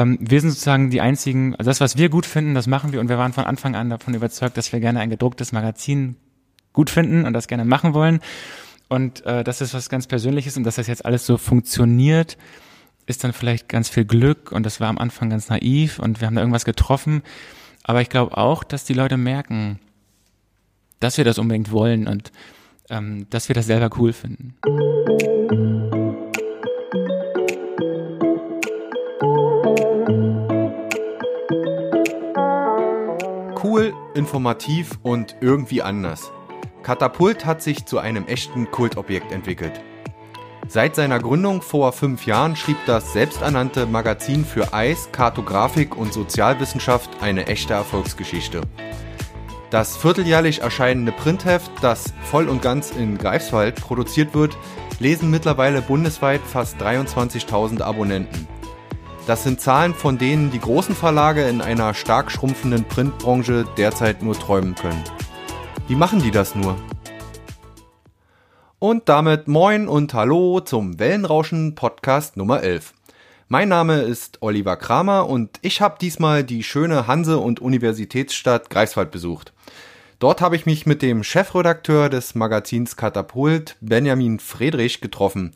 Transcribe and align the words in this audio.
Ähm, 0.00 0.18
wir 0.20 0.40
sind 0.40 0.50
sozusagen 0.50 0.90
die 0.90 1.00
einzigen, 1.00 1.54
also 1.56 1.70
das, 1.70 1.80
was 1.80 1.96
wir 1.96 2.08
gut 2.08 2.24
finden, 2.24 2.54
das 2.54 2.66
machen 2.66 2.92
wir 2.92 3.00
und 3.00 3.08
wir 3.08 3.18
waren 3.18 3.32
von 3.32 3.44
Anfang 3.44 3.74
an 3.74 3.90
davon 3.90 4.14
überzeugt, 4.14 4.56
dass 4.56 4.72
wir 4.72 4.80
gerne 4.80 5.00
ein 5.00 5.10
gedrucktes 5.10 5.52
Magazin 5.52 6.16
gut 6.72 6.88
finden 6.88 7.26
und 7.26 7.34
das 7.34 7.48
gerne 7.48 7.64
machen 7.64 7.92
wollen. 7.92 8.20
Und 8.88 9.24
äh, 9.26 9.44
das 9.44 9.60
ist 9.60 9.74
was 9.74 9.88
ganz 9.88 10.06
Persönliches 10.06 10.56
und 10.56 10.64
dass 10.64 10.76
das 10.76 10.86
jetzt 10.86 11.04
alles 11.04 11.26
so 11.26 11.36
funktioniert, 11.36 12.38
ist 13.06 13.24
dann 13.24 13.32
vielleicht 13.32 13.68
ganz 13.68 13.88
viel 13.88 14.04
Glück 14.04 14.52
und 14.52 14.64
das 14.64 14.80
war 14.80 14.88
am 14.88 14.98
Anfang 14.98 15.30
ganz 15.30 15.48
naiv 15.48 15.98
und 15.98 16.20
wir 16.20 16.26
haben 16.26 16.34
da 16.34 16.40
irgendwas 16.40 16.64
getroffen. 16.64 17.22
Aber 17.82 18.00
ich 18.00 18.08
glaube 18.08 18.36
auch, 18.36 18.64
dass 18.64 18.84
die 18.84 18.94
Leute 18.94 19.16
merken, 19.16 19.80
dass 20.98 21.18
wir 21.18 21.24
das 21.24 21.38
unbedingt 21.38 21.72
wollen 21.72 22.06
und 22.08 22.32
ähm, 22.88 23.26
dass 23.30 23.48
wir 23.48 23.54
das 23.54 23.66
selber 23.66 23.90
cool 23.98 24.12
finden. 24.12 24.54
Informativ 34.14 34.98
und 35.02 35.36
irgendwie 35.40 35.82
anders. 35.82 36.32
Katapult 36.82 37.44
hat 37.44 37.62
sich 37.62 37.84
zu 37.86 37.98
einem 37.98 38.26
echten 38.26 38.70
Kultobjekt 38.70 39.32
entwickelt. 39.32 39.80
Seit 40.68 40.94
seiner 40.94 41.18
Gründung 41.18 41.62
vor 41.62 41.92
fünf 41.92 42.26
Jahren 42.26 42.54
schrieb 42.54 42.76
das 42.86 43.12
selbsternannte 43.12 43.86
Magazin 43.86 44.44
für 44.44 44.72
Eis, 44.72 45.08
Kartografik 45.10 45.96
und 45.96 46.12
Sozialwissenschaft 46.12 47.10
eine 47.20 47.46
echte 47.48 47.74
Erfolgsgeschichte. 47.74 48.62
Das 49.70 49.96
vierteljährlich 49.96 50.62
erscheinende 50.62 51.12
Printheft, 51.12 51.70
das 51.80 52.12
voll 52.22 52.48
und 52.48 52.62
ganz 52.62 52.90
in 52.90 53.18
Greifswald 53.18 53.76
produziert 53.76 54.34
wird, 54.34 54.56
lesen 55.00 55.30
mittlerweile 55.30 55.82
bundesweit 55.82 56.40
fast 56.40 56.80
23.000 56.80 57.82
Abonnenten. 57.82 58.46
Das 59.30 59.44
sind 59.44 59.60
Zahlen, 59.60 59.94
von 59.94 60.18
denen 60.18 60.50
die 60.50 60.58
großen 60.58 60.96
Verlage 60.96 61.46
in 61.46 61.60
einer 61.60 61.94
stark 61.94 62.32
schrumpfenden 62.32 62.82
Printbranche 62.82 63.64
derzeit 63.76 64.24
nur 64.24 64.34
träumen 64.34 64.74
können. 64.74 65.04
Wie 65.86 65.94
machen 65.94 66.20
die 66.20 66.32
das 66.32 66.56
nur? 66.56 66.76
Und 68.80 69.08
damit 69.08 69.46
moin 69.46 69.86
und 69.86 70.14
hallo 70.14 70.58
zum 70.58 70.98
Wellenrauschen 70.98 71.76
Podcast 71.76 72.36
Nummer 72.36 72.64
11. 72.64 72.92
Mein 73.46 73.68
Name 73.68 74.00
ist 74.00 74.38
Oliver 74.40 74.76
Kramer 74.76 75.28
und 75.28 75.60
ich 75.62 75.80
habe 75.80 75.98
diesmal 76.00 76.42
die 76.42 76.64
schöne 76.64 77.06
Hanse- 77.06 77.38
und 77.38 77.60
Universitätsstadt 77.60 78.68
Greifswald 78.68 79.12
besucht. 79.12 79.52
Dort 80.18 80.40
habe 80.40 80.56
ich 80.56 80.66
mich 80.66 80.86
mit 80.86 81.02
dem 81.02 81.22
Chefredakteur 81.22 82.08
des 82.08 82.34
Magazins 82.34 82.96
Katapult, 82.96 83.76
Benjamin 83.80 84.40
Friedrich, 84.40 85.00
getroffen. 85.00 85.54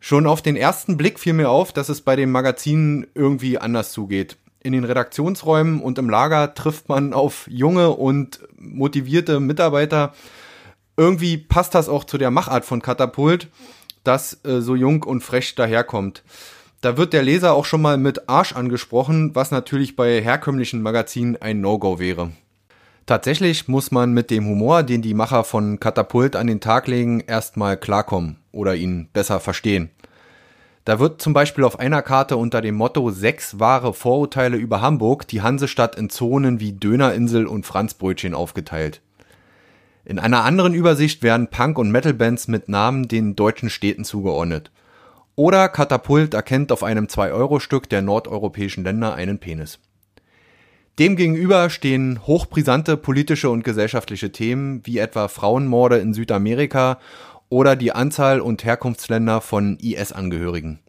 Schon 0.00 0.26
auf 0.26 0.40
den 0.40 0.56
ersten 0.56 0.96
Blick 0.96 1.20
fiel 1.20 1.34
mir 1.34 1.50
auf, 1.50 1.72
dass 1.72 1.90
es 1.90 2.00
bei 2.00 2.16
dem 2.16 2.32
Magazin 2.32 3.06
irgendwie 3.14 3.58
anders 3.58 3.92
zugeht. 3.92 4.38
In 4.62 4.72
den 4.72 4.84
Redaktionsräumen 4.84 5.80
und 5.80 5.98
im 5.98 6.08
Lager 6.08 6.54
trifft 6.54 6.88
man 6.88 7.12
auf 7.12 7.46
junge 7.48 7.90
und 7.90 8.40
motivierte 8.58 9.40
Mitarbeiter. 9.40 10.14
Irgendwie 10.96 11.36
passt 11.36 11.74
das 11.74 11.88
auch 11.88 12.04
zu 12.04 12.18
der 12.18 12.30
Machart 12.30 12.64
von 12.64 12.82
Katapult, 12.82 13.48
dass 14.02 14.42
äh, 14.44 14.60
so 14.60 14.74
jung 14.74 15.02
und 15.02 15.22
frech 15.22 15.54
daherkommt. 15.54 16.22
Da 16.80 16.96
wird 16.96 17.12
der 17.12 17.22
Leser 17.22 17.52
auch 17.52 17.66
schon 17.66 17.82
mal 17.82 17.98
mit 17.98 18.28
Arsch 18.28 18.54
angesprochen, 18.54 19.34
was 19.34 19.50
natürlich 19.50 19.96
bei 19.96 20.22
herkömmlichen 20.22 20.80
Magazinen 20.80 21.36
ein 21.40 21.60
No-Go 21.60 21.98
wäre. 21.98 22.32
Tatsächlich 23.10 23.66
muss 23.66 23.90
man 23.90 24.12
mit 24.12 24.30
dem 24.30 24.46
Humor, 24.46 24.84
den 24.84 25.02
die 25.02 25.14
Macher 25.14 25.42
von 25.42 25.80
Katapult 25.80 26.36
an 26.36 26.46
den 26.46 26.60
Tag 26.60 26.86
legen, 26.86 27.18
erstmal 27.18 27.76
klarkommen 27.76 28.36
oder 28.52 28.76
ihn 28.76 29.08
besser 29.12 29.40
verstehen. 29.40 29.90
Da 30.84 31.00
wird 31.00 31.20
zum 31.20 31.32
Beispiel 31.32 31.64
auf 31.64 31.80
einer 31.80 32.02
Karte 32.02 32.36
unter 32.36 32.60
dem 32.60 32.76
Motto 32.76 33.10
sechs 33.10 33.58
wahre 33.58 33.94
Vorurteile 33.94 34.58
über 34.58 34.80
Hamburg 34.80 35.26
die 35.26 35.42
Hansestadt 35.42 35.96
in 35.96 36.08
Zonen 36.08 36.60
wie 36.60 36.70
Dönerinsel 36.70 37.48
und 37.48 37.66
Franzbrötchen 37.66 38.32
aufgeteilt. 38.32 39.00
In 40.04 40.20
einer 40.20 40.44
anderen 40.44 40.72
Übersicht 40.72 41.24
werden 41.24 41.48
Punk- 41.48 41.78
und 41.78 41.90
Metal-Bands 41.90 42.46
mit 42.46 42.68
Namen 42.68 43.08
den 43.08 43.34
deutschen 43.34 43.70
Städten 43.70 44.04
zugeordnet. 44.04 44.70
Oder 45.34 45.68
Katapult 45.68 46.32
erkennt 46.32 46.70
auf 46.70 46.84
einem 46.84 47.06
2-Euro-Stück 47.06 47.88
der 47.88 48.02
nordeuropäischen 48.02 48.84
Länder 48.84 49.14
einen 49.14 49.40
Penis. 49.40 49.80
Demgegenüber 50.98 51.70
stehen 51.70 52.20
hochbrisante 52.26 52.96
politische 52.96 53.48
und 53.48 53.64
gesellschaftliche 53.64 54.32
Themen 54.32 54.82
wie 54.84 54.98
etwa 54.98 55.28
Frauenmorde 55.28 55.98
in 55.98 56.12
Südamerika 56.12 56.98
oder 57.48 57.76
die 57.76 57.92
Anzahl 57.92 58.40
und 58.40 58.64
Herkunftsländer 58.64 59.40
von 59.40 59.78
IS-Angehörigen. 59.78 60.80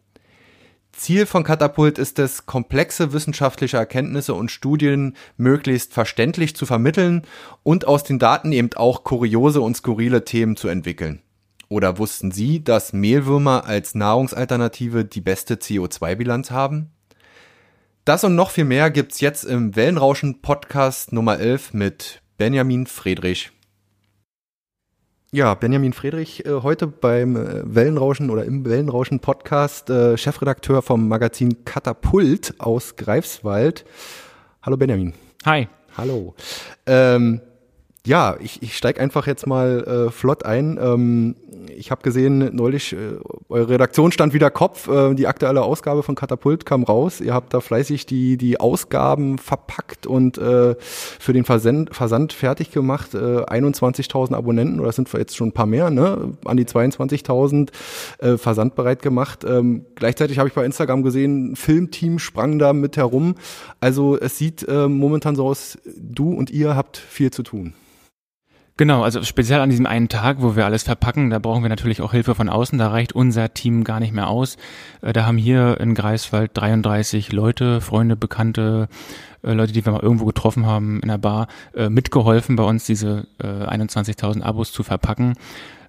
Ziel 0.92 1.24
von 1.24 1.42
Katapult 1.42 1.98
ist 1.98 2.18
es, 2.18 2.44
komplexe 2.44 3.12
wissenschaftliche 3.12 3.78
Erkenntnisse 3.78 4.34
und 4.34 4.50
Studien 4.50 5.16
möglichst 5.36 5.94
verständlich 5.94 6.54
zu 6.54 6.66
vermitteln 6.66 7.22
und 7.62 7.86
aus 7.88 8.04
den 8.04 8.18
Daten 8.18 8.52
eben 8.52 8.70
auch 8.74 9.02
kuriose 9.02 9.60
und 9.62 9.76
skurrile 9.76 10.24
Themen 10.24 10.56
zu 10.56 10.68
entwickeln. 10.68 11.22
Oder 11.68 11.96
wussten 11.96 12.30
Sie, 12.30 12.62
dass 12.62 12.92
Mehlwürmer 12.92 13.64
als 13.64 13.94
Nahrungsalternative 13.94 15.06
die 15.06 15.22
beste 15.22 15.54
CO2-Bilanz 15.54 16.50
haben? 16.50 16.90
Das 18.04 18.24
und 18.24 18.34
noch 18.34 18.50
viel 18.50 18.64
mehr 18.64 18.90
gibt's 18.90 19.20
jetzt 19.20 19.44
im 19.44 19.76
Wellenrauschen 19.76 20.42
Podcast 20.42 21.12
Nummer 21.12 21.38
11 21.38 21.72
mit 21.72 22.20
Benjamin 22.36 22.88
Friedrich. 22.88 23.52
Ja, 25.30 25.54
Benjamin 25.54 25.92
Friedrich, 25.92 26.44
äh, 26.44 26.50
heute 26.50 26.88
beim 26.88 27.36
äh, 27.36 27.62
Wellenrauschen 27.64 28.30
oder 28.30 28.44
im 28.44 28.64
Wellenrauschen 28.64 29.20
Podcast, 29.20 29.88
äh, 29.88 30.18
Chefredakteur 30.18 30.82
vom 30.82 31.06
Magazin 31.06 31.64
Katapult 31.64 32.54
aus 32.58 32.96
Greifswald. 32.96 33.84
Hallo 34.62 34.76
Benjamin. 34.76 35.14
Hi. 35.44 35.68
Hallo. 35.96 36.34
Ähm, 36.86 37.40
ja, 38.04 38.36
ich, 38.40 38.62
ich 38.62 38.76
steige 38.76 39.00
einfach 39.00 39.28
jetzt 39.28 39.46
mal 39.46 40.08
äh, 40.08 40.10
flott 40.10 40.44
ein. 40.44 40.76
Ähm, 40.82 41.36
ich 41.76 41.92
habe 41.92 42.02
gesehen, 42.02 42.50
neulich, 42.54 42.92
äh, 42.94 42.96
eure 43.48 43.68
Redaktion 43.68 44.10
stand 44.10 44.34
wieder 44.34 44.50
Kopf. 44.50 44.88
Äh, 44.88 45.14
die 45.14 45.28
aktuelle 45.28 45.62
Ausgabe 45.62 46.02
von 46.02 46.16
Katapult 46.16 46.66
kam 46.66 46.82
raus. 46.82 47.20
Ihr 47.20 47.32
habt 47.32 47.54
da 47.54 47.60
fleißig 47.60 48.06
die, 48.06 48.36
die 48.36 48.58
Ausgaben 48.58 49.38
verpackt 49.38 50.08
und 50.08 50.36
äh, 50.38 50.74
für 50.80 51.32
den 51.32 51.44
Versand, 51.44 51.94
Versand 51.94 52.32
fertig 52.32 52.72
gemacht. 52.72 53.14
Äh, 53.14 53.18
21.000 53.18 54.34
Abonnenten, 54.34 54.80
oder 54.80 54.88
das 54.88 54.96
sind 54.96 55.12
jetzt 55.12 55.36
schon 55.36 55.48
ein 55.48 55.52
paar 55.52 55.66
mehr, 55.66 55.90
ne? 55.90 56.32
an 56.44 56.56
die 56.56 56.64
22.000 56.64 57.70
äh, 58.18 58.36
versandbereit 58.36 59.00
gemacht. 59.02 59.44
Ähm, 59.44 59.86
gleichzeitig 59.94 60.38
habe 60.38 60.48
ich 60.48 60.54
bei 60.54 60.64
Instagram 60.64 61.04
gesehen, 61.04 61.54
Filmteam 61.54 62.18
sprang 62.18 62.58
da 62.58 62.72
mit 62.72 62.96
herum. 62.96 63.36
Also 63.78 64.18
es 64.18 64.38
sieht 64.38 64.66
äh, 64.66 64.88
momentan 64.88 65.36
so 65.36 65.46
aus, 65.46 65.78
du 65.96 66.32
und 66.32 66.50
ihr 66.50 66.74
habt 66.74 66.96
viel 66.96 67.30
zu 67.30 67.44
tun. 67.44 67.74
Genau, 68.78 69.02
also 69.02 69.22
speziell 69.22 69.60
an 69.60 69.68
diesem 69.68 69.84
einen 69.84 70.08
Tag, 70.08 70.38
wo 70.40 70.56
wir 70.56 70.64
alles 70.64 70.84
verpacken, 70.84 71.28
da 71.28 71.38
brauchen 71.38 71.62
wir 71.62 71.68
natürlich 71.68 72.00
auch 72.00 72.12
Hilfe 72.12 72.34
von 72.34 72.48
außen. 72.48 72.78
Da 72.78 72.88
reicht 72.88 73.12
unser 73.12 73.52
Team 73.52 73.84
gar 73.84 74.00
nicht 74.00 74.14
mehr 74.14 74.28
aus. 74.28 74.56
Äh, 75.02 75.12
da 75.12 75.26
haben 75.26 75.36
hier 75.36 75.78
in 75.78 75.94
Greifswald 75.94 76.52
33 76.54 77.32
Leute, 77.32 77.82
Freunde, 77.82 78.16
Bekannte, 78.16 78.88
äh, 79.42 79.52
Leute, 79.52 79.72
die 79.72 79.84
wir 79.84 79.92
mal 79.92 80.00
irgendwo 80.00 80.24
getroffen 80.24 80.64
haben 80.64 81.00
in 81.00 81.08
der 81.08 81.18
Bar, 81.18 81.48
äh, 81.74 81.90
mitgeholfen, 81.90 82.56
bei 82.56 82.64
uns 82.64 82.86
diese 82.86 83.26
21.000 83.38 84.42
Abos 84.42 84.72
zu 84.72 84.82
verpacken. 84.82 85.34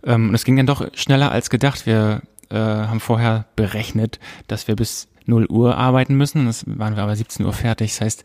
Ähm, 0.04 0.30
und 0.30 0.36
es 0.36 0.44
ging 0.44 0.58
dann 0.58 0.68
doch 0.68 0.86
schneller 0.94 1.32
als 1.32 1.50
gedacht. 1.50 1.86
Wir 1.86 2.22
haben 2.52 3.00
vorher 3.00 3.46
berechnet, 3.56 4.20
dass 4.46 4.68
wir 4.68 4.76
bis 4.76 5.08
0 5.26 5.48
Uhr 5.48 5.76
arbeiten 5.76 6.14
müssen. 6.16 6.46
Das 6.46 6.66
waren 6.68 6.96
wir 6.96 7.02
aber 7.02 7.16
17 7.16 7.44
Uhr 7.46 7.54
fertig. 7.54 7.92
Das 7.94 8.02
heißt, 8.02 8.24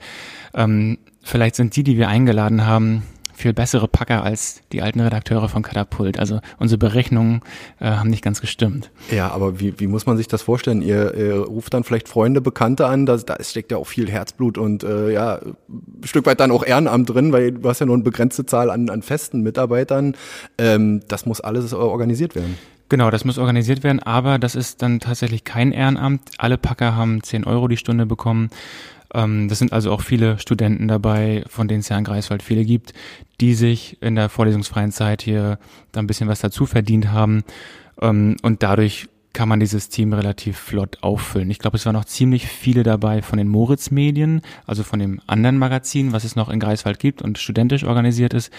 ähm, 0.52 0.98
vielleicht 1.22 1.54
sind 1.54 1.76
die, 1.76 1.82
die 1.82 1.96
wir 1.96 2.08
eingeladen 2.08 2.66
haben, 2.66 3.04
viel 3.38 3.53
bessere 3.53 3.88
Packer 3.88 4.22
als 4.25 4.62
die 4.72 4.82
alten 4.82 5.00
Redakteure 5.00 5.49
von 5.49 5.62
Katapult. 5.62 6.19
Also 6.19 6.41
unsere 6.59 6.78
Berechnungen 6.78 7.43
äh, 7.81 7.87
haben 7.87 8.10
nicht 8.10 8.22
ganz 8.22 8.41
gestimmt. 8.41 8.91
Ja, 9.10 9.31
aber 9.31 9.60
wie, 9.60 9.78
wie 9.78 9.87
muss 9.87 10.06
man 10.06 10.16
sich 10.16 10.28
das 10.28 10.43
vorstellen? 10.43 10.82
Ihr, 10.82 11.15
ihr 11.15 11.37
ruft 11.38 11.72
dann 11.72 11.84
vielleicht 11.84 12.09
Freunde, 12.09 12.41
Bekannte 12.41 12.87
an, 12.87 13.06
da, 13.06 13.16
da 13.16 13.37
steckt 13.43 13.71
ja 13.71 13.78
auch 13.78 13.87
viel 13.87 14.10
Herzblut 14.10 14.58
und 14.58 14.82
äh, 14.82 15.12
ja, 15.12 15.37
ein 15.38 16.05
Stück 16.05 16.26
weit 16.26 16.40
dann 16.40 16.50
auch 16.50 16.64
Ehrenamt 16.64 17.08
drin, 17.08 17.32
weil 17.32 17.52
du 17.52 17.69
hast 17.69 17.79
ja 17.79 17.87
nur 17.87 17.94
eine 17.94 18.05
begrenzte 18.05 18.44
Zahl 18.44 18.70
an, 18.70 18.90
an 18.90 19.02
festen 19.02 19.43
Mitarbeitern. 19.43 20.17
Ähm, 20.58 21.00
das 21.08 21.25
muss 21.25 21.40
alles 21.40 21.73
organisiert 21.73 22.35
werden. 22.35 22.58
Genau, 22.90 23.11
das 23.11 23.26
muss 23.26 23.37
organisiert 23.37 23.85
werden, 23.85 24.00
aber 24.00 24.38
das 24.38 24.55
ist 24.55 24.81
dann 24.81 24.99
tatsächlich 24.99 25.44
kein 25.44 25.73
Ehrenamt. 25.73 26.23
Alle 26.38 26.56
Packer 26.56 26.96
haben 26.96 27.23
10 27.23 27.44
Euro 27.44 27.69
die 27.69 27.76
Stunde 27.76 28.06
bekommen. 28.06 28.49
Ähm, 29.14 29.49
das 29.49 29.58
sind 29.58 29.72
also 29.72 29.93
auch 29.93 30.02
viele 30.02 30.38
Studenten 30.38 30.88
dabei, 30.88 31.44
von 31.49 31.69
denen 31.69 31.81
es 31.81 31.88
ja 31.88 31.99
in 31.99 32.05
Greifswald 32.05 32.43
viele 32.43 32.64
gibt, 32.64 32.93
die 33.40 33.55
sich 33.55 33.96
in 34.02 34.14
der 34.14 34.28
vorlesungsfreien 34.28 34.93
Zeit 34.93 35.22
hier 35.22 35.58
da 35.93 36.00
ein 36.00 36.06
bisschen 36.06 36.28
was 36.28 36.40
dazu 36.40 36.66
verdient 36.66 37.10
haben. 37.10 37.44
Ähm, 38.00 38.37
und 38.43 38.62
dadurch 38.62 39.08
kann 39.32 39.49
man 39.49 39.60
dieses 39.60 39.88
Team 39.88 40.12
relativ 40.12 40.58
flott 40.58 40.99
auffüllen. 41.02 41.50
Ich 41.50 41.58
glaube, 41.58 41.76
es 41.76 41.87
waren 41.87 41.94
noch 41.94 42.06
ziemlich 42.06 42.46
viele 42.46 42.82
dabei 42.82 43.22
von 43.22 43.38
den 43.38 43.49
Moritz-Medien, 43.49 44.43
also 44.66 44.82
von 44.82 44.99
dem 44.99 45.20
anderen 45.26 45.58
Magazin, 45.58 46.12
was 46.12 46.25
es 46.25 46.34
noch 46.34 46.49
in 46.49 46.61
Greifswald 46.61 46.99
gibt 46.99 47.22
und 47.22 47.38
studentisch 47.38 47.84
organisiert 47.84 48.34
ist. 48.34 48.52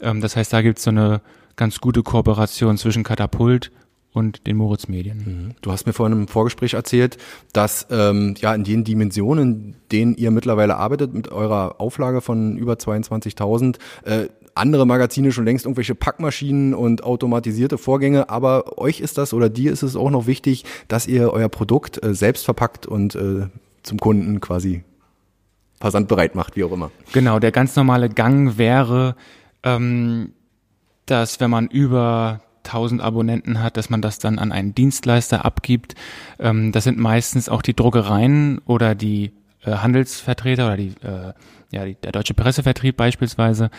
Ähm, 0.00 0.20
das 0.20 0.36
heißt, 0.36 0.52
da 0.52 0.62
gibt 0.62 0.78
es 0.78 0.84
so 0.84 0.90
eine 0.90 1.22
ganz 1.56 1.80
gute 1.80 2.02
Kooperation 2.02 2.78
zwischen 2.78 3.02
Katapult 3.02 3.70
und 4.12 4.46
den 4.46 4.56
Moritz 4.56 4.88
Medien. 4.88 5.18
Mhm. 5.18 5.54
Du 5.62 5.72
hast 5.72 5.86
mir 5.86 5.92
vorhin 5.92 6.18
im 6.18 6.28
Vorgespräch 6.28 6.74
erzählt, 6.74 7.16
dass 7.52 7.86
ähm, 7.90 8.34
ja 8.38 8.54
in 8.54 8.64
den 8.64 8.84
Dimensionen, 8.84 9.52
in 9.52 9.74
denen 9.90 10.14
ihr 10.14 10.30
mittlerweile 10.30 10.76
arbeitet, 10.76 11.14
mit 11.14 11.30
eurer 11.30 11.80
Auflage 11.80 12.20
von 12.20 12.56
über 12.56 12.74
22.000, 12.74 13.76
äh, 14.04 14.28
andere 14.54 14.86
Magazine 14.86 15.32
schon 15.32 15.46
längst 15.46 15.64
irgendwelche 15.64 15.94
Packmaschinen 15.94 16.74
und 16.74 17.04
automatisierte 17.04 17.78
Vorgänge, 17.78 18.28
aber 18.28 18.78
euch 18.78 19.00
ist 19.00 19.16
das 19.16 19.32
oder 19.32 19.48
dir 19.48 19.72
ist 19.72 19.82
es 19.82 19.96
auch 19.96 20.10
noch 20.10 20.26
wichtig, 20.26 20.64
dass 20.88 21.06
ihr 21.06 21.32
euer 21.32 21.48
Produkt 21.48 22.02
äh, 22.04 22.14
selbst 22.14 22.44
verpackt 22.44 22.86
und 22.86 23.14
äh, 23.14 23.46
zum 23.82 23.98
Kunden 23.98 24.40
quasi 24.40 24.84
versandbereit 25.80 26.34
macht, 26.34 26.56
wie 26.56 26.64
auch 26.64 26.72
immer. 26.72 26.90
Genau, 27.12 27.38
der 27.38 27.50
ganz 27.50 27.74
normale 27.76 28.08
Gang 28.08 28.58
wäre, 28.58 29.16
ähm, 29.62 30.32
dass 31.06 31.40
wenn 31.40 31.50
man 31.50 31.66
über 31.66 32.40
1000 32.64 33.00
Abonnenten 33.00 33.62
hat, 33.62 33.76
dass 33.76 33.90
man 33.90 34.02
das 34.02 34.18
dann 34.18 34.38
an 34.38 34.52
einen 34.52 34.74
Dienstleister 34.74 35.44
abgibt. 35.44 35.94
Ähm, 36.38 36.72
das 36.72 36.84
sind 36.84 36.98
meistens 36.98 37.48
auch 37.48 37.62
die 37.62 37.74
Druckereien 37.74 38.60
oder 38.66 38.94
die 38.94 39.32
äh, 39.64 39.72
Handelsvertreter 39.72 40.66
oder 40.66 40.76
die, 40.76 40.94
äh, 41.02 41.32
ja, 41.70 41.84
die, 41.84 41.94
der 41.94 42.12
deutsche 42.12 42.34
Pressevertrieb 42.34 42.96
beispielsweise. 42.96 43.70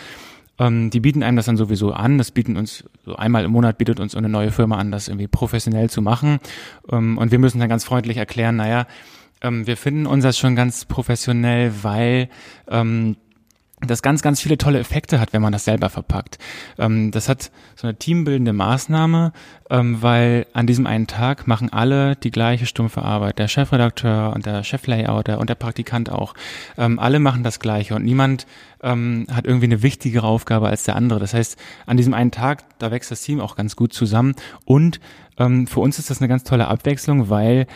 Ähm, 0.60 0.90
die 0.90 1.00
bieten 1.00 1.24
einem 1.24 1.38
das 1.38 1.46
dann 1.46 1.58
sowieso 1.58 1.94
an. 1.94 2.18
Das 2.18 2.32
bieten 2.32 2.58
uns 2.58 2.84
so 3.06 3.16
einmal 3.16 3.44
im 3.44 3.52
Monat 3.52 3.78
bietet 3.78 4.00
uns 4.00 4.16
eine 4.16 4.30
neue 4.30 4.52
Firma 4.52 4.78
an, 4.78 4.92
das 4.92 5.08
irgendwie 5.08 5.28
professionell 5.28 5.90
zu 5.90 6.02
machen. 6.02 6.40
Ähm, 6.92 7.18
und 7.18 7.32
wir 7.32 7.40
müssen 7.40 7.60
dann 7.60 7.70
ganz 7.70 7.84
freundlich 7.84 8.18
erklären, 8.18 8.56
naja, 8.58 8.86
ähm, 9.42 9.68
wir 9.68 9.78
finden 9.78 10.06
uns 10.06 10.24
das 10.24 10.38
schon 10.38 10.56
ganz 10.56 10.86
professionell, 10.86 11.74
weil 11.82 12.30
ähm, 12.70 13.18
das 13.88 14.02
ganz, 14.02 14.22
ganz 14.22 14.42
viele 14.42 14.58
tolle 14.58 14.80
Effekte 14.80 15.20
hat, 15.20 15.34
wenn 15.34 15.42
man 15.42 15.54
das 15.54 15.66
selber 15.66 15.90
verpackt. 15.90 16.38
Ähm, 16.78 17.12
das 17.12 17.30
hat 17.30 17.52
so 17.76 17.88
eine 17.88 17.98
teambildende 17.98 18.54
Maßnahme, 18.54 19.34
ähm, 19.70 20.02
weil 20.02 20.48
an 20.54 20.68
diesem 20.68 20.88
einen 20.88 21.08
Tag 21.08 21.48
machen 21.48 21.72
alle 21.72 22.16
die 22.16 22.32
gleiche 22.32 22.66
stumpfe 22.66 23.02
Arbeit. 23.02 23.40
Der 23.40 23.48
Chefredakteur 23.48 24.34
und 24.34 24.46
der 24.46 24.64
Cheflayouter 24.64 25.40
und 25.40 25.50
der 25.50 25.56
Praktikant 25.56 26.12
auch. 26.12 26.34
Ähm, 26.78 27.00
alle 27.00 27.20
machen 27.20 27.44
das 27.44 27.60
Gleiche 27.60 27.96
und 27.96 28.04
niemand 28.04 28.46
ähm, 28.82 29.28
hat 29.32 29.46
irgendwie 29.46 29.66
eine 29.66 29.82
wichtigere 29.82 30.28
Aufgabe 30.28 30.68
als 30.68 30.84
der 30.84 30.96
andere. 30.96 31.20
Das 31.20 31.34
heißt, 31.34 31.58
an 31.86 31.98
diesem 31.98 32.14
einen 32.14 32.32
Tag, 32.32 32.64
da 32.80 32.92
wächst 32.92 33.12
das 33.12 33.22
Team 33.22 33.40
auch 33.40 33.56
ganz 33.56 33.76
gut 33.76 33.94
zusammen 33.94 34.36
und 34.66 35.00
ähm, 35.38 35.68
für 35.68 35.80
uns 35.80 36.00
ist 36.00 36.10
das 36.10 36.20
eine 36.20 36.28
ganz 36.28 36.44
tolle 36.44 36.68
Abwechslung, 36.68 37.30
weil 37.30 37.68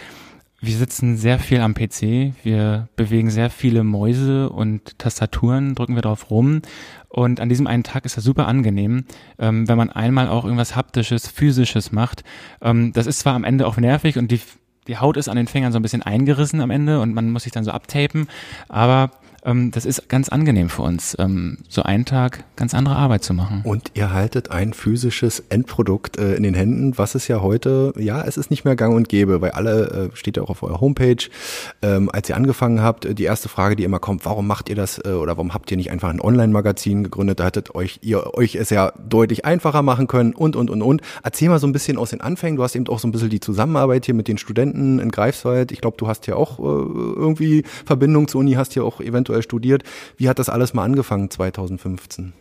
wir 0.59 0.75
sitzen 0.75 1.17
sehr 1.17 1.37
viel 1.37 1.61
am 1.61 1.75
PC, 1.75 2.33
wir 2.43 2.89
bewegen 2.95 3.29
sehr 3.29 3.51
viele 3.51 3.83
Mäuse 3.83 4.49
und 4.49 4.97
Tastaturen, 4.97 5.75
drücken 5.75 5.95
wir 5.95 6.01
drauf 6.01 6.31
rum. 6.31 6.61
Und 7.09 7.39
an 7.39 7.49
diesem 7.49 7.67
einen 7.67 7.83
Tag 7.83 8.05
ist 8.05 8.17
das 8.17 8.23
super 8.23 8.47
angenehm, 8.47 9.05
ähm, 9.37 9.67
wenn 9.67 9.77
man 9.77 9.91
einmal 9.91 10.27
auch 10.29 10.45
irgendwas 10.45 10.75
Haptisches, 10.75 11.27
Physisches 11.27 11.91
macht. 11.91 12.23
Ähm, 12.61 12.91
das 12.93 13.05
ist 13.05 13.19
zwar 13.19 13.35
am 13.35 13.43
Ende 13.43 13.67
auch 13.67 13.77
nervig 13.77 14.17
und 14.17 14.31
die, 14.31 14.41
die 14.87 14.97
Haut 14.97 15.15
ist 15.15 15.29
an 15.29 15.37
den 15.37 15.47
Fingern 15.47 15.71
so 15.71 15.79
ein 15.79 15.83
bisschen 15.83 16.01
eingerissen 16.01 16.59
am 16.59 16.71
Ende 16.71 17.01
und 17.01 17.13
man 17.13 17.29
muss 17.29 17.43
sich 17.43 17.51
dann 17.51 17.63
so 17.63 17.71
abtapen, 17.71 18.27
aber 18.67 19.11
ähm, 19.47 19.71
das 19.71 19.85
ist 19.85 20.09
ganz 20.09 20.29
angenehm 20.29 20.69
für 20.69 20.81
uns, 20.83 21.15
ähm, 21.17 21.59
so 21.69 21.81
einen 21.81 22.05
Tag 22.05 22.43
ganz 22.55 22.73
andere 22.73 22.97
Arbeit 22.97 23.23
zu 23.23 23.33
machen. 23.33 23.61
Und 23.63 23.91
ihr 23.93 24.11
haltet 24.13 24.51
ein 24.51 24.73
physisches 24.73 25.43
Endprodukt 25.49 26.17
äh, 26.17 26.35
in 26.35 26.43
den 26.43 26.53
Händen, 26.53 26.97
was 26.97 27.15
es 27.15 27.27
ja 27.27 27.41
heute, 27.41 27.93
ja, 27.97 28.21
es 28.21 28.37
ist 28.37 28.51
nicht 28.51 28.65
mehr 28.65 28.75
gang 28.75 28.93
und 28.93 29.07
gäbe, 29.09 29.41
weil 29.41 29.51
alle, 29.51 30.11
äh, 30.11 30.15
steht 30.15 30.37
ja 30.37 30.43
auch 30.43 30.49
auf 30.49 30.63
eurer 30.63 30.81
Homepage, 30.81 31.29
ähm, 31.81 32.09
als 32.11 32.27
ihr 32.29 32.35
angefangen 32.35 32.81
habt, 32.81 33.05
äh, 33.05 33.15
die 33.15 33.23
erste 33.23 33.47
Frage, 33.47 33.77
die 33.77 33.85
immer 33.85 33.99
kommt, 33.99 34.25
warum 34.25 34.45
macht 34.45 34.69
ihr 34.69 34.75
das 34.75 34.99
äh, 35.03 35.11
oder 35.11 35.37
warum 35.37 35.53
habt 35.53 35.71
ihr 35.71 35.77
nicht 35.77 35.91
einfach 35.91 36.09
ein 36.09 36.19
Online-Magazin 36.19 37.05
gegründet? 37.05 37.39
Da 37.39 37.45
hättet 37.45 37.73
euch, 37.73 37.99
ihr 38.01 38.33
euch 38.35 38.55
es 38.55 38.69
ja 38.69 38.91
deutlich 38.97 39.45
einfacher 39.45 39.81
machen 39.81 40.07
können 40.07 40.33
und, 40.33 40.55
und, 40.57 40.69
und, 40.69 40.81
und. 40.81 41.01
Erzähl 41.23 41.47
mal 41.47 41.59
so 41.59 41.67
ein 41.67 41.73
bisschen 41.73 41.97
aus 41.97 42.09
den 42.09 42.19
Anfängen. 42.19 42.57
Du 42.57 42.63
hast 42.63 42.75
eben 42.75 42.87
auch 42.87 42.99
so 42.99 43.07
ein 43.07 43.11
bisschen 43.11 43.29
die 43.29 43.39
Zusammenarbeit 43.39 44.05
hier 44.05 44.15
mit 44.15 44.27
den 44.27 44.37
Studenten 44.37 44.99
in 44.99 45.09
Greifswald. 45.09 45.71
Ich 45.71 45.79
glaube, 45.79 45.95
du 45.97 46.07
hast 46.07 46.27
ja 46.27 46.35
auch 46.35 46.59
äh, 46.59 46.63
irgendwie 46.63 47.63
Verbindung 47.85 48.27
zur 48.27 48.41
Uni, 48.41 48.53
hast 48.53 48.75
ja 48.75 48.83
auch 48.83 48.99
eventuell 48.99 49.36
aktuell 49.37 49.43
studiert. 49.43 49.83
Wie 50.17 50.29
hat 50.29 50.39
das 50.39 50.49
alles 50.49 50.73
mal 50.73 50.83
angefangen 50.83 51.29
2015? 51.29 52.33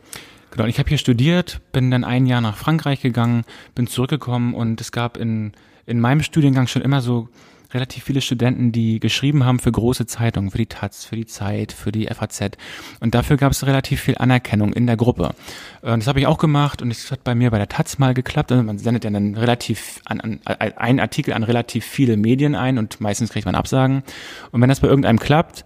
Genau, 0.50 0.66
ich 0.66 0.78
habe 0.78 0.88
hier 0.88 0.98
studiert, 0.98 1.60
bin 1.72 1.90
dann 1.90 2.04
ein 2.04 2.26
Jahr 2.26 2.40
nach 2.40 2.56
Frankreich 2.56 3.02
gegangen, 3.02 3.44
bin 3.74 3.86
zurückgekommen 3.86 4.54
und 4.54 4.80
es 4.80 4.90
gab 4.90 5.16
in, 5.16 5.52
in 5.86 6.00
meinem 6.00 6.22
Studiengang 6.22 6.66
schon 6.66 6.82
immer 6.82 7.00
so 7.00 7.28
relativ 7.74 8.04
viele 8.04 8.20
Studenten, 8.20 8.70
die 8.72 9.00
geschrieben 9.00 9.44
haben 9.44 9.58
für 9.58 9.72
große 9.72 10.06
Zeitungen, 10.06 10.50
für 10.50 10.58
die 10.58 10.66
Taz, 10.66 11.04
für 11.04 11.16
die 11.16 11.26
Zeit, 11.26 11.72
für 11.72 11.92
die 11.92 12.06
FAZ. 12.06 12.56
Und 13.00 13.14
dafür 13.14 13.36
gab 13.36 13.52
es 13.52 13.66
relativ 13.66 14.00
viel 14.00 14.16
Anerkennung 14.16 14.72
in 14.72 14.86
der 14.86 14.96
Gruppe. 14.96 15.34
Und 15.82 15.98
das 15.98 16.06
habe 16.06 16.20
ich 16.20 16.26
auch 16.26 16.38
gemacht 16.38 16.80
und 16.80 16.90
es 16.90 17.10
hat 17.10 17.24
bei 17.24 17.34
mir 17.34 17.50
bei 17.50 17.58
der 17.58 17.68
Taz 17.68 17.98
mal 17.98 18.14
geklappt. 18.14 18.52
Also 18.52 18.62
man 18.62 18.78
sendet 18.78 19.04
ja 19.04 19.10
dann 19.10 19.34
relativ 19.34 20.00
an, 20.04 20.20
an, 20.20 20.40
einen 20.44 21.00
Artikel 21.00 21.34
an 21.34 21.42
relativ 21.42 21.84
viele 21.84 22.16
Medien 22.16 22.54
ein 22.54 22.78
und 22.78 23.00
meistens 23.00 23.30
kriegt 23.30 23.46
man 23.46 23.56
Absagen. 23.56 24.04
Und 24.52 24.62
wenn 24.62 24.68
das 24.68 24.80
bei 24.80 24.88
irgendeinem 24.88 25.18
klappt, 25.18 25.64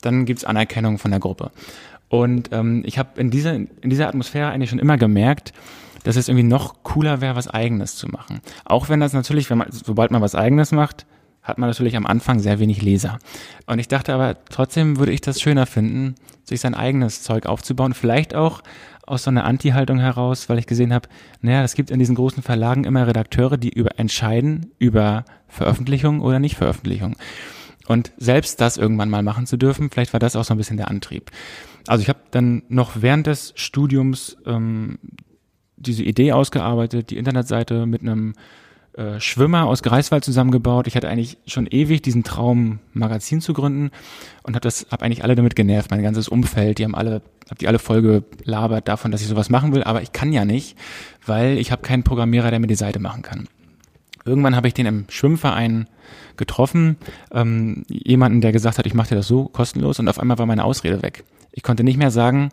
dann 0.00 0.24
gibt's 0.24 0.44
Anerkennung 0.44 0.98
von 0.98 1.10
der 1.10 1.20
Gruppe. 1.20 1.50
Und 2.08 2.50
ähm, 2.52 2.82
ich 2.84 2.98
habe 2.98 3.20
in 3.20 3.30
dieser, 3.30 3.54
in 3.54 3.68
dieser 3.84 4.08
Atmosphäre 4.08 4.50
eigentlich 4.50 4.70
schon 4.70 4.78
immer 4.78 4.96
gemerkt, 4.98 5.52
dass 6.02 6.16
es 6.16 6.28
irgendwie 6.28 6.46
noch 6.46 6.82
cooler 6.82 7.20
wäre, 7.20 7.36
was 7.36 7.48
Eigenes 7.48 7.96
zu 7.96 8.08
machen. 8.08 8.40
Auch 8.64 8.88
wenn 8.88 9.00
das 9.00 9.12
natürlich, 9.12 9.50
wenn 9.50 9.58
man, 9.58 9.68
sobald 9.70 10.10
man 10.10 10.22
was 10.22 10.34
Eigenes 10.34 10.72
macht, 10.72 11.06
hat 11.42 11.58
man 11.58 11.68
natürlich 11.68 11.96
am 11.96 12.06
Anfang 12.06 12.40
sehr 12.40 12.58
wenig 12.58 12.82
Leser. 12.82 13.18
Und 13.66 13.78
ich 13.78 13.88
dachte 13.88 14.12
aber, 14.12 14.36
trotzdem 14.48 14.98
würde 14.98 15.12
ich 15.12 15.20
das 15.20 15.40
schöner 15.40 15.66
finden, 15.66 16.14
sich 16.44 16.60
sein 16.60 16.74
eigenes 16.74 17.22
Zeug 17.22 17.46
aufzubauen. 17.46 17.94
Vielleicht 17.94 18.34
auch 18.34 18.62
aus 19.06 19.24
so 19.24 19.30
einer 19.30 19.44
Anti-Haltung 19.44 19.98
heraus, 19.98 20.48
weil 20.48 20.58
ich 20.58 20.66
gesehen 20.66 20.92
habe, 20.92 21.08
naja, 21.40 21.62
es 21.62 21.74
gibt 21.74 21.90
in 21.90 21.98
diesen 21.98 22.14
großen 22.14 22.42
Verlagen 22.42 22.84
immer 22.84 23.06
Redakteure, 23.06 23.56
die 23.56 23.70
über 23.70 23.98
entscheiden 23.98 24.72
über 24.78 25.24
Veröffentlichung 25.48 26.20
oder 26.20 26.38
nicht 26.38 26.56
Veröffentlichung. 26.56 27.16
Und 27.90 28.12
selbst 28.18 28.60
das 28.60 28.76
irgendwann 28.76 29.10
mal 29.10 29.24
machen 29.24 29.46
zu 29.46 29.56
dürfen, 29.56 29.90
vielleicht 29.90 30.12
war 30.12 30.20
das 30.20 30.36
auch 30.36 30.44
so 30.44 30.54
ein 30.54 30.58
bisschen 30.58 30.76
der 30.76 30.86
Antrieb. 30.86 31.32
Also 31.88 32.02
ich 32.02 32.08
habe 32.08 32.20
dann 32.30 32.62
noch 32.68 33.02
während 33.02 33.26
des 33.26 33.52
Studiums 33.56 34.36
ähm, 34.46 35.00
diese 35.76 36.04
Idee 36.04 36.30
ausgearbeitet, 36.30 37.10
die 37.10 37.16
Internetseite 37.16 37.86
mit 37.86 38.02
einem 38.02 38.34
äh, 38.92 39.18
Schwimmer 39.18 39.66
aus 39.66 39.82
Greifswald 39.82 40.24
zusammengebaut. 40.24 40.86
Ich 40.86 40.94
hatte 40.94 41.08
eigentlich 41.08 41.38
schon 41.48 41.66
ewig 41.66 42.00
diesen 42.00 42.22
Traum, 42.22 42.78
Magazin 42.92 43.40
zu 43.40 43.54
gründen 43.54 43.90
und 44.44 44.54
habe 44.54 44.62
das, 44.62 44.86
habe 44.92 45.04
eigentlich 45.04 45.24
alle 45.24 45.34
damit 45.34 45.56
genervt, 45.56 45.90
mein 45.90 46.04
ganzes 46.04 46.28
Umfeld. 46.28 46.78
Die 46.78 46.84
haben 46.84 46.94
alle, 46.94 47.22
habe 47.46 47.58
die 47.60 47.66
alle 47.66 47.80
voll 47.80 48.02
gelabert 48.02 48.86
davon, 48.86 49.10
dass 49.10 49.20
ich 49.20 49.26
sowas 49.26 49.50
machen 49.50 49.74
will, 49.74 49.82
aber 49.82 50.00
ich 50.00 50.12
kann 50.12 50.32
ja 50.32 50.44
nicht, 50.44 50.78
weil 51.26 51.58
ich 51.58 51.72
habe 51.72 51.82
keinen 51.82 52.04
Programmierer, 52.04 52.50
der 52.50 52.60
mir 52.60 52.68
die 52.68 52.76
Seite 52.76 53.00
machen 53.00 53.22
kann. 53.22 53.48
Irgendwann 54.30 54.54
habe 54.54 54.68
ich 54.68 54.74
den 54.74 54.86
im 54.86 55.04
Schwimmverein 55.08 55.88
getroffen, 56.36 56.96
ähm, 57.32 57.84
jemanden, 57.88 58.40
der 58.40 58.52
gesagt 58.52 58.78
hat, 58.78 58.86
ich 58.86 58.94
mache 58.94 59.08
dir 59.10 59.16
das 59.16 59.26
so 59.26 59.46
kostenlos 59.46 59.98
und 59.98 60.08
auf 60.08 60.20
einmal 60.20 60.38
war 60.38 60.46
meine 60.46 60.64
Ausrede 60.64 61.02
weg. 61.02 61.24
Ich 61.50 61.64
konnte 61.64 61.82
nicht 61.82 61.98
mehr 61.98 62.12
sagen, 62.12 62.50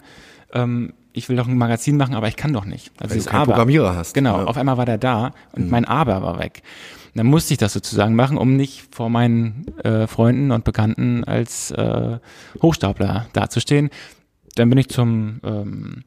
ähm, 0.54 0.94
ich 1.14 1.30
will 1.30 1.36
doch 1.36 1.48
ein 1.48 1.58
Magazin 1.58 1.98
machen, 1.98 2.16
aber 2.16 2.28
ich 2.28 2.36
kann 2.36 2.52
doch 2.52 2.66
nicht. 2.66 2.92
Also 3.00 3.14
Weil 3.14 3.22
du 3.22 3.30
keinen 3.30 3.42
Aber. 3.42 3.52
Programmierer 3.52 3.96
hast. 3.96 4.14
Genau, 4.16 4.40
ja. 4.40 4.46
auf 4.46 4.58
einmal 4.58 4.78
war 4.78 4.86
der 4.86 4.98
da 4.98 5.34
und 5.52 5.66
mhm. 5.66 5.70
mein 5.70 5.86
Aber 5.86 6.22
war 6.24 6.40
weg. 6.40 6.64
dann 7.14 7.28
musste 7.28 7.54
ich 7.54 7.60
das 7.60 7.74
sozusagen 7.74 8.16
machen, 8.16 8.38
um 8.38 8.56
nicht 8.56 8.94
vor 8.96 9.10
meinen 9.10 9.66
äh, 9.84 10.08
Freunden 10.08 10.52
und 10.52 10.64
Bekannten 10.64 11.24
als 11.24 11.72
äh, 11.72 12.18
Hochstapler 12.62 13.28
dazustehen. 13.34 13.90
Dann 14.56 14.70
bin 14.70 14.80
ich 14.80 14.90
zum 14.90 15.40
ähm, 15.44 16.04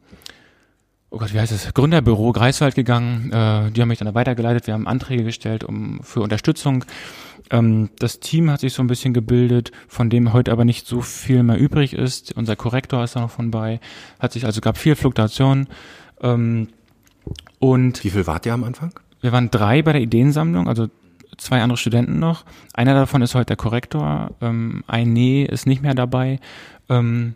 oh 1.10 1.18
Gott, 1.18 1.34
wie 1.34 1.40
heißt 1.40 1.52
es, 1.52 1.74
Gründerbüro 1.74 2.32
Greifswald 2.32 2.74
gegangen. 2.74 3.32
Äh, 3.32 3.70
die 3.72 3.80
haben 3.80 3.88
mich 3.88 3.98
dann 3.98 4.14
weitergeleitet. 4.14 4.66
Wir 4.66 4.74
haben 4.74 4.86
Anträge 4.86 5.24
gestellt 5.24 5.64
um 5.64 6.00
für 6.02 6.20
Unterstützung. 6.20 6.84
Ähm, 7.50 7.90
das 7.98 8.20
Team 8.20 8.50
hat 8.50 8.60
sich 8.60 8.72
so 8.72 8.82
ein 8.82 8.86
bisschen 8.86 9.12
gebildet, 9.12 9.72
von 9.88 10.08
dem 10.08 10.32
heute 10.32 10.52
aber 10.52 10.64
nicht 10.64 10.86
so 10.86 11.00
viel 11.00 11.42
mehr 11.42 11.58
übrig 11.58 11.92
ist. 11.92 12.36
Unser 12.36 12.56
Korrektor 12.56 13.02
ist 13.02 13.16
da 13.16 13.20
noch 13.20 13.30
von 13.30 13.50
bei. 13.50 13.80
Hat 14.18 14.32
sich 14.32 14.46
also 14.46 14.60
gab 14.60 14.78
viel 14.78 14.94
Fluktuation. 14.94 15.66
Ähm, 16.22 16.68
und 17.58 18.02
wie 18.04 18.10
viel 18.10 18.26
wart 18.26 18.46
ihr 18.46 18.54
am 18.54 18.64
Anfang? 18.64 18.92
Wir 19.20 19.32
waren 19.32 19.50
drei 19.50 19.82
bei 19.82 19.92
der 19.92 20.00
Ideensammlung, 20.00 20.68
also 20.68 20.88
zwei 21.36 21.60
andere 21.60 21.76
Studenten 21.76 22.18
noch. 22.18 22.44
Einer 22.72 22.94
davon 22.94 23.20
ist 23.22 23.34
heute 23.34 23.46
der 23.46 23.56
Korrektor. 23.56 24.30
Ähm, 24.40 24.84
ein 24.86 25.12
Nee 25.12 25.44
ist 25.44 25.66
nicht 25.66 25.82
mehr 25.82 25.94
dabei. 25.94 26.38
Ähm, 26.88 27.34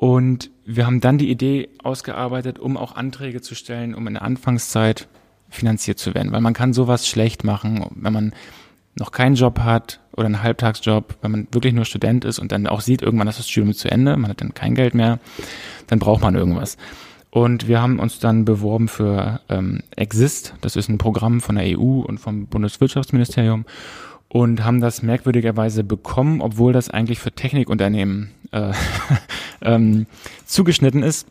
und 0.00 0.50
wir 0.64 0.86
haben 0.86 1.02
dann 1.02 1.18
die 1.18 1.30
Idee 1.30 1.68
ausgearbeitet, 1.82 2.58
um 2.58 2.78
auch 2.78 2.96
Anträge 2.96 3.42
zu 3.42 3.54
stellen, 3.54 3.94
um 3.94 4.06
in 4.06 4.14
der 4.14 4.22
Anfangszeit 4.22 5.08
finanziert 5.50 5.98
zu 5.98 6.14
werden. 6.14 6.32
Weil 6.32 6.40
man 6.40 6.54
kann 6.54 6.72
sowas 6.72 7.06
schlecht 7.06 7.44
machen, 7.44 7.84
wenn 7.96 8.12
man 8.14 8.32
noch 8.98 9.12
keinen 9.12 9.34
Job 9.34 9.58
hat 9.58 10.00
oder 10.16 10.24
einen 10.24 10.42
Halbtagsjob, 10.42 11.18
wenn 11.20 11.30
man 11.30 11.48
wirklich 11.52 11.74
nur 11.74 11.84
Student 11.84 12.24
ist 12.24 12.38
und 12.38 12.50
dann 12.50 12.66
auch 12.66 12.80
sieht, 12.80 13.02
irgendwann 13.02 13.28
ist 13.28 13.40
das 13.40 13.50
Studium 13.50 13.74
zu 13.74 13.90
Ende, 13.90 14.16
man 14.16 14.30
hat 14.30 14.40
dann 14.40 14.54
kein 14.54 14.74
Geld 14.74 14.94
mehr, 14.94 15.18
dann 15.88 15.98
braucht 15.98 16.22
man 16.22 16.34
irgendwas. 16.34 16.78
Und 17.28 17.68
wir 17.68 17.82
haben 17.82 17.98
uns 17.98 18.20
dann 18.20 18.46
beworben 18.46 18.88
für 18.88 19.42
ähm, 19.50 19.82
Exist, 19.96 20.54
das 20.62 20.76
ist 20.76 20.88
ein 20.88 20.96
Programm 20.96 21.42
von 21.42 21.56
der 21.56 21.78
EU 21.78 22.00
und 22.00 22.16
vom 22.20 22.46
Bundeswirtschaftsministerium 22.46 23.66
und 24.30 24.64
haben 24.64 24.80
das 24.80 25.02
merkwürdigerweise 25.02 25.84
bekommen, 25.84 26.40
obwohl 26.40 26.72
das 26.72 26.88
eigentlich 26.88 27.18
für 27.18 27.32
Technikunternehmen 27.32 28.30
äh, 28.52 28.72
ähm, 29.60 30.06
zugeschnitten 30.46 31.02
ist. 31.02 31.26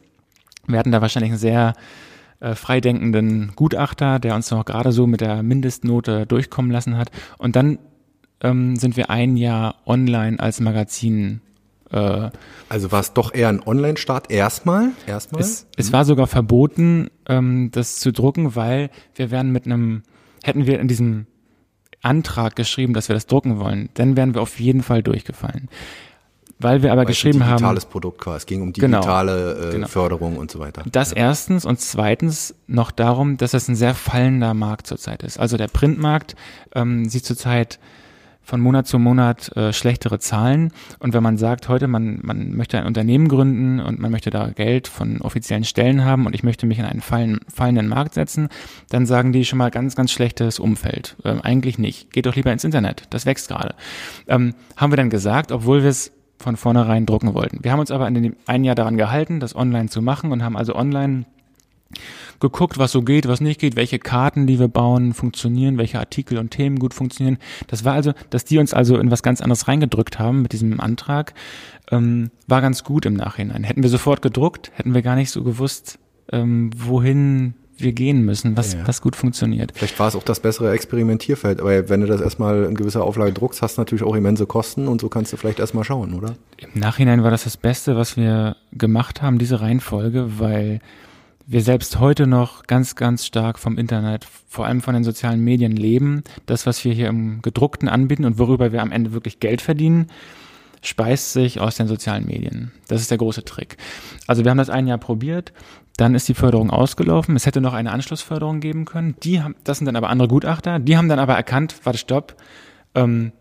Wir 0.67 0.77
hatten 0.77 0.91
da 0.91 1.01
wahrscheinlich 1.01 1.31
ein 1.31 1.37
sehr 1.37 1.73
äh, 2.41 2.55
freidenkenden 2.55 3.53
Gutachter, 3.55 4.19
der 4.19 4.35
uns 4.35 4.51
noch 4.51 4.65
gerade 4.65 4.91
so 4.91 5.07
mit 5.07 5.21
der 5.21 5.41
Mindestnote 5.43 6.25
durchkommen 6.25 6.71
lassen 6.71 6.97
hat. 6.97 7.09
Und 7.37 7.55
dann 7.55 7.79
ähm, 8.41 8.75
sind 8.75 8.97
wir 8.97 9.09
ein 9.09 9.37
Jahr 9.37 9.75
online 9.85 10.37
als 10.39 10.59
Magazin. 10.59 11.39
Äh, 11.91 12.29
also 12.67 12.91
war 12.91 12.99
es 12.99 13.13
doch 13.13 13.33
eher 13.33 13.47
ein 13.47 13.65
Online-Start 13.65 14.29
erstmal? 14.29 14.91
Erstmal? 15.07 15.41
Es, 15.41 15.63
mhm. 15.63 15.69
es 15.77 15.93
war 15.93 16.03
sogar 16.03 16.27
verboten, 16.27 17.09
ähm, 17.27 17.71
das 17.71 17.99
zu 17.99 18.11
drucken, 18.11 18.57
weil 18.57 18.89
wir 19.15 19.31
wären 19.31 19.51
mit 19.51 19.65
einem, 19.65 20.03
hätten 20.43 20.67
wir 20.67 20.81
in 20.81 20.89
diesem 20.89 21.27
Antrag 22.01 22.55
geschrieben, 22.55 22.93
dass 22.93 23.09
wir 23.09 23.13
das 23.13 23.27
drucken 23.27 23.59
wollen, 23.59 23.89
dann 23.95 24.15
wären 24.15 24.33
wir 24.33 24.41
auf 24.41 24.59
jeden 24.59 24.83
Fall 24.83 25.03
durchgefallen. 25.03 25.69
Weil 26.61 26.83
wir 26.83 26.91
aber 26.91 27.01
Weil 27.01 27.07
geschrieben 27.07 27.45
haben. 27.45 27.57
Digitales 27.57 27.85
Produkt 27.85 28.25
war. 28.27 28.35
Es 28.35 28.45
ging 28.45 28.61
um 28.61 28.73
genau. 28.73 28.99
digitale 28.99 29.53
genau, 29.55 29.67
äh, 29.67 29.71
genau. 29.71 29.87
Förderung 29.87 30.37
und 30.37 30.51
so 30.51 30.59
weiter. 30.59 30.83
Das 30.91 31.11
ja. 31.11 31.17
erstens 31.17 31.63
und 31.63 31.79
zweitens 31.79 32.53
noch 32.67 32.91
darum, 32.91 33.37
dass 33.37 33.53
es 33.53 33.69
ein 33.69 33.75
sehr 33.75 33.95
fallender 33.95 34.53
Markt 34.53 34.85
zurzeit 34.85 35.23
ist. 35.23 35.39
Also 35.39 35.55
der 35.55 35.69
Printmarkt 35.69 36.35
ähm, 36.75 37.07
sieht 37.07 37.25
zurzeit 37.25 37.79
von 38.49 38.59
Monat 38.59 38.87
zu 38.87 38.97
Monat 38.97 39.55
äh, 39.55 39.71
schlechtere 39.71 40.17
Zahlen. 40.17 40.73
Und 40.97 41.13
wenn 41.13 41.21
man 41.21 41.37
sagt, 41.37 41.69
heute 41.69 41.87
man, 41.87 42.19
man 42.23 42.55
möchte 42.55 42.79
ein 42.79 42.87
Unternehmen 42.87 43.27
gründen 43.27 43.79
und 43.79 43.99
man 43.99 44.11
möchte 44.11 44.31
da 44.31 44.49
Geld 44.49 44.87
von 44.87 45.21
offiziellen 45.21 45.63
Stellen 45.63 46.03
haben 46.03 46.25
und 46.25 46.33
ich 46.33 46.41
möchte 46.41 46.65
mich 46.65 46.79
in 46.79 46.85
einen 46.85 47.01
fallen, 47.01 47.39
fallenden 47.53 47.87
Markt 47.87 48.15
setzen, 48.15 48.49
dann 48.89 49.05
sagen 49.05 49.31
die 49.31 49.45
schon 49.45 49.59
mal 49.59 49.69
ganz, 49.69 49.95
ganz 49.95 50.11
schlechtes 50.11 50.57
Umfeld. 50.57 51.15
Ähm, 51.23 51.41
eigentlich 51.41 51.77
nicht. 51.77 52.11
Geht 52.11 52.25
doch 52.25 52.35
lieber 52.35 52.51
ins 52.51 52.63
Internet. 52.63 53.03
Das 53.11 53.27
wächst 53.27 53.49
gerade. 53.49 53.75
Ähm, 54.27 54.55
haben 54.75 54.91
wir 54.91 54.97
dann 54.97 55.11
gesagt, 55.11 55.51
obwohl 55.51 55.83
wir 55.83 55.89
es 55.89 56.11
von 56.39 56.57
vornherein 56.57 57.05
drucken 57.05 57.35
wollten. 57.35 57.63
Wir 57.63 57.71
haben 57.71 57.79
uns 57.79 57.91
aber 57.91 58.07
in 58.07 58.15
dem 58.15 58.35
ein 58.47 58.63
Jahr 58.63 58.75
daran 58.75 58.97
gehalten, 58.97 59.39
das 59.39 59.55
online 59.55 59.89
zu 59.89 60.01
machen 60.01 60.31
und 60.31 60.43
haben 60.43 60.57
also 60.57 60.73
online 60.75 61.25
geguckt, 62.39 62.77
was 62.77 62.91
so 62.91 63.01
geht, 63.01 63.27
was 63.27 63.41
nicht 63.41 63.59
geht, 63.59 63.75
welche 63.75 63.99
Karten, 63.99 64.47
die 64.47 64.59
wir 64.59 64.67
bauen, 64.67 65.13
funktionieren, 65.13 65.77
welche 65.77 65.99
Artikel 65.99 66.37
und 66.37 66.51
Themen 66.51 66.79
gut 66.79 66.93
funktionieren. 66.93 67.37
Das 67.67 67.85
war 67.85 67.93
also, 67.93 68.13
dass 68.29 68.45
die 68.45 68.57
uns 68.57 68.73
also 68.73 68.97
in 68.97 69.11
was 69.11 69.23
ganz 69.23 69.41
anderes 69.41 69.67
reingedrückt 69.67 70.19
haben 70.19 70.41
mit 70.41 70.53
diesem 70.53 70.79
Antrag, 70.79 71.33
ähm, 71.91 72.31
war 72.47 72.61
ganz 72.61 72.83
gut 72.83 73.05
im 73.05 73.13
Nachhinein. 73.13 73.63
Hätten 73.63 73.83
wir 73.83 73.89
sofort 73.89 74.21
gedruckt, 74.21 74.71
hätten 74.75 74.93
wir 74.93 75.01
gar 75.01 75.15
nicht 75.15 75.31
so 75.31 75.43
gewusst, 75.43 75.99
ähm, 76.31 76.71
wohin 76.75 77.55
wir 77.81 77.93
gehen 77.93 78.23
müssen, 78.23 78.57
was, 78.57 78.73
ja. 78.73 78.85
was 78.85 79.01
gut 79.01 79.15
funktioniert. 79.15 79.71
Vielleicht 79.73 79.99
war 79.99 80.07
es 80.07 80.15
auch 80.15 80.23
das 80.23 80.39
bessere 80.39 80.71
Experimentierfeld, 80.71 81.61
aber 81.61 81.89
wenn 81.89 82.01
du 82.01 82.07
das 82.07 82.21
erstmal 82.21 82.65
in 82.65 82.75
gewisser 82.75 83.03
Auflage 83.03 83.31
druckst, 83.31 83.61
hast 83.61 83.77
du 83.77 83.81
natürlich 83.81 84.03
auch 84.03 84.15
immense 84.15 84.45
Kosten 84.45 84.87
und 84.87 85.01
so 85.01 85.09
kannst 85.09 85.33
du 85.33 85.37
vielleicht 85.37 85.59
erstmal 85.59 85.83
schauen, 85.83 86.13
oder? 86.13 86.35
Im 86.57 86.79
Nachhinein 86.79 87.23
war 87.23 87.31
das 87.31 87.45
das 87.45 87.57
Beste, 87.57 87.95
was 87.95 88.17
wir 88.17 88.57
gemacht 88.73 89.21
haben, 89.21 89.39
diese 89.39 89.61
Reihenfolge, 89.61 90.39
weil 90.39 90.81
wir 91.51 91.63
selbst 91.63 91.99
heute 91.99 92.27
noch 92.27 92.67
ganz, 92.67 92.95
ganz 92.95 93.25
stark 93.25 93.57
vom 93.57 93.79
Internet, 93.79 94.23
vor 94.47 94.67
allem 94.67 94.81
von 94.81 94.93
den 94.93 95.03
sozialen 95.03 95.43
Medien 95.43 95.75
leben. 95.75 96.23
Das, 96.45 96.67
was 96.67 96.85
wir 96.85 96.93
hier 96.93 97.07
im 97.07 97.41
gedruckten 97.41 97.89
anbieten 97.89 98.23
und 98.23 98.37
worüber 98.37 98.71
wir 98.71 98.83
am 98.83 98.91
Ende 98.91 99.13
wirklich 99.13 99.39
Geld 99.39 99.59
verdienen, 99.59 100.11
speist 100.83 101.33
sich 101.33 101.59
aus 101.59 101.75
den 101.75 101.87
sozialen 101.87 102.27
Medien. 102.27 102.71
Das 102.87 103.01
ist 103.01 103.09
der 103.09 103.17
große 103.17 103.45
Trick. 103.45 103.77
Also 104.27 104.43
wir 104.43 104.51
haben 104.51 104.59
das 104.59 104.69
ein 104.69 104.85
Jahr 104.85 104.99
probiert, 104.99 105.51
dann 105.97 106.13
ist 106.13 106.29
die 106.29 106.35
Förderung 106.35 106.69
ausgelaufen. 106.69 107.35
Es 107.35 107.47
hätte 107.47 107.61
noch 107.61 107.73
eine 107.73 107.91
Anschlussförderung 107.93 108.59
geben 108.59 108.85
können. 108.85 109.15
Die 109.23 109.41
haben, 109.41 109.55
das 109.63 109.79
sind 109.79 109.87
dann 109.87 109.95
aber 109.95 110.09
andere 110.09 110.27
Gutachter. 110.27 110.77
Die 110.77 110.97
haben 110.97 111.09
dann 111.09 111.19
aber 111.19 111.33
erkannt, 111.33 111.75
warte, 111.83 111.97
stopp, 111.97 112.35
ähm, 112.93 113.31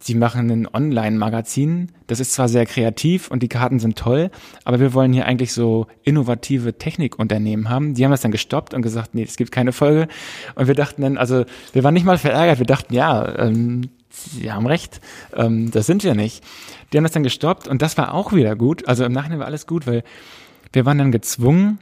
Sie 0.00 0.14
machen 0.14 0.50
ein 0.50 0.68
Online-Magazin. 0.72 1.90
Das 2.06 2.20
ist 2.20 2.32
zwar 2.32 2.48
sehr 2.48 2.66
kreativ 2.66 3.30
und 3.30 3.42
die 3.42 3.48
Karten 3.48 3.80
sind 3.80 3.98
toll, 3.98 4.30
aber 4.64 4.78
wir 4.78 4.94
wollen 4.94 5.12
hier 5.12 5.26
eigentlich 5.26 5.52
so 5.52 5.86
innovative 6.04 6.78
Technikunternehmen 6.78 7.68
haben. 7.68 7.94
Die 7.94 8.04
haben 8.04 8.12
das 8.12 8.20
dann 8.20 8.30
gestoppt 8.30 8.74
und 8.74 8.82
gesagt, 8.82 9.14
nee, 9.14 9.24
es 9.24 9.36
gibt 9.36 9.50
keine 9.50 9.72
Folge. 9.72 10.06
Und 10.54 10.68
wir 10.68 10.74
dachten 10.74 11.02
dann, 11.02 11.18
also 11.18 11.44
wir 11.72 11.82
waren 11.82 11.94
nicht 11.94 12.06
mal 12.06 12.18
verärgert. 12.18 12.58
Wir 12.60 12.66
dachten, 12.66 12.94
ja, 12.94 13.38
ähm, 13.38 13.90
Sie 14.10 14.50
haben 14.50 14.66
recht, 14.66 15.00
ähm, 15.34 15.70
das 15.70 15.86
sind 15.86 16.02
wir 16.02 16.14
nicht. 16.14 16.42
Die 16.92 16.96
haben 16.96 17.04
das 17.04 17.12
dann 17.12 17.22
gestoppt 17.22 17.68
und 17.68 17.82
das 17.82 17.98
war 17.98 18.14
auch 18.14 18.32
wieder 18.32 18.56
gut. 18.56 18.88
Also 18.88 19.04
im 19.04 19.12
Nachhinein 19.12 19.38
war 19.38 19.46
alles 19.46 19.66
gut, 19.66 19.86
weil 19.86 20.02
wir 20.72 20.86
waren 20.86 20.98
dann 20.98 21.12
gezwungen, 21.12 21.78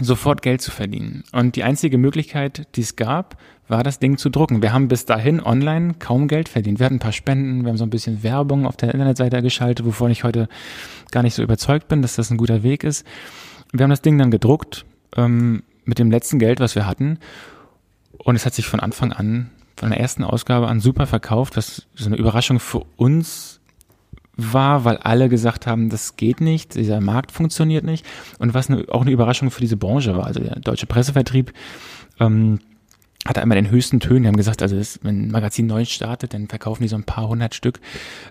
sofort 0.00 0.42
Geld 0.42 0.60
zu 0.60 0.70
verdienen. 0.70 1.24
Und 1.32 1.56
die 1.56 1.62
einzige 1.62 1.98
Möglichkeit, 1.98 2.66
die 2.76 2.80
es 2.80 2.96
gab, 2.96 3.36
war 3.68 3.82
das 3.82 3.98
Ding 3.98 4.18
zu 4.18 4.28
drucken. 4.28 4.62
Wir 4.62 4.72
haben 4.72 4.88
bis 4.88 5.06
dahin 5.06 5.40
online 5.40 5.94
kaum 5.98 6.28
Geld 6.28 6.48
verdient. 6.48 6.78
Wir 6.78 6.86
hatten 6.86 6.96
ein 6.96 7.00
paar 7.00 7.12
Spenden, 7.12 7.62
wir 7.62 7.70
haben 7.70 7.76
so 7.76 7.84
ein 7.84 7.90
bisschen 7.90 8.22
Werbung 8.22 8.66
auf 8.66 8.76
der 8.76 8.92
Internetseite 8.92 9.40
geschaltet, 9.40 9.86
wovon 9.86 10.10
ich 10.10 10.24
heute 10.24 10.48
gar 11.10 11.22
nicht 11.22 11.34
so 11.34 11.42
überzeugt 11.42 11.88
bin, 11.88 12.02
dass 12.02 12.16
das 12.16 12.30
ein 12.30 12.36
guter 12.36 12.62
Weg 12.62 12.84
ist. 12.84 13.06
Wir 13.72 13.84
haben 13.84 13.90
das 13.90 14.02
Ding 14.02 14.18
dann 14.18 14.30
gedruckt 14.30 14.84
ähm, 15.16 15.62
mit 15.84 15.98
dem 15.98 16.10
letzten 16.10 16.38
Geld, 16.38 16.60
was 16.60 16.74
wir 16.74 16.86
hatten. 16.86 17.18
Und 18.18 18.36
es 18.36 18.46
hat 18.46 18.54
sich 18.54 18.66
von 18.66 18.80
Anfang 18.80 19.12
an, 19.12 19.50
von 19.76 19.90
der 19.90 20.00
ersten 20.00 20.24
Ausgabe 20.24 20.68
an 20.68 20.80
super 20.80 21.06
verkauft, 21.06 21.56
was 21.56 21.86
so 21.94 22.06
eine 22.06 22.16
Überraschung 22.16 22.60
für 22.60 22.84
uns 22.96 23.53
war, 24.36 24.84
weil 24.84 24.96
alle 24.98 25.28
gesagt 25.28 25.66
haben, 25.66 25.90
das 25.90 26.16
geht 26.16 26.40
nicht, 26.40 26.74
dieser 26.74 27.00
Markt 27.00 27.32
funktioniert 27.32 27.84
nicht 27.84 28.04
und 28.38 28.54
was 28.54 28.68
eine, 28.68 28.84
auch 28.88 29.02
eine 29.02 29.10
Überraschung 29.10 29.50
für 29.50 29.60
diese 29.60 29.76
Branche 29.76 30.16
war. 30.16 30.26
Also 30.26 30.40
der 30.40 30.58
deutsche 30.60 30.86
Pressevertrieb 30.86 31.52
ähm, 32.20 32.58
hat 33.26 33.38
einmal 33.38 33.56
den 33.56 33.70
höchsten 33.70 34.00
Tönen. 34.00 34.22
Die 34.22 34.28
haben 34.28 34.36
gesagt, 34.36 34.60
also 34.60 34.76
das, 34.76 35.00
wenn 35.02 35.28
ein 35.28 35.30
Magazin 35.30 35.66
neu 35.66 35.84
startet, 35.84 36.34
dann 36.34 36.48
verkaufen 36.48 36.82
die 36.82 36.88
so 36.88 36.96
ein 36.96 37.04
paar 37.04 37.28
hundert 37.28 37.54
Stück, 37.54 37.80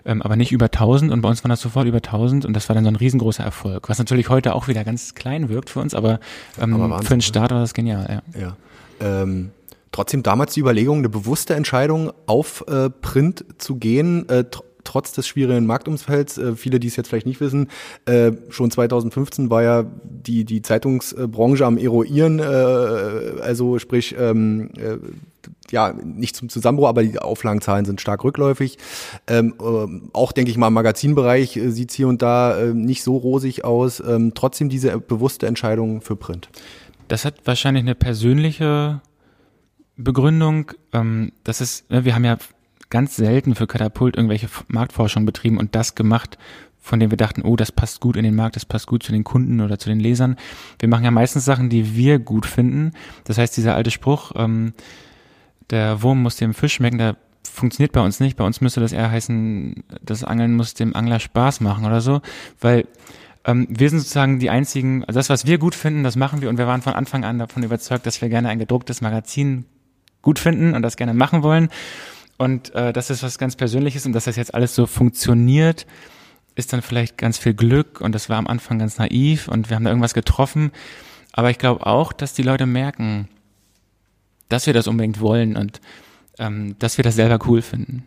ähm, 0.04 0.22
aber 0.22 0.36
nicht 0.36 0.52
über 0.52 0.70
tausend. 0.70 1.10
Und 1.10 1.20
bei 1.20 1.28
uns 1.28 1.42
waren 1.42 1.50
das 1.50 1.60
sofort 1.60 1.86
über 1.86 2.00
tausend 2.00 2.44
und 2.44 2.54
das 2.54 2.68
war 2.68 2.74
dann 2.74 2.84
so 2.84 2.90
ein 2.90 2.96
riesengroßer 2.96 3.42
Erfolg. 3.42 3.88
Was 3.88 3.98
natürlich 3.98 4.28
heute 4.28 4.54
auch 4.54 4.68
wieder 4.68 4.84
ganz 4.84 5.14
klein 5.14 5.48
wirkt 5.48 5.70
für 5.70 5.80
uns, 5.80 5.94
aber, 5.94 6.20
ähm, 6.60 6.80
aber 6.80 7.02
für 7.02 7.14
einen 7.14 7.22
Start 7.22 7.50
war 7.50 7.60
das 7.60 7.74
genial. 7.74 8.22
Ja. 8.34 8.40
ja. 8.40 8.56
Ähm, 9.00 9.50
trotzdem 9.90 10.22
damals 10.22 10.54
die 10.54 10.60
Überlegung, 10.60 10.98
eine 10.98 11.08
bewusste 11.08 11.54
Entscheidung 11.54 12.12
auf 12.26 12.64
äh, 12.68 12.90
Print 12.90 13.44
zu 13.58 13.76
gehen. 13.76 14.28
Äh, 14.28 14.44
trotz 14.84 15.12
des 15.12 15.26
schwierigen 15.26 15.66
Marktumfelds, 15.66 16.38
äh, 16.38 16.56
viele, 16.56 16.80
die 16.80 16.88
es 16.88 16.96
jetzt 16.96 17.08
vielleicht 17.08 17.26
nicht 17.26 17.40
wissen, 17.40 17.68
äh, 18.06 18.32
schon 18.50 18.70
2015 18.70 19.50
war 19.50 19.62
ja 19.62 19.84
die, 20.04 20.44
die 20.44 20.62
Zeitungsbranche 20.62 21.66
am 21.66 21.78
Eruieren, 21.78 22.38
äh, 22.38 23.40
also 23.42 23.78
sprich, 23.78 24.14
ähm, 24.18 24.70
äh, 24.76 24.98
ja, 25.70 25.92
nicht 25.92 26.36
zum 26.36 26.48
Zusammenbruch, 26.48 26.88
aber 26.88 27.02
die 27.02 27.18
Auflagenzahlen 27.18 27.84
sind 27.84 28.00
stark 28.00 28.24
rückläufig. 28.24 28.78
Ähm, 29.26 29.54
äh, 29.60 30.08
auch, 30.12 30.32
denke 30.32 30.50
ich 30.50 30.56
mal, 30.56 30.68
im 30.68 30.74
Magazinbereich 30.74 31.56
äh, 31.56 31.70
sieht 31.70 31.92
hier 31.92 32.08
und 32.08 32.22
da 32.22 32.58
äh, 32.58 32.74
nicht 32.74 33.02
so 33.02 33.16
rosig 33.16 33.64
aus. 33.64 34.00
Ähm, 34.00 34.32
trotzdem 34.34 34.68
diese 34.68 34.98
bewusste 34.98 35.46
Entscheidung 35.46 36.00
für 36.00 36.16
Print. 36.16 36.48
Das 37.08 37.24
hat 37.24 37.34
wahrscheinlich 37.44 37.82
eine 37.82 37.94
persönliche 37.94 39.00
Begründung. 39.96 40.72
Ähm, 40.92 41.32
das 41.44 41.60
ist, 41.60 41.90
ne, 41.90 42.04
wir 42.04 42.14
haben 42.14 42.24
ja 42.24 42.38
ganz 42.94 43.16
selten 43.16 43.56
für 43.56 43.66
Katapult 43.66 44.14
irgendwelche 44.14 44.48
Marktforschung 44.68 45.26
betrieben 45.26 45.58
und 45.58 45.74
das 45.74 45.96
gemacht, 45.96 46.38
von 46.78 47.00
dem 47.00 47.10
wir 47.10 47.16
dachten, 47.16 47.42
oh, 47.42 47.56
das 47.56 47.72
passt 47.72 48.00
gut 48.00 48.14
in 48.14 48.22
den 48.22 48.36
Markt, 48.36 48.54
das 48.54 48.64
passt 48.64 48.86
gut 48.86 49.02
zu 49.02 49.10
den 49.10 49.24
Kunden 49.24 49.60
oder 49.60 49.80
zu 49.80 49.88
den 49.88 49.98
Lesern. 49.98 50.36
Wir 50.78 50.88
machen 50.88 51.04
ja 51.04 51.10
meistens 51.10 51.44
Sachen, 51.44 51.70
die 51.70 51.96
wir 51.96 52.20
gut 52.20 52.46
finden. 52.46 52.92
Das 53.24 53.36
heißt, 53.36 53.56
dieser 53.56 53.74
alte 53.74 53.90
Spruch, 53.90 54.30
ähm, 54.36 54.74
der 55.70 56.02
Wurm 56.02 56.22
muss 56.22 56.36
dem 56.36 56.54
Fisch 56.54 56.74
schmecken, 56.74 56.98
der 56.98 57.16
funktioniert 57.42 57.90
bei 57.90 58.00
uns 58.00 58.20
nicht. 58.20 58.36
Bei 58.36 58.44
uns 58.44 58.60
müsste 58.60 58.78
das 58.78 58.92
eher 58.92 59.10
heißen, 59.10 59.82
das 60.00 60.22
Angeln 60.22 60.54
muss 60.54 60.74
dem 60.74 60.94
Angler 60.94 61.18
Spaß 61.18 61.62
machen 61.62 61.84
oder 61.84 62.00
so, 62.00 62.20
weil 62.60 62.86
ähm, 63.44 63.66
wir 63.68 63.90
sind 63.90 63.98
sozusagen 63.98 64.38
die 64.38 64.50
einzigen, 64.50 65.04
also 65.04 65.18
das, 65.18 65.30
was 65.30 65.46
wir 65.46 65.58
gut 65.58 65.74
finden, 65.74 66.04
das 66.04 66.14
machen 66.14 66.42
wir 66.42 66.48
und 66.48 66.58
wir 66.58 66.68
waren 66.68 66.82
von 66.82 66.92
Anfang 66.92 67.24
an 67.24 67.40
davon 67.40 67.64
überzeugt, 67.64 68.06
dass 68.06 68.22
wir 68.22 68.28
gerne 68.28 68.50
ein 68.50 68.60
gedrucktes 68.60 69.00
Magazin 69.00 69.64
gut 70.22 70.38
finden 70.38 70.74
und 70.74 70.82
das 70.82 70.96
gerne 70.96 71.12
machen 71.12 71.42
wollen. 71.42 71.70
Und 72.36 72.74
äh, 72.74 72.92
das 72.92 73.10
ist 73.10 73.22
was 73.22 73.38
ganz 73.38 73.56
Persönliches 73.56 74.06
und 74.06 74.12
dass 74.12 74.24
das 74.24 74.36
jetzt 74.36 74.54
alles 74.54 74.74
so 74.74 74.86
funktioniert, 74.86 75.86
ist 76.56 76.72
dann 76.72 76.82
vielleicht 76.82 77.18
ganz 77.18 77.38
viel 77.38 77.54
Glück 77.54 78.00
und 78.00 78.14
das 78.14 78.28
war 78.28 78.38
am 78.38 78.46
Anfang 78.46 78.78
ganz 78.78 78.98
naiv 78.98 79.48
und 79.48 79.70
wir 79.70 79.76
haben 79.76 79.84
da 79.84 79.90
irgendwas 79.90 80.14
getroffen. 80.14 80.72
Aber 81.32 81.50
ich 81.50 81.58
glaube 81.58 81.86
auch, 81.86 82.12
dass 82.12 82.34
die 82.34 82.42
Leute 82.42 82.66
merken, 82.66 83.28
dass 84.48 84.66
wir 84.66 84.72
das 84.72 84.86
unbedingt 84.86 85.20
wollen 85.20 85.56
und 85.56 85.80
ähm, 86.38 86.76
dass 86.78 86.96
wir 86.96 87.02
das 87.02 87.16
selber 87.16 87.44
cool 87.46 87.62
finden. 87.62 88.06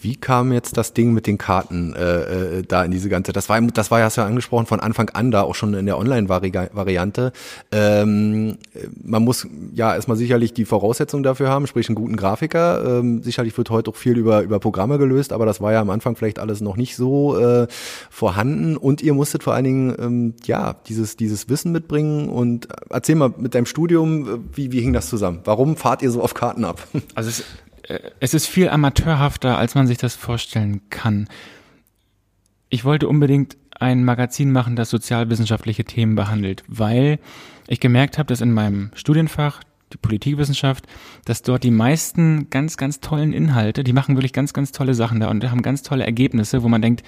Wie 0.00 0.14
kam 0.14 0.52
jetzt 0.52 0.76
das 0.76 0.92
Ding 0.92 1.12
mit 1.12 1.26
den 1.26 1.38
Karten 1.38 1.92
äh, 1.94 2.58
äh, 2.58 2.62
da 2.62 2.84
in 2.84 2.90
diese 2.90 3.08
ganze? 3.08 3.32
Das 3.32 3.48
war, 3.48 3.60
das 3.60 3.90
war 3.90 3.98
ja 3.98 4.08
ja 4.08 4.26
angesprochen 4.26 4.66
von 4.66 4.80
Anfang 4.80 5.10
an 5.10 5.30
da 5.30 5.42
auch 5.42 5.54
schon 5.54 5.74
in 5.74 5.86
der 5.86 5.98
Online-Variante. 5.98 7.32
Ähm, 7.72 8.58
man 9.02 9.24
muss 9.24 9.46
ja 9.74 9.94
erstmal 9.94 10.16
sicherlich 10.16 10.52
die 10.52 10.64
Voraussetzungen 10.64 11.22
dafür 11.22 11.48
haben, 11.48 11.66
sprich 11.66 11.88
einen 11.88 11.96
guten 11.96 12.16
Grafiker. 12.16 12.98
Ähm, 13.00 13.22
sicherlich 13.22 13.56
wird 13.58 13.70
heute 13.70 13.90
auch 13.90 13.96
viel 13.96 14.16
über 14.16 14.42
über 14.42 14.60
Programme 14.60 14.98
gelöst, 14.98 15.32
aber 15.32 15.46
das 15.46 15.60
war 15.60 15.72
ja 15.72 15.80
am 15.80 15.90
Anfang 15.90 16.16
vielleicht 16.16 16.38
alles 16.38 16.60
noch 16.60 16.76
nicht 16.76 16.96
so 16.96 17.38
äh, 17.38 17.66
vorhanden. 18.08 18.76
Und 18.76 19.02
ihr 19.02 19.14
musstet 19.14 19.42
vor 19.42 19.54
allen 19.54 19.64
Dingen 19.64 19.94
ähm, 19.98 20.34
ja 20.44 20.76
dieses 20.86 21.16
dieses 21.16 21.48
Wissen 21.48 21.72
mitbringen. 21.72 22.28
Und 22.28 22.68
erzähl 22.90 23.16
mal 23.16 23.32
mit 23.36 23.54
deinem 23.54 23.66
Studium, 23.66 24.44
wie 24.54 24.72
wie 24.72 24.80
hing 24.80 24.92
das 24.92 25.08
zusammen? 25.08 25.40
Warum 25.44 25.76
fahrt 25.76 26.02
ihr 26.02 26.10
so 26.10 26.22
auf 26.22 26.34
Karten 26.34 26.64
ab? 26.64 26.86
Also 27.14 27.30
es 27.30 27.40
äh, 27.40 27.44
es 28.20 28.34
ist 28.34 28.46
viel 28.46 28.68
amateurhafter, 28.68 29.56
als 29.56 29.74
man 29.74 29.86
sich 29.86 29.98
das 29.98 30.14
vorstellen 30.14 30.82
kann. 30.90 31.28
Ich 32.68 32.84
wollte 32.84 33.08
unbedingt 33.08 33.56
ein 33.78 34.04
Magazin 34.04 34.52
machen, 34.52 34.76
das 34.76 34.90
sozialwissenschaftliche 34.90 35.84
Themen 35.84 36.14
behandelt, 36.14 36.64
weil 36.66 37.18
ich 37.66 37.80
gemerkt 37.80 38.18
habe, 38.18 38.26
dass 38.26 38.40
in 38.40 38.52
meinem 38.52 38.90
Studienfach, 38.94 39.62
die 39.92 39.96
Politikwissenschaft, 39.96 40.86
dass 41.24 41.40
dort 41.40 41.64
die 41.64 41.70
meisten 41.70 42.50
ganz, 42.50 42.76
ganz 42.76 43.00
tollen 43.00 43.32
Inhalte, 43.32 43.84
die 43.84 43.94
machen 43.94 44.16
wirklich 44.16 44.34
ganz, 44.34 44.52
ganz 44.52 44.70
tolle 44.72 44.92
Sachen 44.92 45.20
da 45.20 45.30
und 45.30 45.48
haben 45.50 45.62
ganz 45.62 45.82
tolle 45.82 46.04
Ergebnisse, 46.04 46.62
wo 46.62 46.68
man 46.68 46.82
denkt, 46.82 47.02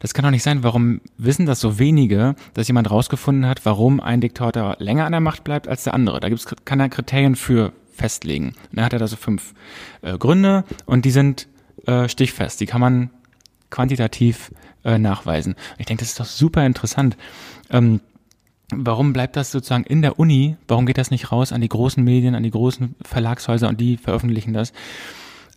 das 0.00 0.14
kann 0.14 0.24
doch 0.24 0.30
nicht 0.30 0.42
sein, 0.42 0.62
warum 0.62 1.00
wissen 1.16 1.46
das 1.46 1.60
so 1.60 1.78
wenige, 1.78 2.34
dass 2.54 2.68
jemand 2.68 2.90
rausgefunden 2.90 3.46
hat, 3.46 3.64
warum 3.64 4.00
ein 4.00 4.20
Diktator 4.20 4.76
länger 4.78 5.06
an 5.06 5.12
der 5.12 5.20
Macht 5.20 5.44
bleibt 5.44 5.68
als 5.68 5.84
der 5.84 5.94
andere. 5.94 6.20
Da 6.20 6.28
gibt's, 6.28 6.46
kann 6.64 6.80
er 6.80 6.88
Kriterien 6.88 7.36
für 7.36 7.72
festlegen. 7.98 8.48
Und 8.48 8.56
dann 8.72 8.84
hat 8.84 8.92
er 8.92 8.98
da 8.98 9.06
so 9.06 9.16
fünf 9.16 9.54
äh, 10.02 10.16
Gründe 10.16 10.64
und 10.86 11.04
die 11.04 11.10
sind 11.10 11.48
äh, 11.86 12.08
stichfest. 12.08 12.60
Die 12.60 12.66
kann 12.66 12.80
man 12.80 13.10
quantitativ 13.70 14.52
äh, 14.84 14.98
nachweisen. 14.98 15.54
Ich 15.78 15.86
denke, 15.86 16.02
das 16.02 16.10
ist 16.10 16.20
doch 16.20 16.26
super 16.26 16.64
interessant. 16.64 17.16
Ähm, 17.70 18.00
warum 18.70 19.12
bleibt 19.12 19.36
das 19.36 19.50
sozusagen 19.50 19.84
in 19.84 20.02
der 20.02 20.18
Uni? 20.18 20.56
Warum 20.66 20.86
geht 20.86 20.98
das 20.98 21.10
nicht 21.10 21.32
raus 21.32 21.52
an 21.52 21.60
die 21.60 21.68
großen 21.68 22.02
Medien, 22.02 22.34
an 22.34 22.42
die 22.42 22.50
großen 22.50 22.94
Verlagshäuser 23.02 23.68
und 23.68 23.80
die 23.80 23.96
veröffentlichen 23.96 24.52
das? 24.52 24.72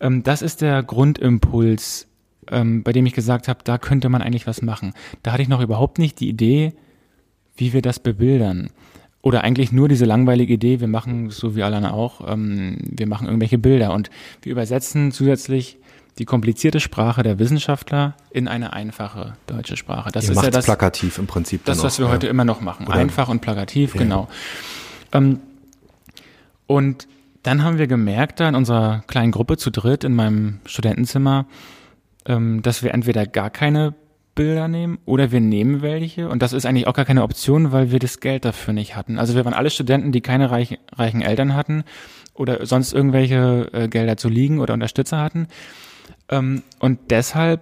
Ähm, 0.00 0.22
das 0.22 0.42
ist 0.42 0.60
der 0.60 0.82
Grundimpuls, 0.82 2.08
ähm, 2.50 2.82
bei 2.82 2.92
dem 2.92 3.06
ich 3.06 3.14
gesagt 3.14 3.48
habe, 3.48 3.60
da 3.64 3.78
könnte 3.78 4.08
man 4.08 4.22
eigentlich 4.22 4.46
was 4.46 4.62
machen. 4.62 4.92
Da 5.22 5.32
hatte 5.32 5.42
ich 5.42 5.48
noch 5.48 5.60
überhaupt 5.60 5.98
nicht 5.98 6.20
die 6.20 6.28
Idee, 6.28 6.74
wie 7.56 7.72
wir 7.72 7.82
das 7.82 7.98
bebildern. 7.98 8.70
Oder 9.22 9.44
eigentlich 9.44 9.70
nur 9.70 9.88
diese 9.88 10.04
langweilige 10.04 10.54
Idee, 10.54 10.80
wir 10.80 10.88
machen, 10.88 11.30
so 11.30 11.54
wie 11.54 11.62
alle 11.62 11.92
auch, 11.92 12.28
ähm, 12.28 12.78
wir 12.80 13.06
machen 13.06 13.26
irgendwelche 13.26 13.56
Bilder 13.56 13.94
und 13.94 14.10
wir 14.42 14.50
übersetzen 14.50 15.12
zusätzlich 15.12 15.78
die 16.18 16.24
komplizierte 16.24 16.80
Sprache 16.80 17.22
der 17.22 17.38
Wissenschaftler 17.38 18.14
in 18.30 18.48
eine 18.48 18.72
einfache 18.72 19.34
deutsche 19.46 19.76
Sprache. 19.76 20.10
Das 20.12 20.26
Ihr 20.26 20.32
ist 20.32 20.42
ja 20.42 20.50
das 20.50 20.66
plakativ 20.66 21.18
im 21.18 21.26
Prinzip. 21.26 21.64
Das, 21.64 21.82
was 21.82 21.98
wir 21.98 22.06
ja. 22.06 22.12
heute 22.12 22.26
immer 22.26 22.44
noch 22.44 22.60
machen. 22.60 22.86
Oder 22.86 22.96
Einfach 22.96 23.28
und 23.28 23.40
plakativ, 23.40 23.94
ja. 23.94 24.02
genau. 24.02 24.28
Ähm, 25.12 25.38
und 26.66 27.06
dann 27.42 27.62
haben 27.64 27.78
wir 27.78 27.86
gemerkt, 27.86 28.40
da 28.40 28.48
in 28.48 28.54
unserer 28.54 29.02
kleinen 29.06 29.32
Gruppe 29.32 29.56
zu 29.56 29.70
dritt 29.70 30.04
in 30.04 30.14
meinem 30.14 30.60
Studentenzimmer, 30.66 31.46
ähm, 32.26 32.62
dass 32.62 32.82
wir 32.82 32.92
entweder 32.92 33.26
gar 33.26 33.50
keine 33.50 33.94
Bilder 34.34 34.68
nehmen 34.68 34.98
oder 35.04 35.30
wir 35.30 35.40
nehmen 35.40 35.82
welche 35.82 36.28
und 36.28 36.42
das 36.42 36.52
ist 36.52 36.64
eigentlich 36.64 36.86
auch 36.86 36.94
gar 36.94 37.04
keine 37.04 37.22
Option, 37.22 37.72
weil 37.72 37.90
wir 37.90 37.98
das 37.98 38.20
Geld 38.20 38.44
dafür 38.44 38.72
nicht 38.72 38.96
hatten. 38.96 39.18
Also 39.18 39.34
wir 39.34 39.44
waren 39.44 39.54
alle 39.54 39.70
Studenten, 39.70 40.12
die 40.12 40.20
keine 40.20 40.50
reich, 40.50 40.78
reichen 40.92 41.20
Eltern 41.20 41.54
hatten 41.54 41.84
oder 42.34 42.64
sonst 42.64 42.92
irgendwelche 42.92 43.68
äh, 43.72 43.88
Gelder 43.88 44.16
zu 44.16 44.28
liegen 44.28 44.60
oder 44.60 44.74
Unterstützer 44.74 45.18
hatten. 45.18 45.48
Ähm, 46.30 46.62
und 46.78 47.10
deshalb 47.10 47.60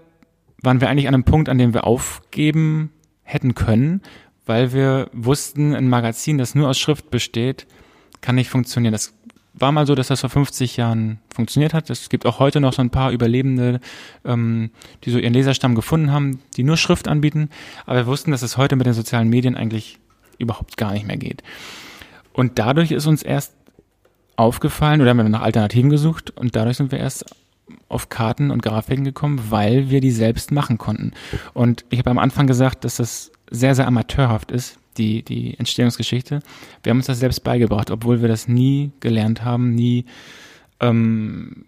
waren 0.62 0.80
wir 0.80 0.88
eigentlich 0.88 1.08
an 1.08 1.14
einem 1.14 1.24
Punkt, 1.24 1.48
an 1.48 1.58
dem 1.58 1.74
wir 1.74 1.86
aufgeben 1.86 2.92
hätten 3.22 3.54
können, 3.54 4.02
weil 4.46 4.72
wir 4.72 5.10
wussten, 5.12 5.74
ein 5.74 5.88
Magazin, 5.88 6.38
das 6.38 6.54
nur 6.54 6.68
aus 6.68 6.78
Schrift 6.78 7.10
besteht, 7.10 7.66
kann 8.20 8.34
nicht 8.34 8.50
funktionieren. 8.50 8.92
Das 8.92 9.14
war 9.52 9.72
mal 9.72 9.86
so, 9.86 9.94
dass 9.94 10.08
das 10.08 10.20
vor 10.20 10.30
50 10.30 10.76
Jahren 10.76 11.18
funktioniert 11.34 11.74
hat. 11.74 11.90
Es 11.90 12.08
gibt 12.08 12.26
auch 12.26 12.38
heute 12.38 12.60
noch 12.60 12.72
so 12.72 12.82
ein 12.82 12.90
paar 12.90 13.10
Überlebende, 13.10 13.80
ähm, 14.24 14.70
die 15.04 15.10
so 15.10 15.18
ihren 15.18 15.34
Leserstamm 15.34 15.74
gefunden 15.74 16.12
haben, 16.12 16.40
die 16.56 16.62
nur 16.62 16.76
Schrift 16.76 17.08
anbieten. 17.08 17.50
Aber 17.86 17.98
wir 17.98 18.06
wussten, 18.06 18.30
dass 18.30 18.42
es 18.42 18.56
heute 18.56 18.76
mit 18.76 18.86
den 18.86 18.94
sozialen 18.94 19.28
Medien 19.28 19.56
eigentlich 19.56 19.98
überhaupt 20.38 20.76
gar 20.76 20.92
nicht 20.92 21.06
mehr 21.06 21.16
geht. 21.16 21.42
Und 22.32 22.58
dadurch 22.58 22.92
ist 22.92 23.06
uns 23.06 23.22
erst 23.22 23.54
aufgefallen, 24.36 25.00
oder 25.00 25.10
haben 25.10 25.18
wir 25.18 25.28
nach 25.28 25.42
Alternativen 25.42 25.90
gesucht 25.90 26.30
und 26.30 26.56
dadurch 26.56 26.78
sind 26.78 26.92
wir 26.92 26.98
erst 26.98 27.26
auf 27.88 28.08
Karten 28.08 28.50
und 28.50 28.62
Grafiken 28.62 29.04
gekommen, 29.04 29.40
weil 29.50 29.90
wir 29.90 30.00
die 30.00 30.10
selbst 30.10 30.50
machen 30.50 30.78
konnten. 30.78 31.12
Und 31.52 31.84
ich 31.90 31.98
habe 31.98 32.10
am 32.10 32.18
Anfang 32.18 32.46
gesagt, 32.46 32.84
dass 32.84 32.96
das 32.96 33.32
sehr, 33.50 33.74
sehr 33.74 33.86
amateurhaft 33.86 34.50
ist, 34.50 34.78
die, 35.00 35.22
die 35.22 35.58
Entstehungsgeschichte. 35.58 36.40
Wir 36.82 36.90
haben 36.90 36.98
uns 36.98 37.06
das 37.06 37.18
selbst 37.18 37.42
beigebracht, 37.42 37.90
obwohl 37.90 38.20
wir 38.20 38.28
das 38.28 38.46
nie 38.46 38.92
gelernt 39.00 39.44
haben, 39.44 39.74
nie 39.74 40.04
ähm, 40.80 41.64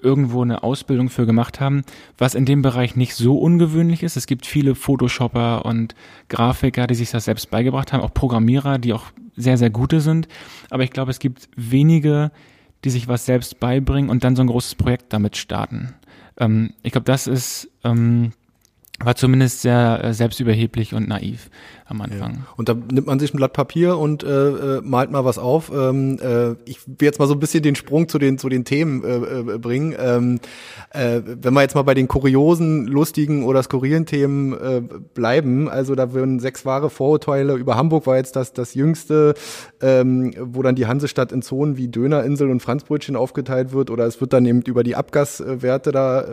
irgendwo 0.00 0.42
eine 0.42 0.62
Ausbildung 0.62 1.08
für 1.08 1.26
gemacht 1.26 1.60
haben, 1.60 1.82
was 2.16 2.36
in 2.36 2.44
dem 2.44 2.62
Bereich 2.62 2.94
nicht 2.94 3.14
so 3.14 3.36
ungewöhnlich 3.36 4.02
ist. 4.02 4.16
Es 4.16 4.26
gibt 4.26 4.46
viele 4.46 4.76
Photoshopper 4.76 5.64
und 5.64 5.94
Grafiker, 6.28 6.86
die 6.86 6.94
sich 6.94 7.10
das 7.10 7.24
selbst 7.24 7.50
beigebracht 7.50 7.92
haben, 7.92 8.02
auch 8.02 8.14
Programmierer, 8.14 8.78
die 8.78 8.92
auch 8.92 9.06
sehr, 9.36 9.58
sehr 9.58 9.70
gute 9.70 10.00
sind. 10.00 10.28
Aber 10.70 10.84
ich 10.84 10.90
glaube, 10.90 11.10
es 11.10 11.18
gibt 11.18 11.48
wenige, 11.56 12.30
die 12.84 12.90
sich 12.90 13.08
was 13.08 13.26
selbst 13.26 13.58
beibringen 13.58 14.08
und 14.08 14.22
dann 14.22 14.36
so 14.36 14.42
ein 14.42 14.48
großes 14.48 14.76
Projekt 14.76 15.12
damit 15.12 15.36
starten. 15.36 15.94
Ähm, 16.38 16.74
ich 16.84 16.92
glaube, 16.92 17.04
das 17.04 17.26
ist 17.26 17.68
ähm, 17.82 18.32
war 19.00 19.14
zumindest 19.14 19.62
sehr 19.62 20.00
äh, 20.02 20.14
selbstüberheblich 20.14 20.94
und 20.94 21.08
naiv 21.08 21.50
am 21.88 22.02
Anfang. 22.02 22.32
Ja. 22.34 22.46
Und 22.56 22.68
da 22.68 22.74
nimmt 22.74 23.06
man 23.06 23.18
sich 23.18 23.32
ein 23.32 23.38
Blatt 23.38 23.54
Papier 23.54 23.96
und 23.96 24.22
äh, 24.22 24.76
äh, 24.76 24.80
malt 24.82 25.10
mal 25.10 25.24
was 25.24 25.38
auf. 25.38 25.72
Ähm, 25.74 26.18
äh, 26.20 26.52
ich 26.64 26.86
will 26.86 26.96
jetzt 27.00 27.18
mal 27.18 27.26
so 27.26 27.34
ein 27.34 27.40
bisschen 27.40 27.62
den 27.62 27.74
Sprung 27.74 28.08
zu 28.08 28.18
den 28.18 28.38
zu 28.38 28.48
den 28.48 28.64
Themen 28.64 29.02
äh, 29.02 29.54
äh, 29.54 29.58
bringen. 29.58 29.94
Ähm, 29.98 30.40
äh, 30.90 31.20
wenn 31.24 31.54
wir 31.54 31.62
jetzt 31.62 31.74
mal 31.74 31.82
bei 31.82 31.94
den 31.94 32.06
kuriosen, 32.06 32.86
lustigen 32.86 33.44
oder 33.44 33.62
skurrilen 33.62 34.04
Themen 34.04 34.52
äh, 34.52 34.82
bleiben, 35.14 35.68
also 35.68 35.94
da 35.94 36.12
würden 36.12 36.40
sechs 36.40 36.66
wahre 36.66 36.90
Vorurteile 36.90 37.54
über 37.54 37.76
Hamburg 37.76 38.06
war 38.06 38.16
jetzt 38.16 38.36
das 38.36 38.52
das 38.52 38.74
jüngste, 38.74 39.34
ähm, 39.80 40.34
wo 40.38 40.62
dann 40.62 40.74
die 40.74 40.86
Hansestadt 40.86 41.32
in 41.32 41.40
Zonen 41.40 41.78
wie 41.78 41.88
Dönerinsel 41.88 42.50
und 42.50 42.60
Franzbrötchen 42.60 43.16
aufgeteilt 43.16 43.72
wird 43.72 43.90
oder 43.90 44.04
es 44.06 44.20
wird 44.20 44.34
dann 44.34 44.44
eben 44.44 44.60
über 44.62 44.82
die 44.82 44.94
Abgaswerte 44.94 45.90
da 45.90 46.20
äh, 46.20 46.26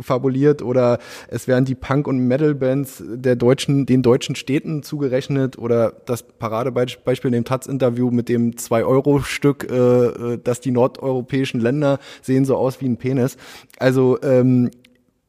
fabuliert 0.00 0.62
oder 0.62 0.98
es 1.28 1.46
werden 1.46 1.66
die 1.66 1.74
Punk- 1.74 2.08
und 2.08 2.26
Metal-Bands 2.26 3.04
der 3.06 3.36
deutschen 3.36 3.84
den 3.84 4.02
deutschen 4.02 4.34
Städten 4.34 4.61
Städten 4.62 4.82
zugerechnet 4.84 5.58
oder 5.58 5.92
das 6.06 6.22
Paradebeispiel 6.22 7.28
in 7.28 7.32
dem 7.32 7.44
Taz-Interview 7.44 8.10
mit 8.10 8.28
dem 8.28 8.52
2-Euro-Stück, 8.52 9.68
äh, 9.68 9.74
äh, 9.74 10.38
dass 10.38 10.60
die 10.60 10.70
nordeuropäischen 10.70 11.60
Länder 11.60 11.98
sehen 12.22 12.44
so 12.44 12.56
aus 12.56 12.80
wie 12.80 12.86
ein 12.86 12.96
Penis. 12.96 13.36
Also 13.78 14.22
ähm, 14.22 14.70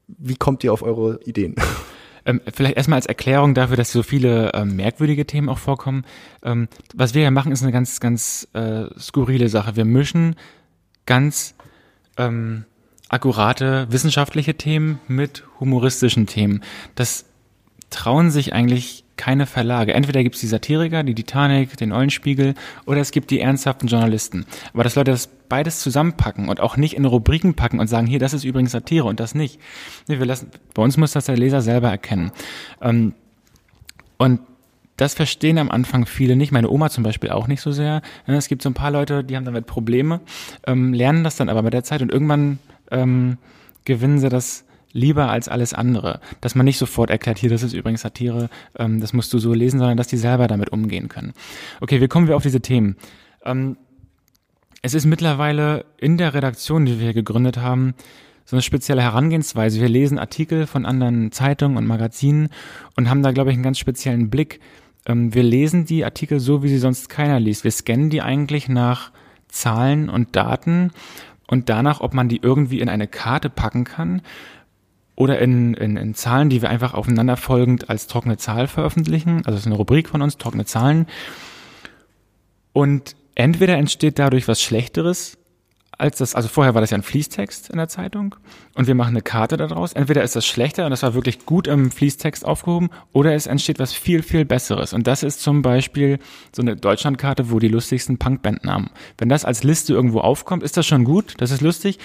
wie 0.08 0.36
kommt 0.36 0.64
ihr 0.64 0.72
auf 0.72 0.84
eure 0.84 1.20
Ideen? 1.26 1.56
Ähm, 2.26 2.40
vielleicht 2.54 2.78
erstmal 2.78 2.96
als 2.96 3.06
Erklärung 3.06 3.54
dafür, 3.54 3.76
dass 3.76 3.92
so 3.92 4.02
viele 4.02 4.54
ähm, 4.54 4.78
merkwürdige 4.78 5.26
Themen 5.26 5.50
auch 5.50 5.58
vorkommen. 5.58 6.06
Ähm, 6.42 6.70
was 6.96 7.14
wir 7.14 7.22
ja 7.22 7.32
machen, 7.32 7.52
ist 7.52 7.64
eine 7.64 7.74
ganz, 7.74 8.00
ganz 8.00 8.48
äh, 8.54 8.86
skurrile 8.98 9.50
Sache. 9.50 9.76
Wir 9.76 9.84
mischen 9.84 10.38
ganz 11.06 11.54
ähm, 12.16 12.64
akkurate 13.10 13.88
wissenschaftliche 13.90 14.56
Themen 14.56 15.02
mit 15.10 15.44
humoristischen 15.60 16.26
Themen. 16.26 16.64
Das 16.96 17.26
trauen 17.90 18.32
sich 18.32 18.54
eigentlich 18.54 19.03
keine 19.18 19.46
Verlage. 19.46 19.94
Entweder 19.94 20.24
gibt 20.24 20.36
es 20.36 20.42
die 20.42 20.48
Satiriker, 20.48 21.04
die 21.04 21.16
Titanic, 21.16 21.78
den 21.78 21.92
Eulenspiegel, 21.92 22.56
oder 22.86 23.00
es 23.00 23.12
gibt 23.12 23.32
die 23.32 23.40
ernsthaften 23.40 23.88
Journalisten. 23.88 24.46
Aber 24.74 24.84
dass 24.84 24.96
Leute 24.96 25.12
das 25.12 25.28
beides 25.28 25.80
zusammenpacken 25.80 26.50
und 26.50 26.60
auch 26.60 26.78
nicht 26.78 26.96
in 26.96 27.06
Rubriken 27.06 27.54
packen 27.54 27.80
und 27.80 27.88
sagen, 27.88 28.08
hier, 28.08 28.20
das 28.20 28.34
ist 28.34 28.44
übrigens 28.44 28.72
Satire 28.72 29.06
und 29.06 29.20
das 29.20 29.36
nicht. 29.36 29.60
Nee, 30.08 30.20
wir 30.20 30.26
lassen, 30.26 30.50
bei 30.74 30.82
uns 30.82 30.98
muss 30.98 31.12
das 31.12 31.26
der 31.26 31.38
Leser 31.38 31.62
selber 31.62 31.90
erkennen. 31.90 32.32
Ähm, 32.82 33.14
und 34.18 34.40
das 34.98 35.14
verstehen 35.16 35.58
am 35.58 35.72
Anfang 35.72 36.06
viele 36.06 36.36
nicht, 36.36 36.52
meine 36.52 36.70
Oma 36.70 36.90
zum 36.90 37.04
Beispiel 37.04 37.32
auch 37.32 37.48
nicht 37.48 37.62
so 37.62 37.72
sehr. 37.72 38.02
Es 38.28 38.48
gibt 38.48 38.62
so 38.62 38.70
ein 38.70 38.76
paar 38.76 38.92
Leute, 38.92 39.24
die 39.24 39.36
haben 39.36 39.46
damit 39.46 39.66
Probleme, 39.66 40.22
ähm, 40.68 40.94
lernen 40.94 41.24
das 41.24 41.36
dann 41.36 41.50
aber 41.50 41.62
mit 41.64 41.74
der 41.74 41.84
Zeit 41.84 42.02
und 42.02 42.12
irgendwann 42.12 42.60
ähm, 42.92 43.38
gewinnen 43.86 44.20
sie 44.20 44.30
das 44.30 44.66
lieber 44.94 45.30
als 45.30 45.50
alles 45.50 45.74
andere. 45.74 46.22
Dass 46.40 46.56
man 46.56 46.66
nicht 46.66 46.78
sofort 46.78 47.10
erklärt, 47.10 47.40
hier, 47.40 47.50
das 47.50 47.64
ist 47.64 47.74
übrigens 47.74 48.02
Satire, 48.02 48.50
ähm, 48.78 49.02
das 49.02 49.12
musst 49.12 49.34
du 49.34 49.40
so 49.40 49.54
lesen, 49.54 49.80
sondern 49.80 49.98
dass 49.98 50.08
die 50.08 50.18
selber 50.18 50.48
damit 50.48 50.70
umgehen 50.70 51.10
können. 51.10 51.34
Okay, 51.82 52.00
wie 52.00 52.08
kommen 52.08 52.28
wir 52.28 52.38
auf 52.38 52.44
diese 52.44 52.62
Themen? 52.62 52.96
Ähm, 53.44 53.78
es 54.82 54.94
ist 54.94 55.06
mittlerweile 55.06 55.86
in 55.98 56.18
der 56.18 56.34
Redaktion, 56.34 56.86
die 56.86 57.00
wir 57.00 57.06
hier 57.06 57.14
gegründet 57.14 57.58
haben, 57.58 57.96
so 58.46 58.56
eine 58.56 58.62
spezielle 58.62 59.02
Herangehensweise. 59.02 59.80
Wir 59.80 59.90
lesen 59.90 60.20
Artikel 60.20 60.68
von 60.68 60.86
anderen 60.86 61.32
Zeitungen 61.32 61.78
und 61.78 61.86
Magazinen 61.86 62.50
und 62.96 63.10
haben 63.10 63.24
da, 63.24 63.32
glaube 63.32 63.50
ich, 63.50 63.56
einen 63.56 63.64
ganz 63.64 63.80
speziellen 63.80 64.30
Blick. 64.30 64.60
Ähm, 65.06 65.34
wir 65.34 65.44
lesen 65.44 65.86
die 65.86 66.06
Artikel 66.06 66.40
so, 66.40 66.64
wie 66.64 66.70
sie 66.70 66.78
sonst 66.78 67.10
keiner 67.10 67.40
liest. 67.40 67.64
Wir 67.64 67.72
scannen 67.72 68.10
die 68.10 68.22
eigentlich 68.22 68.70
nach 68.70 69.12
Zahlen 69.48 70.10
und 70.10 70.36
Daten 70.36 70.92
und 71.48 71.70
danach, 71.70 72.02
ob 72.02 72.14
man 72.14 72.28
die 72.28 72.42
irgendwie 72.42 72.80
in 72.80 72.90
eine 72.90 73.08
Karte 73.08 73.50
packen 73.50 73.84
kann 73.86 74.22
oder 75.16 75.40
in, 75.40 75.74
in, 75.76 75.98
in 75.98 76.16
Zahlen, 76.16 76.50
die 76.50 76.62
wir 76.62 76.70
einfach 76.70 76.94
aufeinanderfolgend 76.94 77.90
als 77.90 78.08
trockene 78.08 78.38
Zahl 78.38 78.68
veröffentlichen. 78.68 79.38
Also 79.46 79.52
es 79.52 79.62
ist 79.62 79.68
eine 79.68 79.76
Rubrik 79.76 80.10
von 80.10 80.22
uns, 80.22 80.38
trockene 80.38 80.66
Zahlen. 80.66 81.08
Und 82.74 83.16
entweder 83.36 83.78
entsteht 83.78 84.18
dadurch 84.18 84.48
was 84.48 84.62
Schlechteres 84.62 85.38
als 85.98 86.18
das, 86.18 86.36
also 86.36 86.50
vorher 86.50 86.74
war 86.74 86.82
das 86.82 86.90
ja 86.90 86.98
ein 86.98 87.04
Fließtext 87.04 87.70
in 87.70 87.78
der 87.78 87.88
Zeitung 87.88 88.36
und 88.76 88.88
wir 88.88 88.96
machen 88.96 89.12
eine 89.12 89.22
Karte 89.22 89.58
daraus. 89.58 89.94
Entweder 89.94 90.24
ist 90.24 90.36
das 90.36 90.46
schlechter 90.46 90.86
und 90.86 90.92
das 90.92 91.04
war 91.04 91.14
wirklich 91.14 91.46
gut 91.46 91.68
im 91.68 91.92
Fließtext 91.92 92.46
aufgehoben 92.46 92.90
oder 93.12 93.34
es 93.34 93.48
entsteht 93.48 93.80
was 93.80 93.94
viel, 93.94 94.24
viel 94.24 94.46
Besseres. 94.46 94.94
Und 94.94 95.08
das 95.08 95.24
ist 95.24 95.42
zum 95.42 95.62
Beispiel 95.62 96.20
so 96.52 96.62
eine 96.62 96.76
Deutschlandkarte, 96.76 97.52
wo 97.52 97.60
die 97.60 97.68
lustigsten 97.68 98.18
Punkbandnamen. 98.18 98.90
Wenn 99.18 99.30
das 99.30 99.46
als 99.46 99.64
Liste 99.64 99.94
irgendwo 99.94 100.20
aufkommt, 100.20 100.64
ist 100.64 100.78
das 100.78 100.86
schon 100.86 101.04
gut, 101.04 101.36
das 101.38 101.52
ist 101.52 101.62
lustig. 101.62 102.00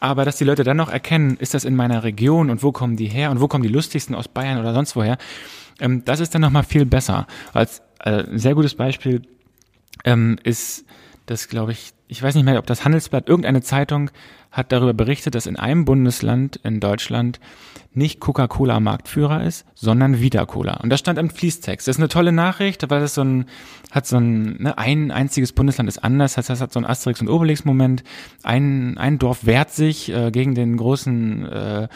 Aber 0.00 0.24
dass 0.24 0.36
die 0.36 0.44
Leute 0.44 0.64
dann 0.64 0.76
noch 0.76 0.90
erkennen, 0.90 1.36
ist 1.38 1.54
das 1.54 1.64
in 1.64 1.74
meiner 1.74 2.04
Region 2.04 2.50
und 2.50 2.62
wo 2.62 2.72
kommen 2.72 2.96
die 2.96 3.06
her 3.06 3.30
und 3.30 3.40
wo 3.40 3.48
kommen 3.48 3.62
die 3.62 3.68
lustigsten 3.68 4.14
aus 4.14 4.28
Bayern 4.28 4.58
oder 4.58 4.74
sonst 4.74 4.96
woher, 4.96 5.18
ähm, 5.80 6.04
das 6.04 6.20
ist 6.20 6.34
dann 6.34 6.42
nochmal 6.42 6.64
viel 6.64 6.86
besser. 6.86 7.26
Als 7.52 7.82
äh, 8.00 8.24
ein 8.24 8.38
sehr 8.38 8.54
gutes 8.54 8.74
Beispiel 8.74 9.22
ähm, 10.04 10.38
ist 10.42 10.84
das, 11.26 11.48
glaube 11.48 11.72
ich, 11.72 11.92
ich 12.08 12.22
weiß 12.22 12.34
nicht 12.34 12.44
mehr, 12.44 12.58
ob 12.58 12.66
das 12.66 12.84
Handelsblatt, 12.84 13.28
irgendeine 13.28 13.62
Zeitung 13.62 14.10
hat 14.56 14.72
darüber 14.72 14.94
berichtet, 14.94 15.34
dass 15.34 15.46
in 15.46 15.56
einem 15.56 15.84
Bundesland 15.84 16.56
in 16.56 16.80
Deutschland 16.80 17.40
nicht 17.92 18.20
Coca-Cola 18.20 18.80
Marktführer 18.80 19.44
ist, 19.44 19.66
sondern 19.74 20.20
Vita 20.20 20.46
Cola. 20.46 20.78
Und 20.82 20.88
das 20.88 21.00
stand 21.00 21.18
im 21.18 21.28
Fließtext. 21.28 21.86
Das 21.86 21.96
ist 21.96 22.00
eine 22.00 22.08
tolle 22.08 22.32
Nachricht, 22.32 22.88
weil 22.90 23.00
das 23.00 23.14
so 23.14 23.22
ein, 23.22 23.46
hat 23.90 24.06
so 24.06 24.16
ein, 24.16 24.62
ne, 24.62 24.78
ein 24.78 25.10
einziges 25.10 25.52
Bundesland 25.52 25.88
ist 25.88 26.02
anders, 26.02 26.34
das 26.34 26.48
heißt, 26.48 26.50
das 26.50 26.60
hat 26.62 26.72
so 26.72 26.80
ein 26.80 26.86
Asterix- 26.86 27.20
und 27.20 27.28
Obelix-Moment. 27.28 28.02
Ein, 28.42 28.96
ein 28.96 29.18
Dorf 29.18 29.44
wehrt 29.44 29.70
sich 29.70 30.10
äh, 30.10 30.30
gegen 30.30 30.54
den 30.54 30.78
großen 30.78 31.46
äh, 31.46 31.88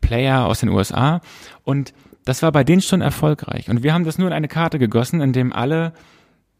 Player 0.00 0.46
aus 0.46 0.60
den 0.60 0.68
USA. 0.70 1.20
Und 1.62 1.94
das 2.24 2.42
war 2.42 2.50
bei 2.50 2.64
denen 2.64 2.82
schon 2.82 3.02
erfolgreich. 3.02 3.68
Und 3.68 3.84
wir 3.84 3.94
haben 3.94 4.04
das 4.04 4.18
nur 4.18 4.28
in 4.28 4.34
eine 4.34 4.48
Karte 4.48 4.80
gegossen, 4.80 5.20
in 5.20 5.32
dem 5.32 5.52
alle, 5.52 5.92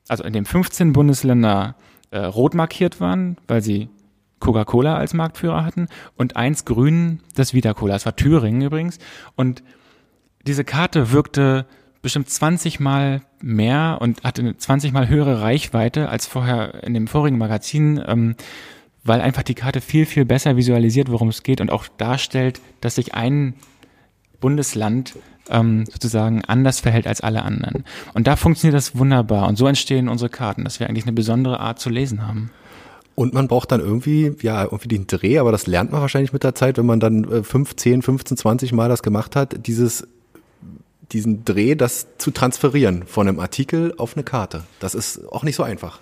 also 0.08 0.22
in 0.22 0.32
dem 0.32 0.44
15 0.44 0.92
Bundesländer 0.92 1.74
äh, 2.10 2.18
rot 2.18 2.54
markiert 2.54 3.00
waren, 3.00 3.36
weil 3.48 3.62
sie 3.62 3.88
Coca-Cola 4.40 4.96
als 4.96 5.14
Marktführer 5.14 5.64
hatten 5.64 5.86
und 6.16 6.36
eins 6.36 6.64
grün 6.64 7.20
das 7.36 7.54
Vita 7.54 7.74
Cola. 7.74 7.94
Das 7.94 8.06
war 8.06 8.16
Thüringen 8.16 8.62
übrigens. 8.62 8.98
Und 9.36 9.62
diese 10.46 10.64
Karte 10.64 11.12
wirkte 11.12 11.66
bestimmt 12.02 12.30
20 12.30 12.80
Mal 12.80 13.22
mehr 13.42 13.98
und 14.00 14.24
hatte 14.24 14.42
eine 14.42 14.56
20 14.56 14.92
Mal 14.92 15.08
höhere 15.08 15.42
Reichweite 15.42 16.08
als 16.08 16.26
vorher 16.26 16.82
in 16.82 16.94
dem 16.94 17.06
vorigen 17.06 17.38
Magazin, 17.38 18.02
ähm, 18.06 18.34
weil 19.04 19.20
einfach 19.20 19.42
die 19.42 19.54
Karte 19.54 19.80
viel, 19.80 20.06
viel 20.06 20.24
besser 20.24 20.56
visualisiert, 20.56 21.10
worum 21.10 21.28
es 21.28 21.42
geht 21.42 21.60
und 21.60 21.70
auch 21.70 21.86
darstellt, 21.98 22.60
dass 22.80 22.96
sich 22.96 23.14
ein 23.14 23.54
Bundesland 24.40 25.14
ähm, 25.50 25.84
sozusagen 25.86 26.44
anders 26.44 26.80
verhält 26.80 27.06
als 27.06 27.20
alle 27.20 27.42
anderen. 27.42 27.84
Und 28.14 28.26
da 28.26 28.36
funktioniert 28.36 28.76
das 28.76 28.96
wunderbar. 28.96 29.48
Und 29.48 29.56
so 29.56 29.66
entstehen 29.66 30.08
unsere 30.08 30.30
Karten, 30.30 30.64
dass 30.64 30.80
wir 30.80 30.88
eigentlich 30.88 31.04
eine 31.04 31.12
besondere 31.12 31.60
Art 31.60 31.78
zu 31.78 31.90
lesen 31.90 32.26
haben. 32.26 32.50
Und 33.20 33.34
man 33.34 33.48
braucht 33.48 33.70
dann 33.70 33.80
irgendwie, 33.80 34.34
ja, 34.40 34.64
irgendwie 34.64 34.88
den 34.88 35.06
Dreh, 35.06 35.40
aber 35.40 35.52
das 35.52 35.66
lernt 35.66 35.92
man 35.92 36.00
wahrscheinlich 36.00 36.32
mit 36.32 36.42
der 36.42 36.54
Zeit, 36.54 36.78
wenn 36.78 36.86
man 36.86 37.00
dann 37.00 37.24
äh, 37.24 37.42
5, 37.42 37.76
10, 37.76 38.00
15, 38.00 38.38
20 38.38 38.72
Mal 38.72 38.88
das 38.88 39.02
gemacht 39.02 39.36
hat, 39.36 39.66
dieses 39.66 40.08
diesen 41.12 41.44
Dreh, 41.44 41.74
das 41.74 42.06
zu 42.16 42.30
transferieren 42.30 43.02
von 43.06 43.28
einem 43.28 43.38
Artikel 43.38 43.92
auf 43.98 44.16
eine 44.16 44.24
Karte. 44.24 44.64
Das 44.78 44.94
ist 44.94 45.30
auch 45.30 45.42
nicht 45.42 45.56
so 45.56 45.62
einfach. 45.62 46.00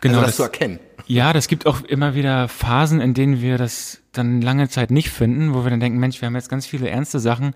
Genau, 0.00 0.18
also 0.18 0.26
das, 0.26 0.30
das 0.30 0.36
zu 0.36 0.42
erkennen. 0.44 0.78
Ja, 1.08 1.32
das 1.32 1.48
gibt 1.48 1.66
auch 1.66 1.80
immer 1.80 2.14
wieder 2.14 2.46
Phasen, 2.46 3.00
in 3.00 3.14
denen 3.14 3.40
wir 3.40 3.58
das 3.58 4.00
dann 4.12 4.40
lange 4.40 4.68
Zeit 4.68 4.92
nicht 4.92 5.10
finden, 5.10 5.54
wo 5.54 5.64
wir 5.64 5.70
dann 5.70 5.80
denken, 5.80 5.98
Mensch, 5.98 6.20
wir 6.20 6.26
haben 6.26 6.36
jetzt 6.36 6.50
ganz 6.50 6.66
viele 6.66 6.88
ernste 6.88 7.18
Sachen. 7.18 7.54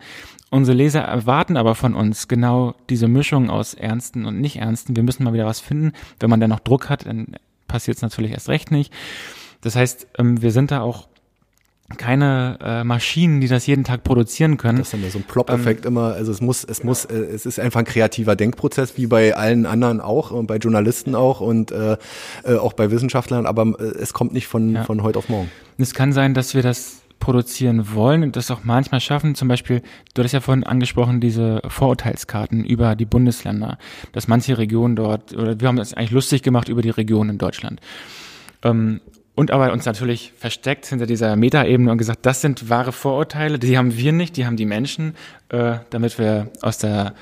Unsere 0.51 0.77
Leser 0.77 1.03
erwarten 1.03 1.57
aber 1.57 1.77
von 1.77 1.95
uns 1.95 2.27
genau 2.27 2.75
diese 2.91 3.07
Mischung 3.07 3.49
aus 3.49 3.75
ernsten 3.75 4.25
und 4.25 4.41
nicht 4.41 4.57
ernsten. 4.57 4.97
Wir 4.97 5.05
müssen 5.05 5.23
mal 5.23 5.35
wieder 5.35 5.47
was 5.47 5.61
finden. 5.61 5.93
Wenn 6.19 6.31
man 6.31 6.41
dann 6.41 6.51
noch 6.51 6.59
Druck 6.59 6.91
hat, 6.91 7.07
dann 7.07 7.37
passiert 7.75 7.97
es 7.97 8.03
natürlich 8.03 8.31
erst 8.31 8.49
recht 8.49 8.71
nicht. 8.71 8.93
Das 9.61 9.75
heißt, 9.75 10.07
ähm, 10.19 10.41
wir 10.41 10.53
sind 10.53 10.71
da 10.71 10.81
auch 10.81 11.09
keine 11.99 12.57
äh, 12.63 12.85
Maschinen, 12.85 13.41
die 13.41 13.49
das 13.49 13.67
jeden 13.67 13.83
Tag 13.83 14.05
produzieren 14.05 14.59
können. 14.59 14.79
Das 14.79 14.95
ist 14.95 15.03
ja 15.03 15.11
so 15.11 15.19
ein 15.19 15.25
Plop-Effekt 15.25 15.85
ähm, 15.85 15.93
immer. 15.93 16.15
Also 16.15 16.31
es 16.31 16.41
muss, 16.41 16.63
es 16.63 16.85
muss, 16.85 17.05
äh, 17.05 17.15
es 17.15 17.47
ist 17.47 17.59
einfach 17.59 17.81
ein 17.81 17.85
kreativer 17.85 18.37
Denkprozess, 18.37 18.97
wie 18.97 19.09
bei 19.09 19.35
allen 19.35 19.67
anderen 19.67 20.01
auch, 20.01 20.31
und 20.31 20.47
bei 20.47 20.59
Journalisten 20.59 21.17
auch 21.17 21.41
und 21.41 21.73
äh, 21.73 21.97
äh, 22.45 22.55
auch 22.57 22.75
bei 22.75 22.93
Wissenschaftlern, 22.93 23.45
aber 23.45 23.75
äh, 23.81 23.83
es 23.83 24.13
kommt 24.13 24.33
nicht 24.33 24.47
von, 24.47 24.77
ja. 24.77 24.85
von 24.85 25.03
heute 25.03 25.19
auf 25.19 25.29
morgen. 25.29 25.51
Es 25.77 25.95
kann 25.95 26.13
sein, 26.13 26.33
dass 26.33 26.55
wir 26.55 26.63
das 26.63 27.03
produzieren 27.25 27.95
wollen 27.95 28.23
und 28.23 28.37
das 28.37 28.51
auch 28.51 28.65
manchmal 28.65 29.01
schaffen. 29.01 29.35
Zum 29.35 29.49
Beispiel, 29.49 29.81
du 30.13 30.21
hattest 30.21 30.35
ja 30.35 30.41
vorhin 30.41 30.63
angesprochen, 30.63 31.23
diese 31.23 31.63
Vorurteilskarten 31.67 32.67
über 32.67 32.97
die 32.97 33.07
Bundesländer, 33.07 33.79
dass 34.13 34.29
manche 34.29 34.59
Regionen 34.59 34.95
dort, 34.95 35.35
oder 35.35 35.59
wir 35.59 35.69
haben 35.69 35.79
das 35.79 35.95
eigentlich 35.95 36.11
lustig 36.11 36.43
gemacht 36.43 36.69
über 36.69 36.83
die 36.83 36.91
Regionen 36.91 37.31
in 37.31 37.39
Deutschland. 37.39 37.81
Ähm, 38.63 39.01
und 39.35 39.53
aber 39.53 39.73
uns 39.73 39.87
natürlich 39.87 40.35
versteckt 40.37 40.85
hinter 40.85 41.07
dieser 41.07 41.35
Metaebene 41.35 41.91
und 41.91 41.97
gesagt, 41.97 42.27
das 42.27 42.43
sind 42.43 42.69
wahre 42.69 42.93
Vorurteile, 42.93 43.59
die 43.59 43.79
haben 43.79 43.97
wir 43.97 44.13
nicht, 44.13 44.37
die 44.37 44.45
haben 44.45 44.59
die 44.59 44.67
Menschen, 44.67 45.15
äh, 45.49 45.79
damit 45.89 46.19
wir 46.19 46.51
aus 46.61 46.77
der 46.77 47.15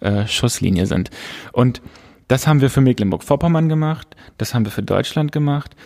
äh, 0.00 0.26
Schusslinie 0.26 0.86
sind. 0.86 1.10
Und 1.52 1.82
das 2.28 2.46
haben 2.46 2.62
wir 2.62 2.70
für 2.70 2.80
Mecklenburg-Vorpommern 2.80 3.68
gemacht, 3.68 4.16
das 4.38 4.54
haben 4.54 4.64
wir 4.64 4.72
für 4.72 4.82
Deutschland 4.82 5.32
gemacht 5.32 5.76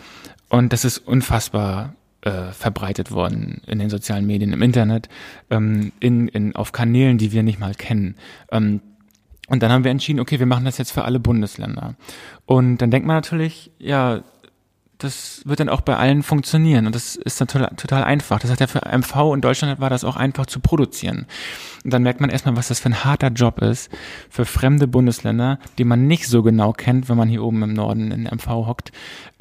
und 0.47 0.71
das 0.71 0.85
ist 0.85 0.99
unfassbar 0.99 1.93
äh, 2.25 2.51
verbreitet 2.51 3.11
worden 3.11 3.61
in 3.67 3.79
den 3.79 3.89
sozialen 3.89 4.25
Medien, 4.25 4.51
im 4.51 4.61
Internet, 4.61 5.09
ähm, 5.49 5.91
in, 5.99 6.27
in, 6.27 6.55
auf 6.55 6.71
Kanälen, 6.71 7.17
die 7.17 7.31
wir 7.31 7.43
nicht 7.43 7.59
mal 7.59 7.73
kennen. 7.73 8.15
Ähm, 8.51 8.81
und 9.47 9.61
dann 9.61 9.71
haben 9.71 9.83
wir 9.83 9.91
entschieden, 9.91 10.19
okay, 10.19 10.39
wir 10.39 10.47
machen 10.47 10.65
das 10.65 10.79
jetzt 10.79 10.91
für 10.91 11.05
alle 11.05 11.19
Bundesländer. 11.19 11.95
Und 12.45 12.79
dann 12.79 12.89
denkt 12.89 13.07
man 13.07 13.15
natürlich, 13.15 13.71
ja, 13.77 14.23
das 14.97 15.41
wird 15.45 15.59
dann 15.59 15.69
auch 15.69 15.81
bei 15.81 15.97
allen 15.97 16.23
funktionieren 16.23 16.85
und 16.85 16.95
das 16.95 17.15
ist 17.15 17.39
dann 17.41 17.47
total, 17.47 17.75
total 17.75 18.03
einfach. 18.03 18.39
Das 18.39 18.51
hat 18.51 18.59
ja 18.59 18.67
für 18.67 18.81
MV 18.85 19.33
in 19.33 19.41
Deutschland 19.41 19.79
war 19.79 19.89
das 19.89 20.03
auch 20.03 20.15
einfach 20.15 20.45
zu 20.45 20.59
produzieren. 20.59 21.25
Und 21.83 21.93
dann 21.93 22.03
merkt 22.03 22.21
man 22.21 22.29
erstmal, 22.29 22.55
was 22.55 22.69
das 22.69 22.79
für 22.79 22.89
ein 22.89 23.03
harter 23.03 23.29
Job 23.29 23.61
ist 23.61 23.89
für 24.29 24.45
fremde 24.45 24.87
Bundesländer, 24.87 25.59
die 25.77 25.83
man 25.83 26.07
nicht 26.07 26.27
so 26.27 26.43
genau 26.43 26.71
kennt, 26.71 27.09
wenn 27.09 27.17
man 27.17 27.29
hier 27.29 27.43
oben 27.43 27.61
im 27.63 27.73
Norden 27.73 28.11
in 28.11 28.23
MV 28.23 28.47
hockt, 28.47 28.91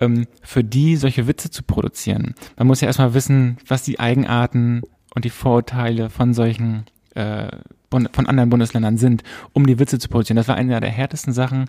ähm, 0.01 0.27
für 0.43 0.65
die 0.65 0.97
solche 0.97 1.27
Witze 1.27 1.51
zu 1.51 1.63
produzieren. 1.63 2.35
Man 2.57 2.67
muss 2.67 2.81
ja 2.81 2.89
erstmal 2.89 3.15
wissen, 3.15 3.59
was 3.67 3.83
die 3.83 4.01
Eigenarten 4.01 4.83
und 5.15 5.25
die 5.25 5.31
Vorurteile 5.31 6.11
von 6.11 6.35
solchen 6.35 6.85
äh, 7.15 7.49
von 7.91 8.27
anderen 8.27 8.51
Bundesländern 8.51 8.97
sind, 8.97 9.23
um 9.53 9.69
die 9.69 9.79
Witze 9.79 10.01
zu 10.01 10.09
produzieren. 10.09 10.37
Das 10.37 10.49
war 10.49 10.57
eine 10.57 10.81
der 10.81 10.91
härtesten 10.91 11.33
Sachen, 11.33 11.67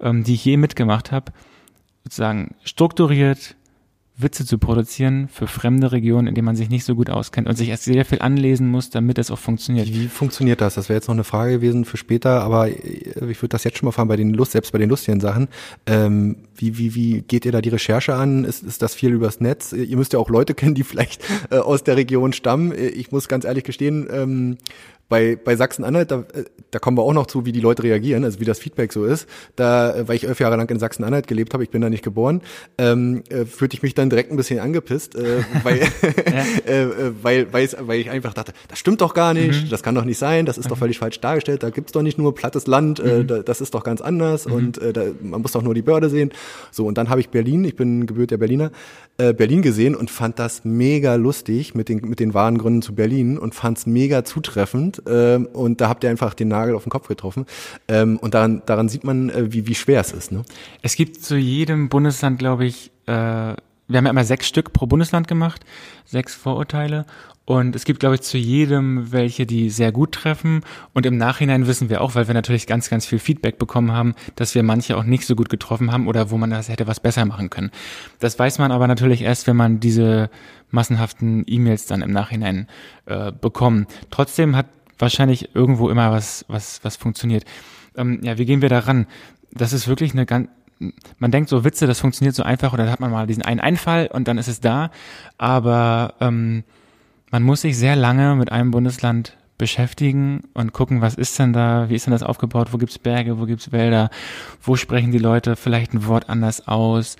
ähm, 0.00 0.24
die 0.24 0.34
ich 0.34 0.44
je 0.44 0.56
mitgemacht 0.56 1.12
habe 1.12 1.30
sozusagen 2.04 2.54
strukturiert 2.64 3.56
Witze 4.22 4.44
zu 4.44 4.58
produzieren 4.58 5.28
für 5.28 5.46
fremde 5.46 5.92
Regionen, 5.92 6.26
in 6.26 6.34
denen 6.34 6.44
man 6.44 6.56
sich 6.56 6.68
nicht 6.68 6.84
so 6.84 6.94
gut 6.94 7.10
auskennt 7.10 7.48
und 7.48 7.56
sich 7.56 7.68
erst 7.68 7.84
sehr 7.84 8.04
viel 8.04 8.20
anlesen 8.20 8.68
muss, 8.68 8.90
damit 8.90 9.18
es 9.18 9.30
auch 9.30 9.38
funktioniert. 9.38 9.88
Wie, 9.88 10.02
wie 10.02 10.08
funktioniert 10.08 10.60
das? 10.60 10.74
Das 10.74 10.88
wäre 10.88 10.96
jetzt 10.96 11.08
noch 11.08 11.14
eine 11.14 11.24
Frage 11.24 11.52
gewesen 11.52 11.84
für 11.84 11.96
später, 11.96 12.42
aber 12.42 12.68
ich 12.68 13.16
würde 13.16 13.48
das 13.48 13.64
jetzt 13.64 13.78
schon 13.78 13.86
mal 13.86 13.92
fragen 13.92 14.08
bei 14.08 14.16
den 14.16 14.34
Lust, 14.34 14.52
selbst 14.52 14.72
bei 14.72 14.78
den 14.78 14.88
lustigen 14.88 15.20
Sachen. 15.20 15.48
Ähm, 15.86 16.36
wie, 16.56 16.78
wie, 16.78 16.94
wie 16.94 17.22
geht 17.22 17.44
ihr 17.44 17.52
da 17.52 17.60
die 17.60 17.70
Recherche 17.70 18.14
an? 18.14 18.44
Ist, 18.44 18.62
ist 18.62 18.82
das 18.82 18.94
viel 18.94 19.12
übers 19.12 19.40
Netz? 19.40 19.72
Ihr 19.72 19.96
müsst 19.96 20.12
ja 20.12 20.18
auch 20.18 20.28
Leute 20.28 20.54
kennen, 20.54 20.74
die 20.74 20.84
vielleicht 20.84 21.22
äh, 21.50 21.56
aus 21.56 21.84
der 21.84 21.96
Region 21.96 22.32
stammen. 22.32 22.72
Ich 22.76 23.12
muss 23.12 23.28
ganz 23.28 23.44
ehrlich 23.44 23.64
gestehen, 23.64 24.08
ähm, 24.10 24.58
bei, 25.10 25.36
bei 25.36 25.56
Sachsen-Anhalt, 25.56 26.10
da, 26.10 26.20
äh, 26.32 26.44
da 26.70 26.78
kommen 26.78 26.96
wir 26.96 27.02
auch 27.02 27.12
noch 27.12 27.26
zu, 27.26 27.44
wie 27.44 27.52
die 27.52 27.60
Leute 27.60 27.82
reagieren, 27.82 28.24
also 28.24 28.38
wie 28.40 28.44
das 28.44 28.60
Feedback 28.60 28.92
so 28.92 29.04
ist. 29.04 29.26
Da, 29.56 29.94
äh, 29.94 30.08
weil 30.08 30.14
ich 30.16 30.26
elf 30.26 30.38
Jahre 30.38 30.56
lang 30.56 30.70
in 30.70 30.78
Sachsen-Anhalt 30.78 31.26
gelebt 31.26 31.52
habe, 31.52 31.64
ich 31.64 31.70
bin 31.70 31.82
da 31.82 31.90
nicht 31.90 32.04
geboren, 32.04 32.42
ähm, 32.78 33.24
äh, 33.28 33.44
fühlte 33.44 33.76
ich 33.76 33.82
mich 33.82 33.94
dann 33.94 34.08
direkt 34.08 34.30
ein 34.30 34.36
bisschen 34.36 34.60
angepisst, 34.60 35.16
äh, 35.16 35.42
weil, 35.64 35.80
äh, 35.80 36.82
äh, 36.82 37.12
weil, 37.22 37.52
weil, 37.52 37.68
weil 37.80 38.00
ich 38.00 38.08
einfach 38.08 38.32
dachte, 38.34 38.52
das 38.68 38.78
stimmt 38.78 39.00
doch 39.00 39.12
gar 39.12 39.34
nicht, 39.34 39.64
mhm. 39.64 39.68
das 39.68 39.82
kann 39.82 39.96
doch 39.96 40.04
nicht 40.04 40.18
sein, 40.18 40.46
das 40.46 40.58
ist 40.58 40.66
mhm. 40.66 40.70
doch 40.70 40.78
völlig 40.78 40.98
falsch 40.98 41.20
dargestellt, 41.20 41.64
da 41.64 41.70
gibt's 41.70 41.90
doch 41.90 42.02
nicht 42.02 42.16
nur 42.16 42.32
plattes 42.32 42.68
Land, 42.68 43.00
äh, 43.00 43.18
mhm. 43.18 43.26
da, 43.26 43.38
das 43.40 43.60
ist 43.60 43.74
doch 43.74 43.82
ganz 43.82 44.00
anders 44.00 44.46
mhm. 44.46 44.52
und 44.52 44.78
äh, 44.78 44.92
da, 44.92 45.06
man 45.22 45.42
muss 45.42 45.52
doch 45.52 45.62
nur 45.62 45.74
die 45.74 45.82
Börde 45.82 46.08
sehen. 46.08 46.30
So, 46.70 46.86
und 46.86 46.96
dann 46.96 47.08
habe 47.08 47.20
ich 47.20 47.30
Berlin, 47.30 47.64
ich 47.64 47.74
bin 47.74 48.06
gebürtiger 48.06 48.38
Berliner, 48.38 48.70
äh, 49.18 49.34
Berlin 49.34 49.62
gesehen 49.62 49.96
und 49.96 50.08
fand 50.08 50.38
das 50.38 50.64
mega 50.64 51.16
lustig 51.16 51.74
mit 51.74 51.88
den, 51.88 52.08
mit 52.08 52.20
den 52.20 52.32
wahren 52.32 52.58
Gründen 52.58 52.82
zu 52.82 52.94
Berlin 52.94 53.38
und 53.38 53.56
fand's 53.56 53.86
mega 53.86 54.24
zutreffend 54.24 54.99
ähm, 55.06 55.46
und 55.46 55.80
da 55.80 55.88
habt 55.88 56.04
ihr 56.04 56.10
einfach 56.10 56.34
den 56.34 56.48
Nagel 56.48 56.74
auf 56.74 56.84
den 56.84 56.90
Kopf 56.90 57.08
getroffen. 57.08 57.46
Ähm, 57.88 58.18
und 58.18 58.34
daran, 58.34 58.62
daran 58.66 58.88
sieht 58.88 59.04
man, 59.04 59.30
äh, 59.30 59.52
wie, 59.52 59.66
wie 59.66 59.74
schwer 59.74 60.00
es 60.00 60.12
ist. 60.12 60.32
Ne? 60.32 60.42
Es 60.82 60.96
gibt 60.96 61.22
zu 61.22 61.36
jedem 61.36 61.88
Bundesland, 61.88 62.38
glaube 62.38 62.66
ich, 62.66 62.90
äh, 63.06 63.54
wir 63.90 63.98
haben 63.98 64.06
ja 64.06 64.10
immer 64.10 64.24
sechs 64.24 64.46
Stück 64.46 64.72
pro 64.72 64.86
Bundesland 64.86 65.26
gemacht, 65.26 65.64
sechs 66.04 66.34
Vorurteile. 66.34 67.06
Und 67.44 67.74
es 67.74 67.84
gibt, 67.84 67.98
glaube 67.98 68.14
ich, 68.14 68.20
zu 68.20 68.38
jedem 68.38 69.10
welche, 69.10 69.44
die 69.44 69.70
sehr 69.70 69.90
gut 69.90 70.12
treffen. 70.12 70.60
Und 70.92 71.04
im 71.04 71.16
Nachhinein 71.16 71.66
wissen 71.66 71.90
wir 71.90 72.00
auch, 72.00 72.14
weil 72.14 72.28
wir 72.28 72.34
natürlich 72.34 72.68
ganz, 72.68 72.88
ganz 72.88 73.06
viel 73.06 73.18
Feedback 73.18 73.58
bekommen 73.58 73.90
haben, 73.90 74.14
dass 74.36 74.54
wir 74.54 74.62
manche 74.62 74.96
auch 74.96 75.02
nicht 75.02 75.26
so 75.26 75.34
gut 75.34 75.48
getroffen 75.48 75.90
haben 75.90 76.06
oder 76.06 76.30
wo 76.30 76.38
man 76.38 76.50
das 76.50 76.68
hätte 76.68 76.86
was 76.86 77.00
besser 77.00 77.24
machen 77.24 77.50
können. 77.50 77.72
Das 78.20 78.38
weiß 78.38 78.60
man 78.60 78.70
aber 78.70 78.86
natürlich 78.86 79.22
erst, 79.22 79.48
wenn 79.48 79.56
man 79.56 79.80
diese 79.80 80.30
massenhaften 80.70 81.42
E-Mails 81.48 81.86
dann 81.86 82.02
im 82.02 82.12
Nachhinein 82.12 82.68
äh, 83.06 83.32
bekommt. 83.32 83.90
Trotzdem 84.10 84.54
hat 84.54 84.66
wahrscheinlich 85.00 85.54
irgendwo 85.54 85.88
immer 85.88 86.10
was, 86.10 86.44
was, 86.48 86.80
was 86.82 86.96
funktioniert. 86.96 87.44
Ähm, 87.96 88.20
ja, 88.22 88.38
wie 88.38 88.44
gehen 88.44 88.62
wir 88.62 88.68
daran? 88.68 89.06
Das 89.52 89.72
ist 89.72 89.88
wirklich 89.88 90.12
eine 90.12 90.26
ganz, 90.26 90.48
man 91.18 91.30
denkt 91.30 91.50
so 91.50 91.64
Witze, 91.64 91.86
das 91.86 92.00
funktioniert 92.00 92.34
so 92.34 92.42
einfach 92.42 92.72
oder 92.72 92.86
da 92.86 92.92
hat 92.92 93.00
man 93.00 93.10
mal 93.10 93.26
diesen 93.26 93.42
einen 93.42 93.60
Einfall 93.60 94.08
und 94.12 94.28
dann 94.28 94.38
ist 94.38 94.48
es 94.48 94.60
da. 94.60 94.90
Aber 95.38 96.14
ähm, 96.20 96.64
man 97.30 97.42
muss 97.42 97.62
sich 97.62 97.76
sehr 97.76 97.96
lange 97.96 98.34
mit 98.36 98.50
einem 98.52 98.70
Bundesland 98.70 99.36
beschäftigen 99.58 100.40
und 100.54 100.72
gucken, 100.72 101.02
was 101.02 101.16
ist 101.16 101.38
denn 101.38 101.52
da, 101.52 101.90
wie 101.90 101.94
ist 101.94 102.06
denn 102.06 102.12
das 102.12 102.22
aufgebaut, 102.22 102.72
wo 102.72 102.78
gibt's 102.78 102.98
Berge, 102.98 103.38
wo 103.38 103.44
gibt's 103.44 103.72
Wälder, 103.72 104.08
wo 104.62 104.76
sprechen 104.76 105.12
die 105.12 105.18
Leute 105.18 105.54
vielleicht 105.54 105.92
ein 105.92 106.06
Wort 106.06 106.30
anders 106.30 106.66
aus, 106.66 107.16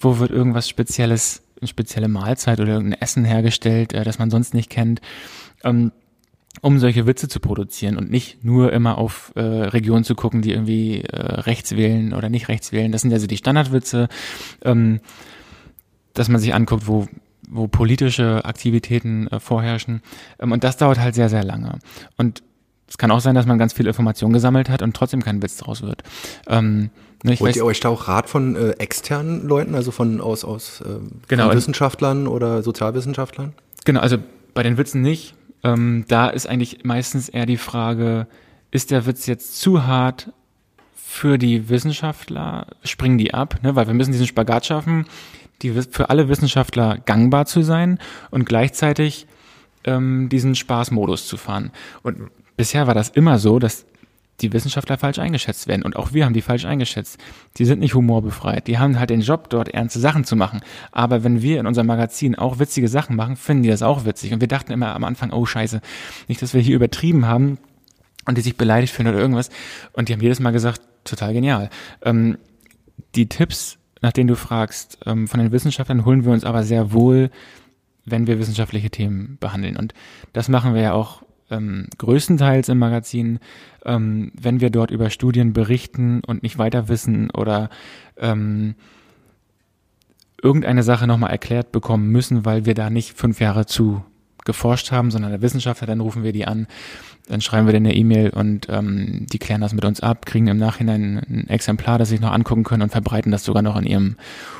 wo 0.00 0.18
wird 0.18 0.30
irgendwas 0.30 0.68
Spezielles 0.70 1.42
eine 1.62 1.68
spezielle 1.68 2.08
Mahlzeit 2.08 2.60
oder 2.60 2.72
irgendein 2.72 3.00
Essen 3.00 3.24
hergestellt, 3.24 3.92
äh, 3.92 4.04
das 4.04 4.18
man 4.18 4.30
sonst 4.30 4.52
nicht 4.52 4.68
kennt. 4.68 5.00
Ähm, 5.64 5.92
um 6.60 6.78
solche 6.78 7.06
Witze 7.06 7.28
zu 7.28 7.40
produzieren 7.40 7.96
und 7.96 8.10
nicht 8.10 8.44
nur 8.44 8.72
immer 8.72 8.98
auf 8.98 9.32
äh, 9.34 9.40
Regionen 9.40 10.04
zu 10.04 10.14
gucken, 10.14 10.42
die 10.42 10.52
irgendwie 10.52 11.02
äh, 11.02 11.16
rechts 11.16 11.72
wählen 11.72 12.12
oder 12.12 12.28
nicht 12.28 12.48
rechts 12.48 12.72
wählen. 12.72 12.92
Das 12.92 13.00
sind 13.00 13.10
ja 13.10 13.18
so 13.18 13.26
die 13.26 13.36
Standardwitze, 13.36 14.08
ähm, 14.62 15.00
dass 16.14 16.28
man 16.28 16.40
sich 16.40 16.54
anguckt, 16.54 16.86
wo 16.86 17.08
wo 17.52 17.68
politische 17.68 18.44
Aktivitäten 18.44 19.26
äh, 19.28 19.38
vorherrschen. 19.38 20.02
Ähm, 20.38 20.52
und 20.52 20.64
das 20.64 20.76
dauert 20.76 20.98
halt 20.98 21.14
sehr, 21.14 21.28
sehr 21.28 21.44
lange. 21.44 21.78
Und 22.16 22.42
es 22.88 22.98
kann 22.98 23.10
auch 23.10 23.20
sein, 23.20 23.34
dass 23.34 23.46
man 23.46 23.58
ganz 23.58 23.72
viel 23.72 23.86
Information 23.86 24.32
gesammelt 24.32 24.68
hat 24.68 24.82
und 24.82 24.94
trotzdem 24.94 25.22
kein 25.22 25.42
Witz 25.42 25.56
draus 25.58 25.82
wird. 25.82 26.02
Ähm, 26.46 26.90
ne, 27.22 27.36
Holt 27.36 27.56
ihr 27.56 27.64
euch 27.64 27.80
da 27.80 27.88
auch 27.88 28.08
Rat 28.08 28.28
von 28.28 28.56
äh, 28.56 28.70
externen 28.72 29.46
Leuten, 29.46 29.74
also 29.74 29.90
von 29.90 30.20
aus, 30.20 30.44
aus 30.44 30.82
äh, 30.82 30.98
genau, 31.28 31.48
von 31.48 31.56
Wissenschaftlern 31.56 32.26
oder 32.26 32.62
Sozialwissenschaftlern? 32.62 33.54
Genau, 33.84 34.00
also 34.00 34.18
bei 34.54 34.62
den 34.62 34.76
Witzen 34.76 35.00
nicht. 35.00 35.34
Ähm, 35.64 36.04
da 36.08 36.28
ist 36.28 36.46
eigentlich 36.46 36.84
meistens 36.84 37.28
eher 37.28 37.46
die 37.46 37.56
Frage, 37.56 38.26
ist 38.70 38.90
der 38.90 39.06
Witz 39.06 39.26
jetzt 39.26 39.60
zu 39.60 39.86
hart 39.86 40.32
für 40.94 41.38
die 41.38 41.68
Wissenschaftler? 41.68 42.66
Springen 42.84 43.18
die 43.18 43.34
ab? 43.34 43.58
Ne? 43.62 43.76
Weil 43.76 43.86
wir 43.86 43.94
müssen 43.94 44.12
diesen 44.12 44.26
Spagat 44.26 44.66
schaffen 44.66 45.06
die 45.62 45.70
für 45.82 46.10
alle 46.10 46.28
Wissenschaftler 46.28 46.98
gangbar 46.98 47.46
zu 47.46 47.62
sein 47.62 47.98
und 48.30 48.44
gleichzeitig 48.44 49.26
ähm, 49.84 50.28
diesen 50.28 50.54
Spaßmodus 50.54 51.26
zu 51.26 51.36
fahren. 51.36 51.70
Und 52.02 52.30
bisher 52.56 52.86
war 52.86 52.94
das 52.94 53.08
immer 53.08 53.38
so, 53.38 53.58
dass 53.58 53.86
die 54.40 54.52
Wissenschaftler 54.52 54.98
falsch 54.98 55.18
eingeschätzt 55.18 55.68
werden. 55.68 55.82
Und 55.82 55.96
auch 55.96 56.12
wir 56.12 56.24
haben 56.24 56.32
die 56.32 56.42
falsch 56.42 56.64
eingeschätzt. 56.64 57.18
Die 57.58 57.64
sind 57.64 57.80
nicht 57.80 57.94
humorbefreit. 57.94 58.66
Die 58.66 58.78
haben 58.78 58.98
halt 58.98 59.10
den 59.10 59.20
Job, 59.20 59.50
dort 59.50 59.68
ernste 59.68 60.00
Sachen 60.00 60.24
zu 60.24 60.34
machen. 60.34 60.60
Aber 60.90 61.22
wenn 61.22 61.42
wir 61.42 61.60
in 61.60 61.66
unserem 61.66 61.86
Magazin 61.86 62.34
auch 62.34 62.58
witzige 62.58 62.88
Sachen 62.88 63.14
machen, 63.14 63.36
finden 63.36 63.62
die 63.62 63.68
das 63.68 63.82
auch 63.82 64.04
witzig. 64.04 64.32
Und 64.32 64.40
wir 64.40 64.48
dachten 64.48 64.72
immer 64.72 64.94
am 64.94 65.04
Anfang, 65.04 65.32
oh 65.32 65.46
scheiße, 65.46 65.80
nicht, 66.28 66.42
dass 66.42 66.54
wir 66.54 66.60
hier 66.60 66.76
übertrieben 66.76 67.26
haben 67.26 67.58
und 68.26 68.38
die 68.38 68.42
sich 68.42 68.56
beleidigt 68.56 68.92
fühlen 68.92 69.08
oder 69.08 69.18
irgendwas. 69.18 69.50
Und 69.92 70.08
die 70.08 70.12
haben 70.12 70.22
jedes 70.22 70.40
Mal 70.40 70.50
gesagt, 70.50 70.80
total 71.04 71.34
genial. 71.34 71.70
Ähm, 72.02 72.38
die 73.14 73.28
Tipps 73.28 73.78
nach 74.02 74.12
denen 74.12 74.28
du 74.28 74.36
fragst, 74.36 74.98
ähm, 75.06 75.28
von 75.28 75.40
den 75.40 75.52
Wissenschaftlern 75.52 76.04
holen 76.04 76.24
wir 76.24 76.32
uns 76.32 76.44
aber 76.44 76.64
sehr 76.64 76.92
wohl, 76.92 77.30
wenn 78.04 78.26
wir 78.26 78.38
wissenschaftliche 78.38 78.90
Themen 78.90 79.38
behandeln. 79.40 79.76
Und 79.76 79.94
das 80.32 80.48
machen 80.48 80.74
wir 80.74 80.82
ja 80.82 80.92
auch 80.92 81.22
ähm, 81.52 81.86
größtenteils 81.98 82.68
im 82.68 82.78
Magazin, 82.78 83.38
ähm, 83.84 84.32
wenn 84.40 84.60
wir 84.60 84.70
dort 84.70 84.90
über 84.90 85.10
Studien 85.10 85.52
berichten 85.52 86.22
und 86.26 86.42
nicht 86.42 86.58
weiter 86.58 86.88
wissen 86.88 87.30
oder 87.30 87.70
ähm, 88.16 88.74
irgendeine 90.42 90.82
Sache 90.82 91.06
nochmal 91.06 91.30
erklärt 91.30 91.70
bekommen 91.70 92.08
müssen, 92.08 92.44
weil 92.44 92.66
wir 92.66 92.74
da 92.74 92.90
nicht 92.90 93.16
fünf 93.16 93.40
Jahre 93.40 93.66
zu 93.66 94.02
geforscht 94.44 94.90
haben, 94.90 95.10
sondern 95.10 95.30
der 95.30 95.42
Wissenschaftler, 95.42 95.86
dann 95.86 96.00
rufen 96.00 96.24
wir 96.24 96.32
die 96.32 96.46
an 96.46 96.66
dann 97.32 97.40
schreiben 97.40 97.66
wir 97.66 97.72
denen 97.72 97.86
eine 97.86 97.96
E-Mail 97.96 98.28
und 98.28 98.66
ähm, 98.68 99.24
die 99.32 99.38
klären 99.38 99.62
das 99.62 99.72
mit 99.72 99.86
uns 99.86 100.00
ab, 100.00 100.26
kriegen 100.26 100.48
im 100.48 100.58
Nachhinein 100.58 101.22
ein 101.28 101.48
Exemplar, 101.48 101.98
das 101.98 102.10
sich 102.10 102.20
noch 102.20 102.30
angucken 102.30 102.62
können 102.62 102.82
und 102.82 102.92
verbreiten 102.92 103.32
das 103.32 103.42
sogar 103.42 103.62
noch 103.62 103.74
in 103.78 103.86
ihrem 103.86 104.16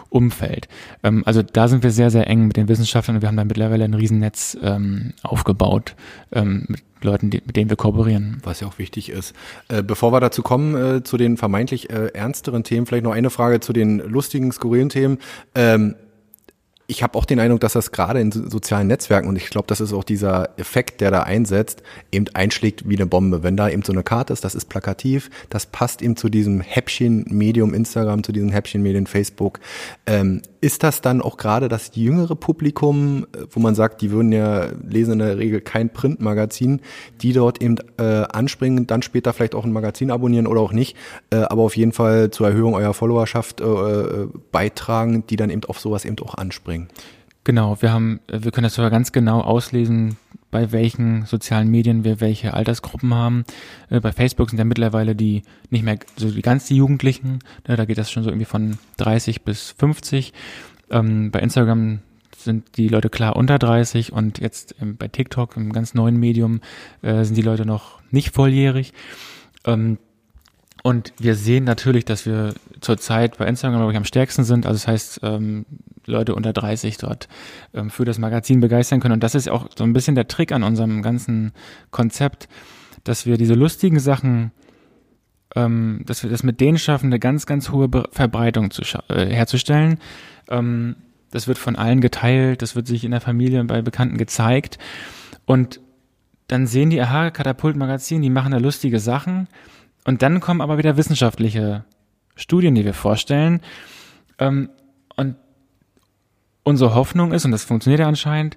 Umfeld. 0.09 0.69
Ähm, 1.03 1.23
also 1.27 1.43
da 1.43 1.69
sind 1.69 1.83
wir 1.83 1.91
sehr, 1.91 2.11
sehr 2.11 2.27
eng 2.29 2.47
mit 2.47 2.57
den 2.57 2.69
Wissenschaftlern 2.69 3.17
und 3.17 3.23
wir 3.23 3.29
haben 3.29 3.37
da 3.37 3.45
mittlerweile 3.45 3.85
ein 3.85 3.93
Riesennetz 3.93 4.57
ähm, 4.63 5.13
aufgebaut 5.23 5.95
ähm, 6.33 6.65
mit 6.67 6.83
Leuten, 7.03 7.29
die, 7.29 7.43
mit 7.45 7.57
denen 7.57 7.69
wir 7.69 7.77
kooperieren. 7.77 8.39
Was 8.43 8.61
ja 8.61 8.69
auch 8.69 8.79
wichtig 8.79 9.11
ist. 9.11 9.35
Äh, 9.69 9.83
bevor 9.83 10.11
wir 10.13 10.21
dazu 10.21 10.43
kommen, 10.43 10.75
äh, 10.75 11.03
zu 11.03 11.19
den 11.19 11.37
vermeintlich 11.37 11.91
äh, 11.91 12.07
ernsteren 12.15 12.65
Themen, 12.65 12.87
vielleicht 12.87 13.05
noch 13.05 13.13
eine 13.13 13.29
Frage 13.29 13.61
zu 13.61 13.75
den 13.75 13.99
lustigen, 13.99 14.51
skurrilen 14.51 14.89
Themen. 14.89 15.19
Ähm, 15.55 15.95
ich 16.87 17.03
habe 17.03 17.17
auch 17.19 17.25
den 17.25 17.41
Eindruck, 17.41 17.61
dass 17.61 17.73
das 17.75 17.93
gerade 17.93 18.21
in 18.21 18.33
sozialen 18.33 18.89
Netzwerken, 18.89 19.29
und 19.29 19.37
ich 19.37 19.51
glaube, 19.51 19.67
das 19.67 19.81
ist 19.81 19.93
auch 19.93 20.05
dieser 20.05 20.51
Effekt, 20.59 21.01
der 21.01 21.11
da 21.11 21.23
einsetzt, 21.23 21.83
eben 22.11 22.27
einschlägt 22.35 22.89
wie 22.89 22.97
eine 22.97 23.07
Bombe. 23.07 23.43
Wenn 23.43 23.57
da 23.57 23.69
eben 23.69 23.83
so 23.83 23.93
eine 23.93 24.03
Karte 24.03 24.33
ist, 24.33 24.45
das 24.45 24.55
ist 24.55 24.69
plakativ, 24.69 25.31
das 25.49 25.67
passt 25.67 26.03
eben 26.03 26.17
zu 26.17 26.29
diesem 26.29 26.61
Häppchen-Medium 26.61 27.73
Instagram, 27.73 28.25
zu 28.25 28.33
diesen 28.33 28.51
Häppchen-Medien 28.51 29.07
Facebook. 29.07 29.61
Ähm, 30.07 30.43
ist 30.61 30.83
das 30.83 31.01
dann 31.01 31.23
auch 31.23 31.37
gerade 31.37 31.69
das 31.69 31.93
jüngere 31.95 32.37
Publikum, 32.37 33.27
äh, 33.35 33.47
wo 33.51 33.61
man 33.61 33.75
sagt, 33.75 34.01
die 34.01 34.11
würden 34.11 34.33
ja 34.33 34.69
lesen 34.89 35.15
in 35.15 35.19
der 35.21 35.39
Regel 35.39 35.61
kein 35.61 35.91
Printmagazin, 35.91 36.81
die 37.21 37.33
dort 37.33 37.63
eben 37.63 37.77
äh, 37.99 38.25
anspringen, 38.33 38.87
dann 38.87 39.03
später 39.03 39.33
vielleicht 39.33 39.55
auch 39.55 39.65
ein 39.65 39.73
Magazin 39.73 40.11
abonnieren 40.11 40.47
oder 40.47 40.61
auch 40.61 40.73
nicht, 40.73 40.97
äh, 41.31 41.37
aber 41.37 41.63
auf 41.63 41.77
jeden 41.77 41.93
Fall 41.93 42.31
zur 42.31 42.49
Erhöhung 42.49 42.75
eurer 42.75 42.95
Followerschaft 42.95 43.61
äh, 43.61 43.65
äh, 43.65 44.29
beitragen, 44.51 45.25
die 45.29 45.37
dann 45.37 45.51
eben 45.51 45.65
auf 45.65 45.81
sowas 45.81 46.05
eben 46.05 46.19
auch 46.21 46.35
anspringen? 46.35 46.72
Genau, 47.45 47.81
wir 47.81 47.93
haben, 47.93 48.21
wir 48.29 48.53
können 48.53 48.65
das 48.65 48.75
sogar 48.75 48.91
ganz 48.91 49.11
genau 49.11 49.41
auslesen, 49.41 50.17
bei 50.53 50.71
welchen 50.71 51.25
sozialen 51.27 51.69
Medien 51.69 52.05
wir 52.05 52.21
welche 52.21 52.55
Altersgruppen 52.55 53.13
haben. 53.15 53.45
Äh, 53.91 54.01
bei 54.01 54.13
Facebook 54.13 54.51
sind 54.51 54.59
ja 54.59 54.65
mittlerweile 54.65 55.17
die 55.17 55.43
nicht 55.71 55.83
mehr 55.83 55.99
so 56.17 56.31
die 56.31 56.43
ganz 56.43 56.67
die 56.67 56.77
Jugendlichen, 56.77 57.41
ne, 57.67 57.77
da 57.77 57.85
geht 57.85 57.99
das 57.99 58.13
schon 58.13 58.23
so 58.23 58.31
irgendwie 58.31 58.45
von 58.45 58.79
30 58.99 59.43
bis 59.43 59.75
50. 59.77 60.33
Ähm, 60.91 61.31
bei 61.33 61.41
Instagram 61.41 62.01
sind 62.37 62.77
die 62.77 62.89
Leute 62.89 63.09
klar 63.09 63.35
unter 63.35 63.59
30 63.59 64.13
und 64.13 64.39
jetzt 64.39 64.77
bei 64.81 65.09
TikTok, 65.09 65.57
im 65.57 65.73
ganz 65.73 65.95
neuen 65.95 66.19
Medium, 66.19 66.61
äh, 67.03 67.25
sind 67.25 67.37
die 67.37 67.43
Leute 67.43 67.67
noch 67.67 68.01
nicht 68.11 68.35
volljährig. 68.35 68.93
Und 70.83 71.13
wir 71.19 71.37
sehen 71.37 71.65
natürlich, 71.65 72.05
dass 72.05 72.27
wir 72.27 72.55
zurzeit 72.81 73.39
bei 73.39 73.47
Instagram, 73.47 73.79
glaube 73.79 73.93
ich, 73.93 73.97
am 73.97 74.05
stärksten 74.05 74.43
sind. 74.43 74.67
Also 74.67 74.79
das 74.79 74.89
heißt, 74.89 75.21
ähm, 75.23 75.65
Leute 76.07 76.35
unter 76.35 76.53
30 76.53 76.99
dort 76.99 77.29
ähm, 77.73 77.89
für 77.89 78.05
das 78.05 78.19
Magazin 78.19 78.61
begeistern 78.61 78.99
können. 78.99 79.15
Und 79.15 79.23
das 79.23 79.37
ist 79.37 79.49
auch 79.49 79.69
so 79.77 79.85
ein 79.85 79.93
bisschen 79.93 80.17
der 80.17 80.27
Trick 80.27 80.51
an 80.51 80.65
unserem 80.65 81.03
ganzen 81.03 81.53
Konzept, 81.93 82.49
dass 83.05 83.27
wir 83.27 83.37
diese 83.37 83.55
lustigen 83.55 84.01
Sachen, 84.01 84.51
ähm, 85.55 86.03
dass 86.05 86.25
wir 86.25 86.31
das 86.31 86.43
mit 86.43 86.61
denen 86.61 86.79
schaffen, 86.79 87.07
eine 87.07 87.21
ganz, 87.21 87.47
ganz 87.47 87.71
hohe 87.71 87.87
Be 87.87 88.09
Verbreitung 88.11 88.73
zu 88.73 88.83
äh, 89.09 89.27
herzustellen. 89.27 89.99
Ähm, 90.51 90.97
das 91.31 91.47
wird 91.47 91.59
von 91.59 91.77
allen 91.77 92.01
geteilt, 92.01 92.61
das 92.61 92.75
wird 92.75 92.89
sich 92.89 93.05
in 93.05 93.13
der 93.13 93.21
Familie 93.21 93.61
und 93.61 93.69
bei 93.69 93.83
Bekannten 93.83 94.19
gezeigt. 94.19 94.79
Und 95.47 95.81
dann 96.49 96.67
sehen 96.67 96.91
die 96.91 97.01
Aha 97.01 97.31
Katapult 97.31 97.77
Magazin, 97.77 98.21
die 98.21 98.31
machen 98.31 98.51
da 98.51 98.59
lustige 98.59 98.99
Sachen 98.99 99.47
und 100.05 100.23
dann 100.23 100.41
kommen 100.41 100.61
aber 100.61 100.79
wieder 100.79 100.97
wissenschaftliche 100.97 101.85
Studien, 102.35 102.75
die 102.75 102.85
wir 102.85 102.95
vorstellen. 102.95 103.61
Ähm, 104.39 104.71
und 105.17 105.37
unsere 106.65 106.95
Hoffnung 106.95 107.33
ist, 107.33 107.45
und 107.45 107.51
das 107.51 107.65
funktioniert 107.65 108.01
ja 108.01 108.09
anscheinend, 108.09 108.57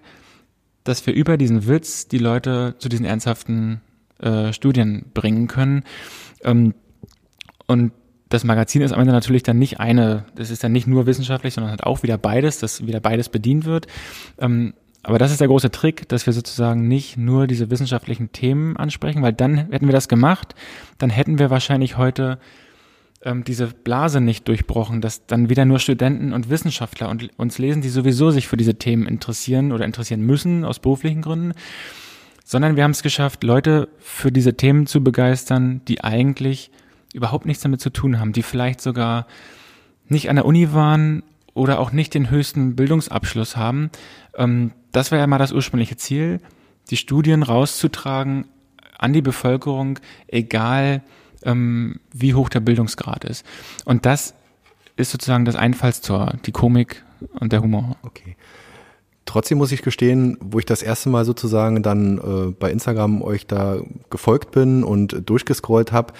dass 0.84 1.05
wir 1.05 1.13
über 1.13 1.38
diesen 1.38 1.67
Witz 1.67 2.08
die 2.08 2.19
Leute 2.19 2.75
zu 2.77 2.89
diesen 2.89 3.05
ernsthaften 3.05 3.81
äh, 4.19 4.53
Studien 4.53 5.05
bringen 5.13 5.47
können. 5.47 5.84
Ähm, 6.43 6.73
und 7.67 7.91
das 8.29 8.43
Magazin 8.43 8.81
ist 8.81 8.91
am 8.91 8.99
Ende 8.99 9.13
natürlich 9.13 9.43
dann 9.43 9.60
nicht 9.60 9.79
eine, 9.79 10.25
das 10.36 10.49
ist 10.49 10.63
dann 10.63 10.71
nicht 10.71 10.88
nur 10.88 11.05
wissenschaftlich, 11.05 11.53
sondern 11.53 11.71
hat 11.71 11.84
auch 11.84 12.03
wieder 12.03 12.17
beides, 12.17 12.60
dass 12.60 12.86
wieder 12.86 12.99
beides 12.99 13.29
bedient 13.29 13.65
wird. 13.65 13.88
Ähm, 14.38 14.73
aber 15.06 15.20
das 15.20 15.32
ist 15.32 15.39
der 15.39 15.48
große 15.48 15.70
Trick, 15.70 16.10
dass 16.10 16.26
wir 16.26 16.34
sozusagen 16.34 16.88
nicht 16.88 17.15
nur 17.15 17.46
diese 17.46 17.70
wissenschaftlichen 17.70 18.32
Themen 18.32 18.76
ansprechen, 18.76 19.22
weil 19.22 19.34
dann 19.34 19.56
hätten 19.56 19.86
wir 19.86 19.91
das 19.94 20.08
gemacht, 20.08 20.56
dann 20.98 21.12
hätten 21.12 21.38
wir 21.38 21.52
wahrscheinlich 21.52 21.96
heute 21.96 22.39
ähm, 23.22 23.44
diese 23.44 23.68
Blase 23.68 24.20
nicht 24.20 24.48
durchbrochen, 24.48 25.02
dass 25.02 25.28
dann 25.28 25.48
wieder 25.48 25.63
nur 25.63 25.78
Studenten 25.78 26.34
und 26.34 26.50
Wissenschaftler 26.50 27.10
und, 27.10 27.30
uns 27.38 27.60
lesen, 27.60 27.84
die 27.84 27.89
sowieso 27.89 28.32
sich 28.32 28.48
für 28.48 28.58
diese 28.58 28.80
Themen 28.80 29.06
interessieren 29.06 29.72
oder 29.72 29.86
interessieren 29.86 30.22
müssen 30.22 30.65
aus 30.65 30.80
beruflichen 30.80 31.22
Gründen, 31.22 31.54
sondern 32.44 32.76
wir 32.76 32.84
haben 32.84 32.89
es 32.89 33.04
geschafft, 33.04 33.44
Leute 33.44 33.89
für 34.00 34.32
diese 34.32 34.58
Themen 34.58 34.88
zu 34.88 35.04
begeistern, 35.04 35.82
die 35.88 36.04
eigentlich 36.04 36.72
überhaupt 37.13 37.46
nichts 37.46 37.62
damit 37.62 37.80
zu 37.80 37.91
tun 37.91 38.20
haben, 38.20 38.34
die 38.34 38.41
vielleicht 38.41 38.82
sogar 38.82 39.28
nicht 40.08 40.32
an 40.32 40.38
der 40.38 40.46
Uni 40.46 40.74
waren 40.74 41.22
oder 41.56 41.80
auch 41.80 41.91
nicht 41.91 42.13
den 42.13 42.30
höchsten 42.30 42.76
Bildungsabschluss 42.76 43.58
haben. 43.58 43.89
Ähm, 44.38 44.72
das 44.91 45.12
war 45.12 45.18
ja 45.18 45.26
mal 45.26 45.39
das 45.39 45.52
ursprüngliche 45.52 45.98
Ziel, 45.98 46.39
die 46.91 46.98
Studien 46.98 47.41
rauszutragen 47.41 48.46
an 49.00 49.13
die 49.13 49.24
Bevölkerung, 49.24 49.98
egal 50.28 51.02
ähm, 51.44 52.00
wie 52.13 52.36
hoch 52.36 52.50
der 52.50 52.60
Bildungsgrad 52.60 53.24
ist. 53.24 53.46
Und 53.86 54.06
das 54.06 54.36
ist 54.98 55.12
sozusagen 55.12 55.46
das 55.46 55.56
Einfallstor, 55.56 56.34
die 56.46 56.52
Komik 56.52 57.04
und 57.39 57.52
der 57.52 57.63
Humor. 57.63 57.98
Okay. 58.04 58.36
Trotzdem 59.26 59.58
muss 59.58 59.72
ich 59.72 59.82
gestehen, 59.82 60.38
wo 60.39 60.60
ich 60.60 60.65
das 60.65 60.84
erste 60.84 61.10
Mal 61.10 61.26
sozusagen 61.26 61.82
dann 61.82 62.18
äh, 62.20 62.52
bei 62.52 62.72
Instagram 62.72 63.22
euch 63.22 63.48
da 63.48 63.78
gefolgt 64.10 64.52
bin 64.52 64.84
und 64.84 65.24
durchgescrollt 65.26 65.91
habe, 65.91 66.13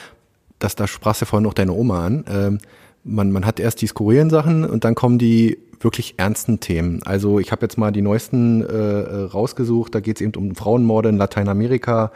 dass 0.60 0.76
da 0.76 0.88
sprachst 0.88 1.22
ja 1.22 1.28
vorhin 1.28 1.44
noch 1.44 1.54
deine 1.54 1.74
Oma 1.74 2.06
an. 2.06 2.26
Ähm, 2.28 2.58
man, 3.06 3.32
man 3.32 3.46
hat 3.46 3.60
erst 3.60 3.82
die 3.82 3.88
skurrilen 3.88 4.30
Sachen 4.30 4.66
und 4.66 4.84
dann 4.84 4.96
kommen 4.96 5.18
die 5.18 5.60
wirklich 5.80 6.16
ernsten 6.18 6.60
Themen. 6.60 7.04
Also 7.04 7.40
ich 7.40 7.52
habe 7.52 7.62
jetzt 7.64 7.78
mal 7.78 7.92
die 7.92 8.02
neuesten 8.02 8.62
äh, 8.62 8.66
äh 8.66 9.24
rausgesucht. 9.26 9.94
Da 9.94 10.00
geht 10.00 10.18
es 10.18 10.22
eben 10.22 10.34
um 10.36 10.56
Frauenmorde 10.56 11.10
in 11.10 11.18
Lateinamerika. 11.18 12.12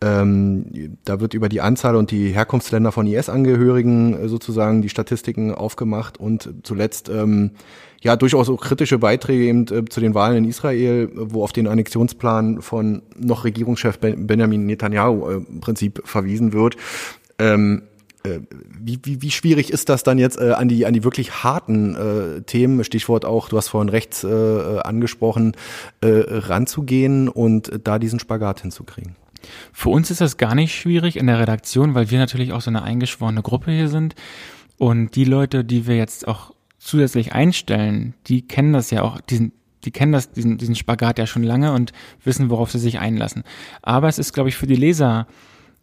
Ähm, 0.00 0.96
da 1.04 1.20
wird 1.20 1.34
über 1.34 1.50
die 1.50 1.60
Anzahl 1.60 1.96
und 1.96 2.10
die 2.10 2.30
Herkunftsländer 2.30 2.90
von 2.92 3.06
IS-Angehörigen 3.06 4.14
äh, 4.14 4.28
sozusagen 4.28 4.80
die 4.80 4.88
Statistiken 4.88 5.54
aufgemacht 5.54 6.18
und 6.18 6.48
zuletzt 6.62 7.10
ähm, 7.10 7.50
ja 8.00 8.16
durchaus 8.16 8.48
auch 8.48 8.60
kritische 8.60 8.98
Beiträge 8.98 9.44
eben 9.44 9.66
äh, 9.66 9.84
zu 9.84 10.00
den 10.00 10.14
Wahlen 10.14 10.38
in 10.38 10.44
Israel, 10.48 11.10
wo 11.14 11.44
auf 11.44 11.52
den 11.52 11.66
Annexionsplan 11.66 12.62
von 12.62 13.02
noch 13.18 13.44
Regierungschef 13.44 13.98
Benjamin 13.98 14.64
Netanyahu 14.64 15.28
äh, 15.28 15.34
im 15.34 15.60
Prinzip 15.60 16.00
verwiesen 16.04 16.54
wird. 16.54 16.76
Ähm, 17.38 17.82
äh, 17.82 17.89
wie, 18.22 18.98
wie, 19.02 19.22
wie 19.22 19.30
schwierig 19.30 19.72
ist 19.72 19.88
das 19.88 20.02
dann 20.02 20.18
jetzt 20.18 20.38
äh, 20.38 20.52
an 20.52 20.68
die 20.68 20.84
an 20.86 20.92
die 20.92 21.04
wirklich 21.04 21.42
harten 21.42 21.94
äh, 21.94 22.42
Themen, 22.42 22.84
Stichwort 22.84 23.24
auch, 23.24 23.48
du 23.48 23.56
hast 23.56 23.68
vorhin 23.68 23.88
rechts 23.88 24.24
äh, 24.24 24.78
angesprochen, 24.80 25.56
äh, 26.00 26.08
ranzugehen 26.26 27.28
und 27.28 27.70
da 27.84 27.98
diesen 27.98 28.18
Spagat 28.18 28.60
hinzukriegen? 28.60 29.16
Für 29.72 29.88
uns 29.88 30.10
ist 30.10 30.20
das 30.20 30.36
gar 30.36 30.54
nicht 30.54 30.74
schwierig 30.74 31.16
in 31.16 31.26
der 31.26 31.38
Redaktion, 31.38 31.94
weil 31.94 32.10
wir 32.10 32.18
natürlich 32.18 32.52
auch 32.52 32.60
so 32.60 32.70
eine 32.70 32.82
eingeschworene 32.82 33.42
Gruppe 33.42 33.70
hier 33.70 33.88
sind 33.88 34.14
und 34.76 35.16
die 35.16 35.24
Leute, 35.24 35.64
die 35.64 35.86
wir 35.86 35.96
jetzt 35.96 36.28
auch 36.28 36.52
zusätzlich 36.78 37.32
einstellen, 37.32 38.14
die 38.26 38.46
kennen 38.46 38.72
das 38.72 38.90
ja 38.90 39.02
auch, 39.02 39.20
diesen 39.20 39.52
die 39.84 39.92
kennen 39.92 40.12
das, 40.12 40.30
diesen, 40.30 40.58
diesen 40.58 40.74
Spagat 40.74 41.18
ja 41.18 41.26
schon 41.26 41.42
lange 41.42 41.72
und 41.72 41.92
wissen, 42.22 42.50
worauf 42.50 42.70
sie 42.70 42.78
sich 42.78 42.98
einlassen. 42.98 43.44
Aber 43.80 44.08
es 44.08 44.18
ist, 44.18 44.34
glaube 44.34 44.50
ich, 44.50 44.56
für 44.56 44.66
die 44.66 44.76
Leser 44.76 45.26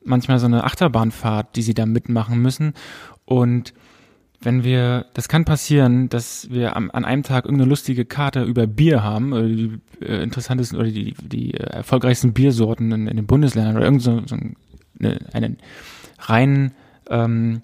manchmal 0.07 0.39
so 0.39 0.45
eine 0.45 0.63
Achterbahnfahrt, 0.63 1.55
die 1.55 1.61
sie 1.61 1.73
da 1.73 1.85
mitmachen 1.85 2.41
müssen. 2.41 2.73
Und 3.25 3.73
wenn 4.41 4.63
wir, 4.63 5.07
das 5.13 5.27
kann 5.27 5.45
passieren, 5.45 6.09
dass 6.09 6.49
wir 6.51 6.75
am, 6.75 6.91
an 6.91 7.05
einem 7.05 7.23
Tag 7.23 7.45
irgendeine 7.45 7.69
lustige 7.69 8.05
Karte 8.05 8.43
über 8.43 8.67
Bier 8.67 9.03
haben, 9.03 9.33
oder 9.33 9.47
die 9.47 9.79
äh, 10.01 10.21
interessantesten 10.21 10.77
oder 10.77 10.89
die, 10.89 11.15
die 11.21 11.53
äh, 11.53 11.63
erfolgreichsten 11.63 12.33
Biersorten 12.33 12.91
in, 12.91 13.07
in, 13.07 13.15
den 13.15 13.25
Bundesländern 13.25 13.77
oder 13.77 13.85
irgend 13.85 14.01
so, 14.01 14.21
so 14.25 14.37
eine, 14.99 15.19
eine 15.33 15.57
rein 16.19 16.73
ähm, 17.09 17.61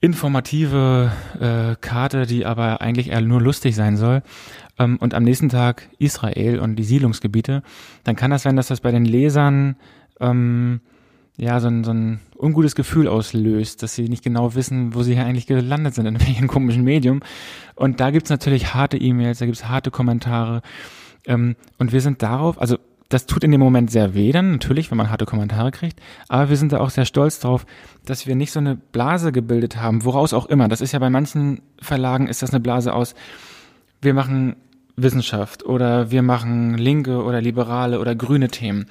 informative 0.00 1.10
äh, 1.40 1.76
Karte, 1.80 2.26
die 2.26 2.46
aber 2.46 2.80
eigentlich 2.80 3.10
eher 3.10 3.20
nur 3.20 3.40
lustig 3.40 3.74
sein 3.74 3.96
soll. 3.96 4.22
Ähm, 4.78 4.98
und 4.98 5.14
am 5.14 5.24
nächsten 5.24 5.48
Tag 5.48 5.88
Israel 5.98 6.60
und 6.60 6.76
die 6.76 6.84
Siedlungsgebiete, 6.84 7.62
dann 8.04 8.14
kann 8.16 8.30
das 8.30 8.42
sein, 8.42 8.56
dass 8.56 8.68
das 8.68 8.80
bei 8.80 8.92
den 8.92 9.04
Lesern 9.04 9.76
ähm, 10.20 10.80
ja, 11.36 11.60
so 11.60 11.68
ein, 11.68 11.84
so 11.84 11.92
ein 11.92 12.20
ungutes 12.38 12.74
Gefühl 12.74 13.08
auslöst, 13.08 13.82
dass 13.82 13.94
sie 13.94 14.08
nicht 14.08 14.24
genau 14.24 14.54
wissen, 14.54 14.94
wo 14.94 15.02
sie 15.02 15.14
hier 15.14 15.26
eigentlich 15.26 15.46
gelandet 15.46 15.94
sind, 15.94 16.06
in 16.06 16.20
welchem 16.20 16.48
komischen 16.48 16.84
Medium. 16.84 17.20
Und 17.74 18.00
da 18.00 18.10
gibt's 18.10 18.30
natürlich 18.30 18.74
harte 18.74 18.96
E-Mails, 18.96 19.38
da 19.38 19.46
gibt's 19.46 19.68
harte 19.68 19.90
Kommentare. 19.90 20.62
Ähm, 21.26 21.56
und 21.78 21.92
wir 21.92 22.00
sind 22.00 22.22
darauf, 22.22 22.60
also 22.60 22.78
das 23.08 23.26
tut 23.26 23.44
in 23.44 23.52
dem 23.52 23.60
Moment 23.60 23.90
sehr 23.90 24.14
weh 24.14 24.32
dann, 24.32 24.52
natürlich, 24.52 24.90
wenn 24.90 24.98
man 24.98 25.10
harte 25.10 25.26
Kommentare 25.26 25.70
kriegt, 25.70 26.00
aber 26.28 26.48
wir 26.48 26.56
sind 26.56 26.72
da 26.72 26.80
auch 26.80 26.90
sehr 26.90 27.04
stolz 27.04 27.38
drauf, 27.38 27.66
dass 28.04 28.26
wir 28.26 28.34
nicht 28.34 28.50
so 28.50 28.58
eine 28.58 28.74
Blase 28.74 29.30
gebildet 29.30 29.76
haben, 29.76 30.04
woraus 30.04 30.32
auch 30.32 30.46
immer. 30.46 30.68
Das 30.68 30.80
ist 30.80 30.92
ja 30.92 30.98
bei 30.98 31.10
manchen 31.10 31.62
Verlagen 31.80 32.26
ist 32.26 32.42
das 32.42 32.50
eine 32.50 32.60
Blase 32.60 32.92
aus, 32.92 33.14
wir 34.02 34.14
machen 34.14 34.56
Wissenschaft 34.96 35.64
oder 35.64 36.10
wir 36.10 36.22
machen 36.22 36.76
linke 36.76 37.22
oder 37.22 37.40
liberale 37.40 38.00
oder 38.00 38.14
grüne 38.14 38.48
Themen. 38.48 38.86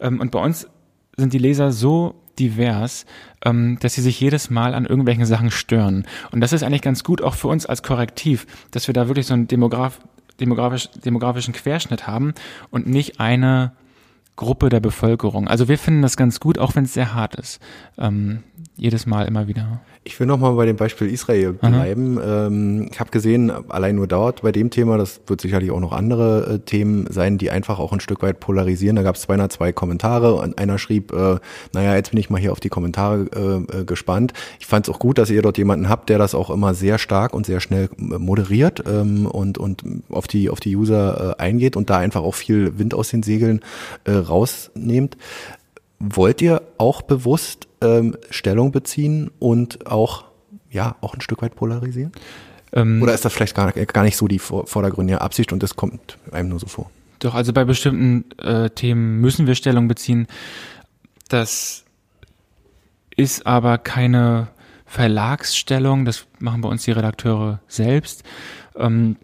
Ähm, 0.00 0.20
und 0.20 0.30
bei 0.30 0.40
uns 0.40 0.68
sind 1.16 1.32
die 1.32 1.38
Leser 1.38 1.72
so 1.72 2.14
divers, 2.38 3.04
ähm, 3.44 3.78
dass 3.80 3.94
sie 3.94 4.02
sich 4.02 4.20
jedes 4.20 4.50
Mal 4.50 4.74
an 4.74 4.86
irgendwelchen 4.86 5.26
Sachen 5.26 5.50
stören. 5.50 6.06
Und 6.30 6.40
das 6.40 6.52
ist 6.52 6.62
eigentlich 6.62 6.82
ganz 6.82 7.02
gut 7.04 7.22
auch 7.22 7.34
für 7.34 7.48
uns 7.48 7.66
als 7.66 7.82
Korrektiv, 7.82 8.46
dass 8.70 8.86
wir 8.86 8.94
da 8.94 9.08
wirklich 9.08 9.26
so 9.26 9.34
einen 9.34 9.48
Demograf, 9.48 10.00
demografisch, 10.40 10.88
demografischen 11.04 11.54
Querschnitt 11.54 12.06
haben 12.06 12.34
und 12.70 12.86
nicht 12.86 13.20
eine 13.20 13.72
Gruppe 14.36 14.68
der 14.68 14.80
Bevölkerung. 14.80 15.48
Also 15.48 15.66
wir 15.66 15.78
finden 15.78 16.02
das 16.02 16.16
ganz 16.16 16.38
gut, 16.38 16.58
auch 16.58 16.76
wenn 16.76 16.84
es 16.84 16.94
sehr 16.94 17.12
hart 17.12 17.34
ist. 17.34 17.60
Ähm, 17.98 18.44
jedes 18.78 19.06
Mal 19.06 19.26
immer 19.26 19.48
wieder. 19.48 19.80
Ich 20.04 20.18
will 20.18 20.26
nochmal 20.26 20.54
bei 20.54 20.64
dem 20.64 20.76
Beispiel 20.76 21.08
Israel 21.08 21.52
bleiben. 21.52 22.18
Ähm, 22.24 22.88
ich 22.90 22.98
habe 22.98 23.10
gesehen, 23.10 23.50
allein 23.68 23.96
nur 23.96 24.06
dort 24.06 24.42
bei 24.42 24.52
dem 24.52 24.70
Thema, 24.70 24.96
das 24.96 25.20
wird 25.26 25.40
sicherlich 25.40 25.70
auch 25.70 25.80
noch 25.80 25.92
andere 25.92 26.54
äh, 26.54 26.58
Themen 26.60 27.06
sein, 27.10 27.36
die 27.36 27.50
einfach 27.50 27.78
auch 27.78 27.92
ein 27.92 28.00
Stück 28.00 28.22
weit 28.22 28.40
polarisieren. 28.40 28.96
Da 28.96 29.02
gab 29.02 29.16
es 29.16 29.22
202 29.22 29.72
Kommentare 29.72 30.34
und 30.36 30.58
einer 30.58 30.78
schrieb, 30.78 31.12
äh, 31.12 31.36
naja, 31.74 31.94
jetzt 31.94 32.10
bin 32.10 32.20
ich 32.20 32.30
mal 32.30 32.40
hier 32.40 32.52
auf 32.52 32.60
die 32.60 32.70
Kommentare 32.70 33.26
äh, 33.70 33.80
äh 33.80 33.84
gespannt. 33.84 34.32
Ich 34.60 34.66
fand 34.66 34.88
es 34.88 34.94
auch 34.94 34.98
gut, 34.98 35.18
dass 35.18 35.28
ihr 35.28 35.42
dort 35.42 35.58
jemanden 35.58 35.88
habt, 35.88 36.08
der 36.08 36.18
das 36.18 36.34
auch 36.34 36.48
immer 36.50 36.72
sehr 36.74 36.98
stark 36.98 37.34
und 37.34 37.44
sehr 37.44 37.60
schnell 37.60 37.90
äh, 37.98 38.18
moderiert 38.18 38.84
ähm, 38.86 39.26
und, 39.26 39.58
und 39.58 39.82
auf 40.08 40.26
die, 40.26 40.48
auf 40.48 40.60
die 40.60 40.74
User 40.74 41.36
äh, 41.38 41.42
eingeht 41.42 41.76
und 41.76 41.90
da 41.90 41.98
einfach 41.98 42.22
auch 42.22 42.34
viel 42.34 42.78
Wind 42.78 42.94
aus 42.94 43.10
den 43.10 43.22
Segeln 43.22 43.60
rausnehmt. 44.06 45.16
Wollt 46.00 46.40
ihr 46.42 46.62
auch 46.78 47.02
bewusst 47.02 47.68
ähm, 47.80 48.16
Stellung 48.30 48.72
beziehen 48.72 49.30
und 49.38 49.86
auch, 49.86 50.24
ja, 50.70 50.96
auch 51.00 51.14
ein 51.14 51.20
Stück 51.20 51.42
weit 51.42 51.56
polarisieren? 51.56 52.12
Ähm, 52.72 53.02
Oder 53.02 53.14
ist 53.14 53.24
das 53.24 53.32
vielleicht 53.32 53.56
gar, 53.56 53.72
gar 53.72 54.04
nicht 54.04 54.16
so 54.16 54.28
die 54.28 54.38
vordergründige 54.38 55.20
Absicht 55.20 55.52
und 55.52 55.62
das 55.62 55.76
kommt 55.76 56.18
einem 56.30 56.50
nur 56.50 56.60
so 56.60 56.66
vor? 56.66 56.90
Doch, 57.18 57.34
also 57.34 57.52
bei 57.52 57.64
bestimmten 57.64 58.30
äh, 58.38 58.70
Themen 58.70 59.20
müssen 59.20 59.46
wir 59.46 59.54
Stellung 59.54 59.88
beziehen. 59.88 60.28
Das 61.28 61.84
ist 63.16 63.46
aber 63.46 63.78
keine 63.78 64.48
Verlagsstellung, 64.86 66.04
das 66.04 66.26
machen 66.38 66.60
bei 66.60 66.68
uns 66.68 66.84
die 66.84 66.92
Redakteure 66.92 67.60
selbst. 67.66 68.22
Ähm, 68.76 69.16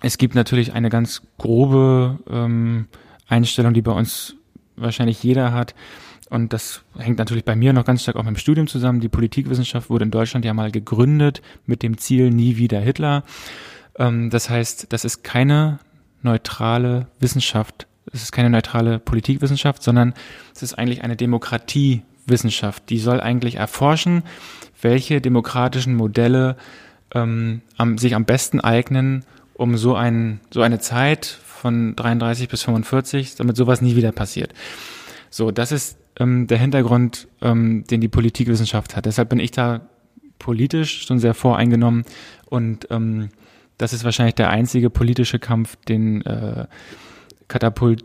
es 0.00 0.16
gibt 0.16 0.34
natürlich 0.34 0.72
eine 0.72 0.88
ganz 0.88 1.22
grobe 1.36 2.18
ähm, 2.28 2.86
Einstellung, 3.28 3.74
die 3.74 3.82
bei 3.82 3.92
uns 3.92 4.36
wahrscheinlich 4.80 5.22
jeder 5.22 5.52
hat. 5.52 5.74
Und 6.30 6.52
das 6.52 6.82
hängt 6.96 7.18
natürlich 7.18 7.44
bei 7.44 7.56
mir 7.56 7.72
noch 7.72 7.84
ganz 7.84 8.02
stark 8.02 8.16
auch 8.16 8.22
mit 8.22 8.36
dem 8.36 8.38
Studium 8.38 8.68
zusammen. 8.68 9.00
Die 9.00 9.08
Politikwissenschaft 9.08 9.90
wurde 9.90 10.04
in 10.04 10.12
Deutschland 10.12 10.44
ja 10.44 10.54
mal 10.54 10.70
gegründet 10.70 11.42
mit 11.66 11.82
dem 11.82 11.98
Ziel 11.98 12.30
nie 12.30 12.56
wieder 12.56 12.80
Hitler. 12.80 13.24
Ähm, 13.98 14.30
das 14.30 14.48
heißt, 14.48 14.92
das 14.92 15.04
ist 15.04 15.24
keine 15.24 15.80
neutrale 16.22 17.08
Wissenschaft. 17.18 17.88
Es 18.12 18.22
ist 18.22 18.32
keine 18.32 18.50
neutrale 18.50 18.98
Politikwissenschaft, 18.98 19.82
sondern 19.82 20.14
es 20.54 20.62
ist 20.62 20.74
eigentlich 20.74 21.02
eine 21.02 21.16
Demokratiewissenschaft. 21.16 22.88
Die 22.90 22.98
soll 22.98 23.20
eigentlich 23.20 23.56
erforschen, 23.56 24.22
welche 24.80 25.20
demokratischen 25.20 25.94
Modelle 25.94 26.56
ähm, 27.12 27.62
am, 27.76 27.98
sich 27.98 28.14
am 28.14 28.24
besten 28.24 28.60
eignen, 28.60 29.24
um 29.54 29.76
so, 29.76 29.94
ein, 29.94 30.40
so 30.50 30.62
eine 30.62 30.78
Zeit 30.78 31.38
von 31.60 31.94
33 31.94 32.48
bis 32.48 32.62
45, 32.62 33.36
damit 33.36 33.56
sowas 33.56 33.82
nie 33.82 33.96
wieder 33.96 34.12
passiert. 34.12 34.54
So, 35.28 35.50
das 35.50 35.72
ist 35.72 35.98
ähm, 36.18 36.46
der 36.46 36.58
Hintergrund, 36.58 37.28
ähm, 37.42 37.84
den 37.84 38.00
die 38.00 38.08
Politikwissenschaft 38.08 38.96
hat. 38.96 39.06
Deshalb 39.06 39.28
bin 39.28 39.38
ich 39.38 39.50
da 39.50 39.82
politisch 40.38 41.06
schon 41.06 41.18
sehr 41.18 41.34
voreingenommen 41.34 42.04
und 42.46 42.88
ähm, 42.90 43.28
das 43.78 43.92
ist 43.92 44.04
wahrscheinlich 44.04 44.34
der 44.34 44.50
einzige 44.50 44.90
politische 44.90 45.38
Kampf, 45.38 45.76
den 45.88 46.22
äh, 46.22 46.66
Katapult, 47.48 48.04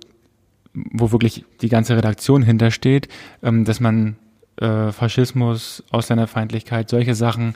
wo 0.73 1.11
wirklich 1.11 1.45
die 1.61 1.69
ganze 1.69 1.95
Redaktion 1.95 2.43
hintersteht, 2.43 3.07
ähm, 3.41 3.65
dass 3.65 3.79
man 3.79 4.17
äh, 4.57 4.91
Faschismus, 4.91 5.83
Ausländerfeindlichkeit, 5.91 6.89
solche 6.89 7.15
Sachen, 7.15 7.55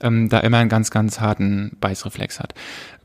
ähm, 0.00 0.28
da 0.28 0.40
immer 0.40 0.58
einen 0.58 0.70
ganz, 0.70 0.90
ganz 0.90 1.20
harten 1.20 1.76
Beißreflex 1.80 2.40
hat. 2.40 2.54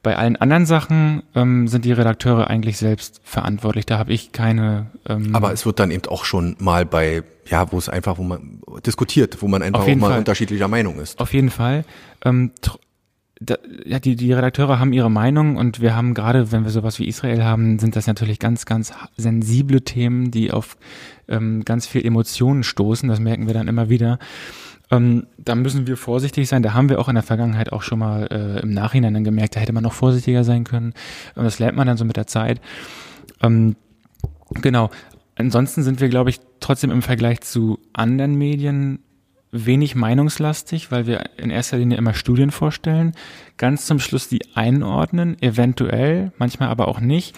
Bei 0.03 0.17
allen 0.17 0.35
anderen 0.35 0.65
Sachen 0.65 1.23
ähm, 1.33 1.69
sind 1.69 1.85
die 1.85 1.93
Redakteure 1.93 2.49
eigentlich 2.49 2.77
selbst 2.77 3.21
verantwortlich. 3.23 3.85
Da 3.85 3.97
habe 3.97 4.11
ich 4.11 4.33
keine. 4.33 4.87
Ähm 5.07 5.33
Aber 5.33 5.53
es 5.53 5.65
wird 5.65 5.79
dann 5.79 5.91
eben 5.91 6.05
auch 6.09 6.25
schon 6.25 6.57
mal 6.59 6.85
bei, 6.85 7.23
ja, 7.45 7.71
wo 7.71 7.77
es 7.77 7.87
einfach, 7.87 8.17
wo 8.17 8.23
man 8.23 8.59
diskutiert, 8.85 9.41
wo 9.41 9.47
man 9.47 9.63
einfach 9.63 9.83
auch 9.83 9.95
mal 9.95 10.09
Fall. 10.09 10.19
unterschiedlicher 10.19 10.67
Meinung 10.67 10.99
ist. 10.99 11.19
Auf 11.19 11.33
jeden 11.33 11.49
Fall. 11.49 11.85
Ähm, 12.25 12.51
da, 13.39 13.57
ja, 13.85 13.99
die, 13.99 14.15
die 14.15 14.33
Redakteure 14.33 14.77
haben 14.77 14.93
ihre 14.93 15.09
Meinung 15.09 15.55
und 15.55 15.81
wir 15.81 15.95
haben 15.95 16.13
gerade, 16.13 16.51
wenn 16.51 16.65
wir 16.65 16.71
sowas 16.71 16.99
wie 16.99 17.07
Israel 17.07 17.43
haben, 17.43 17.79
sind 17.79 17.95
das 17.95 18.05
natürlich 18.05 18.39
ganz, 18.39 18.65
ganz 18.65 18.93
sensible 19.17 19.81
Themen, 19.81 20.31
die 20.31 20.51
auf 20.51 20.77
ähm, 21.27 21.63
ganz 21.63 21.87
viel 21.87 22.05
Emotionen 22.05 22.63
stoßen. 22.63 23.07
Das 23.09 23.19
merken 23.19 23.47
wir 23.47 23.53
dann 23.53 23.69
immer 23.69 23.89
wieder. 23.89 24.19
Ähm, 24.91 25.27
da 25.37 25.55
müssen 25.55 25.87
wir 25.87 25.97
vorsichtig 25.97 26.47
sein. 26.47 26.63
Da 26.63 26.73
haben 26.73 26.89
wir 26.89 26.99
auch 26.99 27.09
in 27.09 27.15
der 27.15 27.23
Vergangenheit 27.23 27.71
auch 27.71 27.81
schon 27.81 27.99
mal 27.99 28.27
äh, 28.31 28.61
im 28.61 28.73
Nachhinein 28.73 29.13
dann 29.13 29.23
gemerkt, 29.23 29.55
da 29.55 29.59
hätte 29.59 29.73
man 29.73 29.83
noch 29.83 29.93
vorsichtiger 29.93 30.43
sein 30.43 30.63
können. 30.63 30.93
Und 31.35 31.43
das 31.43 31.59
lernt 31.59 31.77
man 31.77 31.87
dann 31.87 31.97
so 31.97 32.05
mit 32.05 32.17
der 32.17 32.27
Zeit. 32.27 32.61
Ähm, 33.41 33.75
genau. 34.61 34.89
Ansonsten 35.35 35.81
sind 35.83 35.99
wir, 35.99 36.09
glaube 36.09 36.29
ich, 36.29 36.39
trotzdem 36.59 36.91
im 36.91 37.01
Vergleich 37.01 37.41
zu 37.41 37.79
anderen 37.93 38.35
Medien 38.35 38.99
wenig 39.51 39.95
meinungslastig, 39.95 40.91
weil 40.91 41.05
wir 41.05 41.23
in 41.37 41.49
erster 41.49 41.77
Linie 41.77 41.97
immer 41.97 42.13
Studien 42.13 42.51
vorstellen, 42.51 43.13
ganz 43.57 43.85
zum 43.85 43.99
Schluss 43.99 44.27
die 44.27 44.41
einordnen, 44.55 45.39
eventuell, 45.41 46.31
manchmal 46.37 46.69
aber 46.69 46.87
auch 46.87 46.99
nicht. 46.99 47.35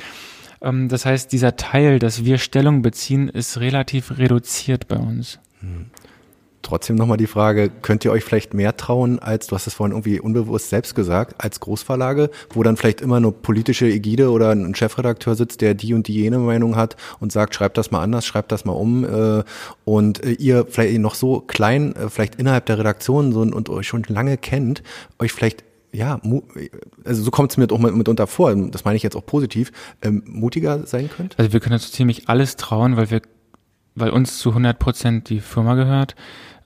Ähm, 0.62 0.88
das 0.89 1.06
heißt, 1.06 1.32
dieser 1.32 1.58
Teil, 1.58 2.00
dass 2.00 2.26
wir 2.26 2.38
Stellung 2.38 2.82
beziehen, 2.82 3.30
ist 3.30 3.60
relativ 3.60 4.18
reduziert 4.18 4.88
bei 4.88 4.98
uns. 4.98 5.39
Hm. 5.60 5.88
Trotzdem 6.66 6.95
nochmal 6.95 7.18
die 7.18 7.28
Frage, 7.28 7.70
könnt 7.70 8.03
ihr 8.05 8.11
euch 8.11 8.24
vielleicht 8.24 8.55
mehr 8.55 8.76
trauen 8.76 9.20
als, 9.20 9.45
du 9.45 9.55
hast 9.55 9.68
es 9.68 9.76
vorhin 9.76 9.91
irgendwie 9.91 10.20
unbewusst 10.20 10.72
selbst 10.72 10.95
gesagt, 10.95 11.36
als 11.38 11.59
Großverlage, 11.59 12.32
wo 12.49 12.63
dann 12.63 12.76
vielleicht 12.76 13.01
immer 13.01 13.20
nur 13.20 13.39
politische 13.39 13.86
Ägide 13.86 14.32
oder 14.32 14.49
ein 14.49 14.74
Chefredakteur 14.74 15.36
sitzt, 15.36 15.61
der 15.61 15.76
die 15.76 15.93
und 15.93 16.07
die 16.07 16.16
jene 16.16 16.39
Meinung 16.39 16.76
hat 16.76 16.95
und 17.20 17.32
sagt, 17.32 17.53
schreibt 17.53 17.78
das 17.78 17.91
mal 17.91 18.01
anders, 18.01 18.26
schreibt 18.26 18.51
das 18.51 18.66
mal 18.66 18.72
um 18.72 19.05
äh, 19.05 19.43
und 19.84 20.24
äh, 20.24 20.32
ihr 20.32 20.66
vielleicht 20.68 20.97
noch 20.97 21.13
so 21.13 21.39
klein, 21.41 21.95
äh, 21.95 22.09
vielleicht 22.09 22.38
innerhalb 22.38 22.66
der 22.66 22.80
Redaktion 22.80 23.32
so, 23.32 23.41
und 23.41 23.70
euch 23.70 23.88
schon 23.88 24.01
lange 24.07 24.36
kennt, 24.36 24.82
euch 25.20 25.34
vielleicht 25.34 25.63
ja, 25.91 26.20
also 27.03 27.22
so 27.22 27.30
kommt 27.30 27.51
es 27.51 27.57
mir 27.57 27.72
auch 27.72 27.78
mitunter 27.78 28.26
vor, 28.26 28.55
das 28.55 28.86
meine 28.86 28.97
ich 28.97 29.03
jetzt 29.03 29.16
auch 29.16 29.26
positiv, 29.26 29.72
ähm, 30.01 30.24
mutiger 30.26 30.88
sein 30.88 31.11
könnt? 31.16 31.38
Also 31.38 31.53
wir 31.53 31.59
können 31.59 31.74
uns 31.74 31.91
ziemlich 31.91 32.28
alles 32.28 32.55
trauen, 32.55 32.97
weil 32.97 33.11
wir, 33.11 33.22
weil 33.93 34.09
uns 34.09 34.39
zu 34.39 34.49
100 34.49 34.80
Prozent 34.80 35.30
die 35.30 35.41
Firma 35.41 35.76
gehört 35.76 36.16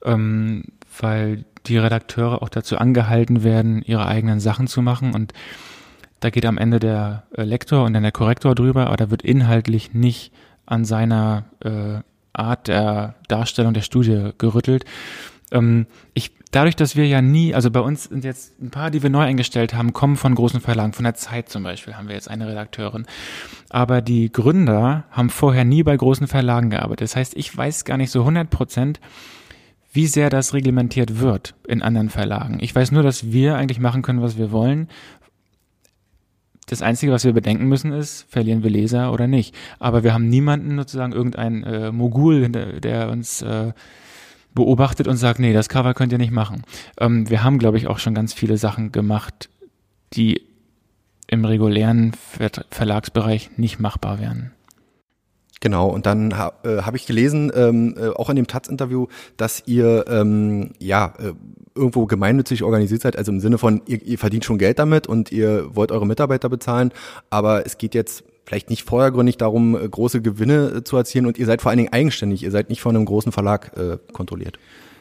ähm, 0.04 0.64
weil 1.00 1.44
die 1.66 1.78
Redakteure 1.78 2.42
auch 2.42 2.48
dazu 2.48 2.78
angehalten 2.78 3.44
werden, 3.44 3.82
ihre 3.82 4.06
eigenen 4.06 4.40
Sachen 4.40 4.66
zu 4.66 4.82
machen 4.82 5.14
und 5.14 5.32
da 6.20 6.30
geht 6.30 6.44
am 6.44 6.58
Ende 6.58 6.78
der 6.78 7.24
äh, 7.34 7.42
Lektor 7.42 7.84
und 7.84 7.94
dann 7.94 8.02
der 8.02 8.12
Korrektor 8.12 8.54
drüber, 8.54 8.86
aber 8.86 8.96
da 8.96 9.10
wird 9.10 9.22
inhaltlich 9.22 9.94
nicht 9.94 10.32
an 10.66 10.84
seiner 10.84 11.44
äh, 11.60 12.00
Art 12.32 12.68
der 12.68 13.14
Darstellung 13.28 13.74
der 13.74 13.80
Studie 13.80 14.30
gerüttelt. 14.38 14.84
Ähm, 15.50 15.86
ich, 16.14 16.32
dadurch, 16.52 16.76
dass 16.76 16.94
wir 16.94 17.06
ja 17.06 17.22
nie, 17.22 17.54
also 17.54 17.70
bei 17.70 17.80
uns 17.80 18.04
sind 18.04 18.24
jetzt 18.24 18.60
ein 18.60 18.70
paar, 18.70 18.90
die 18.90 19.02
wir 19.02 19.10
neu 19.10 19.22
eingestellt 19.22 19.74
haben, 19.74 19.92
kommen 19.92 20.16
von 20.16 20.34
großen 20.34 20.60
Verlagen, 20.60 20.92
von 20.92 21.04
der 21.04 21.14
Zeit 21.14 21.48
zum 21.48 21.62
Beispiel 21.62 21.94
haben 21.94 22.08
wir 22.08 22.14
jetzt 22.14 22.30
eine 22.30 22.46
Redakteurin. 22.46 23.06
Aber 23.70 24.00
die 24.00 24.30
Gründer 24.30 25.04
haben 25.10 25.30
vorher 25.30 25.64
nie 25.64 25.82
bei 25.82 25.96
großen 25.96 26.28
Verlagen 26.28 26.70
gearbeitet. 26.70 27.02
Das 27.02 27.16
heißt, 27.16 27.34
ich 27.36 27.56
weiß 27.56 27.84
gar 27.84 27.96
nicht 27.96 28.10
so 28.10 28.20
100 28.20 28.48
Prozent, 28.50 29.00
wie 29.92 30.06
sehr 30.06 30.30
das 30.30 30.54
reglementiert 30.54 31.20
wird 31.20 31.54
in 31.66 31.82
anderen 31.82 32.10
Verlagen. 32.10 32.58
Ich 32.60 32.74
weiß 32.74 32.92
nur, 32.92 33.02
dass 33.02 33.32
wir 33.32 33.56
eigentlich 33.56 33.80
machen 33.80 34.02
können, 34.02 34.22
was 34.22 34.38
wir 34.38 34.52
wollen. 34.52 34.88
Das 36.66 36.82
Einzige, 36.82 37.10
was 37.10 37.24
wir 37.24 37.32
bedenken 37.32 37.66
müssen, 37.66 37.92
ist, 37.92 38.26
verlieren 38.28 38.62
wir 38.62 38.70
Leser 38.70 39.12
oder 39.12 39.26
nicht. 39.26 39.54
Aber 39.80 40.04
wir 40.04 40.14
haben 40.14 40.28
niemanden 40.28 40.76
sozusagen 40.76 41.12
irgendeinen 41.12 41.64
äh, 41.64 41.90
Mogul, 41.90 42.48
der 42.48 43.10
uns 43.10 43.42
äh, 43.42 43.72
beobachtet 44.54 45.08
und 45.08 45.16
sagt, 45.16 45.40
nee, 45.40 45.52
das 45.52 45.68
Cover 45.68 45.94
könnt 45.94 46.12
ihr 46.12 46.18
nicht 46.18 46.32
machen. 46.32 46.62
Ähm, 46.98 47.28
wir 47.28 47.42
haben, 47.42 47.58
glaube 47.58 47.76
ich, 47.76 47.88
auch 47.88 47.98
schon 47.98 48.14
ganz 48.14 48.32
viele 48.32 48.56
Sachen 48.56 48.92
gemacht, 48.92 49.48
die 50.12 50.42
im 51.26 51.44
regulären 51.44 52.12
Ver 52.12 52.50
Verlagsbereich 52.70 53.50
nicht 53.56 53.80
machbar 53.80 54.20
wären. 54.20 54.52
Genau, 55.60 55.88
und 55.88 56.06
dann 56.06 56.38
ha, 56.38 56.52
äh, 56.64 56.82
habe 56.82 56.96
ich 56.96 57.06
gelesen, 57.06 57.52
ähm, 57.54 57.94
äh, 57.98 58.08
auch 58.08 58.30
in 58.30 58.36
dem 58.36 58.46
Taz-Interview, 58.46 59.08
dass 59.36 59.62
ihr 59.66 60.06
ähm, 60.08 60.70
ja 60.78 61.12
äh, 61.18 61.32
irgendwo 61.74 62.06
gemeinnützig 62.06 62.62
organisiert 62.62 63.02
seid, 63.02 63.16
also 63.16 63.30
im 63.30 63.40
Sinne 63.40 63.58
von, 63.58 63.82
ihr, 63.86 64.02
ihr 64.02 64.18
verdient 64.18 64.46
schon 64.46 64.56
Geld 64.56 64.78
damit 64.78 65.06
und 65.06 65.30
ihr 65.30 65.76
wollt 65.76 65.92
eure 65.92 66.06
Mitarbeiter 66.06 66.48
bezahlen, 66.48 66.92
aber 67.28 67.66
es 67.66 67.76
geht 67.76 67.94
jetzt 67.94 68.24
vielleicht 68.46 68.70
nicht 68.70 68.88
vordergründig 68.88 69.36
darum, 69.36 69.76
äh, 69.76 69.86
große 69.86 70.22
Gewinne 70.22 70.76
äh, 70.76 70.84
zu 70.84 70.96
erzielen 70.96 71.26
und 71.26 71.38
ihr 71.38 71.46
seid 71.46 71.60
vor 71.60 71.70
allen 71.70 71.78
Dingen 71.78 71.92
eigenständig, 71.92 72.42
ihr 72.42 72.50
seid 72.50 72.70
nicht 72.70 72.80
von 72.80 72.96
einem 72.96 73.04
großen 73.04 73.30
Verlag 73.30 73.76
äh, 73.76 73.98
kontrolliert. 74.12 74.58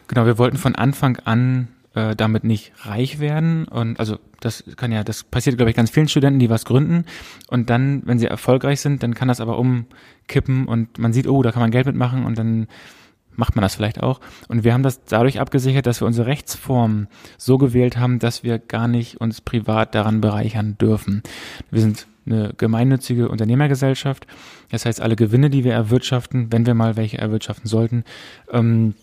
Genau, 0.08 0.26
wir 0.26 0.38
wollten 0.38 0.58
von 0.58 0.76
Anfang 0.76 1.18
an 1.24 1.70
äh, 1.96 2.16
damit 2.16 2.44
nicht 2.44 2.72
reich 2.86 3.20
werden. 3.20 3.66
Und 3.66 4.00
also 4.00 4.18
das 4.40 4.64
kann 4.76 4.92
ja, 4.92 5.04
das 5.04 5.24
passiert, 5.24 5.58
glaube 5.58 5.72
ich, 5.72 5.76
ganz 5.76 5.90
vielen 5.90 6.08
Studenten, 6.08 6.40
die 6.40 6.50
was 6.50 6.66
gründen. 6.66 7.06
Und 7.48 7.70
dann, 7.70 8.02
wenn 8.06 8.20
sie 8.20 8.28
erfolgreich 8.28 8.82
sind, 8.82 9.04
dann 9.04 9.14
kann 9.14 9.28
das 9.28 9.42
aber 9.42 9.58
umkippen 9.58 10.68
und 10.68 10.98
man 10.98 11.14
sieht, 11.14 11.28
oh, 11.28 11.42
da 11.42 11.52
kann 11.52 11.62
man 11.62 11.72
Geld 11.72 11.86
mitmachen 11.86 12.26
und 12.26 12.38
dann 12.38 12.68
macht 13.40 13.56
man 13.56 13.64
das 13.64 13.76
vielleicht 13.76 14.04
auch. 14.04 14.20
Und 14.50 14.64
wir 14.64 14.74
haben 14.74 14.84
das 14.84 15.04
dadurch 15.06 15.40
abgesichert, 15.40 15.86
dass 15.86 16.02
wir 16.02 16.08
unsere 16.08 16.28
Rechtsform 16.28 17.08
so 17.38 17.58
gewählt 17.58 17.98
haben, 17.98 18.20
dass 18.20 18.44
wir 18.44 18.60
gar 18.60 18.88
nicht 18.88 19.20
uns 19.20 19.42
privat 19.42 19.96
daran 19.96 20.22
bereichern 20.22 20.78
dürfen. 20.78 21.24
Wir 21.72 21.82
sind 21.82 22.06
eine 22.26 22.54
gemeinnützige 22.56 23.30
Unternehmergesellschaft. 23.30 24.28
Das 24.70 24.86
heißt, 24.86 25.02
alle 25.02 25.16
Gewinne, 25.16 25.50
die 25.50 25.64
wir 25.64 25.74
erwirtschaften, 25.74 26.52
wenn 26.52 26.66
wir 26.66 26.76
mal 26.76 26.96
welche 26.96 27.18
erwirtschaften 27.18 27.68
sollten, 27.68 28.04
ähm, 28.52 28.94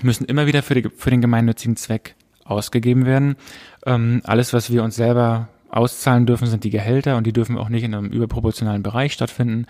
müssen 0.00 0.24
immer 0.24 0.46
wieder 0.46 0.62
für, 0.62 0.74
die, 0.74 0.88
für 0.96 1.10
den 1.10 1.20
gemeinnützigen 1.20 1.76
Zweck 1.76 2.14
ausgegeben 2.44 3.06
werden. 3.06 3.36
Ähm, 3.84 4.22
alles, 4.24 4.52
was 4.52 4.70
wir 4.70 4.82
uns 4.82 4.96
selber 4.96 5.48
auszahlen 5.70 6.26
dürfen, 6.26 6.46
sind 6.46 6.64
die 6.64 6.70
Gehälter 6.70 7.16
und 7.16 7.26
die 7.26 7.32
dürfen 7.32 7.58
auch 7.58 7.68
nicht 7.68 7.82
in 7.82 7.94
einem 7.94 8.10
überproportionalen 8.10 8.82
Bereich 8.82 9.12
stattfinden. 9.12 9.66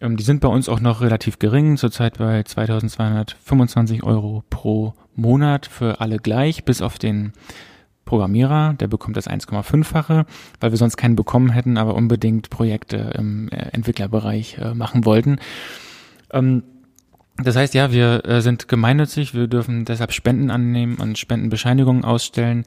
Ähm, 0.00 0.16
die 0.16 0.24
sind 0.24 0.40
bei 0.40 0.48
uns 0.48 0.68
auch 0.68 0.80
noch 0.80 1.00
relativ 1.00 1.38
gering, 1.38 1.76
zurzeit 1.76 2.18
bei 2.18 2.42
2225 2.42 4.02
Euro 4.02 4.44
pro 4.50 4.94
Monat 5.14 5.66
für 5.66 6.00
alle 6.00 6.18
gleich, 6.18 6.64
bis 6.64 6.82
auf 6.82 6.98
den 6.98 7.32
Programmierer, 8.04 8.74
der 8.74 8.86
bekommt 8.86 9.16
das 9.16 9.28
1,5-fache, 9.28 10.26
weil 10.60 10.70
wir 10.70 10.76
sonst 10.76 10.96
keinen 10.96 11.16
bekommen 11.16 11.50
hätten, 11.50 11.78
aber 11.78 11.94
unbedingt 11.94 12.50
Projekte 12.50 13.12
im 13.16 13.48
äh, 13.48 13.70
Entwicklerbereich 13.72 14.58
äh, 14.58 14.74
machen 14.74 15.04
wollten. 15.04 15.38
Ähm, 16.30 16.64
das 17.36 17.56
heißt, 17.56 17.74
ja, 17.74 17.90
wir 17.90 18.24
äh, 18.24 18.40
sind 18.40 18.68
gemeinnützig, 18.68 19.34
wir 19.34 19.48
dürfen 19.48 19.84
deshalb 19.84 20.12
Spenden 20.12 20.50
annehmen 20.50 20.96
und 20.96 21.18
Spendenbescheinigungen 21.18 22.04
ausstellen, 22.04 22.64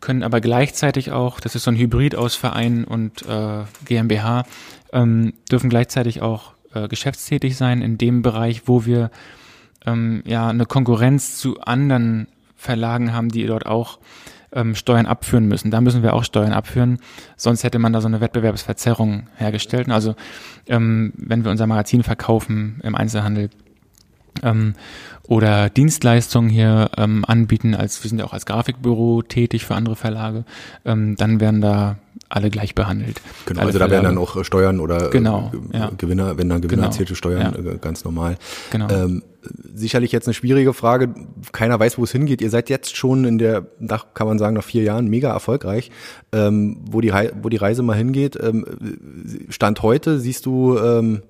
können 0.00 0.22
aber 0.22 0.40
gleichzeitig 0.40 1.12
auch, 1.12 1.40
das 1.40 1.54
ist 1.54 1.64
so 1.64 1.70
ein 1.70 1.76
Hybrid 1.76 2.14
aus 2.14 2.34
Verein 2.34 2.84
und 2.84 3.22
äh, 3.22 3.64
GmbH, 3.86 4.44
ähm, 4.92 5.32
dürfen 5.50 5.70
gleichzeitig 5.70 6.20
auch 6.20 6.52
äh, 6.74 6.88
geschäftstätig 6.88 7.56
sein 7.56 7.80
in 7.80 7.96
dem 7.96 8.20
Bereich, 8.20 8.62
wo 8.66 8.84
wir 8.84 9.10
ähm, 9.86 10.22
ja 10.26 10.48
eine 10.48 10.66
Konkurrenz 10.66 11.38
zu 11.38 11.60
anderen 11.60 12.28
Verlagen 12.56 13.12
haben, 13.12 13.30
die 13.30 13.46
dort 13.46 13.64
auch 13.66 13.98
ähm, 14.52 14.74
Steuern 14.74 15.06
abführen 15.06 15.46
müssen. 15.46 15.70
Da 15.70 15.80
müssen 15.80 16.02
wir 16.02 16.12
auch 16.12 16.24
Steuern 16.24 16.52
abführen, 16.52 16.98
sonst 17.36 17.64
hätte 17.64 17.78
man 17.78 17.92
da 17.92 18.00
so 18.00 18.08
eine 18.08 18.20
Wettbewerbsverzerrung 18.20 19.28
hergestellt. 19.36 19.88
Also 19.90 20.14
ähm, 20.66 21.12
wenn 21.16 21.44
wir 21.44 21.50
unser 21.50 21.66
Magazin 21.66 22.02
verkaufen 22.02 22.80
im 22.82 22.94
Einzelhandel, 22.94 23.50
ähm, 24.42 24.74
oder 25.28 25.70
Dienstleistungen 25.70 26.50
hier 26.50 26.90
ähm, 26.96 27.24
anbieten, 27.26 27.74
als 27.74 28.02
wir 28.02 28.08
sind 28.08 28.18
ja 28.18 28.24
auch 28.24 28.32
als 28.32 28.46
Grafikbüro 28.46 29.22
tätig 29.22 29.64
für 29.64 29.74
andere 29.74 29.96
Verlage, 29.96 30.44
ähm, 30.84 31.16
dann 31.16 31.40
werden 31.40 31.60
da 31.60 31.96
alle 32.28 32.50
gleich 32.50 32.74
behandelt. 32.74 33.20
Genau, 33.46 33.60
also 33.60 33.78
da 33.78 33.90
werden 33.90 34.04
dann 34.04 34.18
auch 34.18 34.36
äh, 34.36 34.44
Steuern 34.44 34.80
oder 34.80 35.08
äh, 35.08 35.10
genau, 35.10 35.52
äh, 35.72 35.78
ja. 35.78 35.90
Gewinner, 35.96 36.38
wenn 36.38 36.48
dann 36.48 36.60
Gewinner 36.60 36.82
genau, 36.82 36.86
erzielte 36.86 37.14
Steuern, 37.14 37.54
ja. 37.64 37.72
äh, 37.72 37.78
ganz 37.78 38.04
normal. 38.04 38.36
Genau. 38.70 38.88
Ähm, 38.88 39.22
sicherlich 39.74 40.12
jetzt 40.12 40.26
eine 40.28 40.34
schwierige 40.34 40.72
Frage. 40.72 41.14
Keiner 41.52 41.78
weiß, 41.78 41.98
wo 41.98 42.04
es 42.04 42.12
hingeht. 42.12 42.40
Ihr 42.40 42.50
seid 42.50 42.70
jetzt 42.70 42.96
schon 42.96 43.24
in 43.24 43.38
der, 43.38 43.66
nach, 43.78 44.14
kann 44.14 44.26
man 44.26 44.38
sagen, 44.38 44.54
nach 44.54 44.64
vier 44.64 44.82
Jahren 44.82 45.08
mega 45.08 45.30
erfolgreich. 45.30 45.90
Ähm, 46.32 46.78
wo, 46.90 47.00
die, 47.00 47.12
wo 47.42 47.48
die 47.48 47.56
Reise 47.56 47.82
mal 47.82 47.96
hingeht. 47.96 48.38
Ähm, 48.40 48.64
Stand 49.50 49.82
heute 49.82 50.18
siehst 50.18 50.46
du, 50.46 50.78
ähm, 50.78 51.22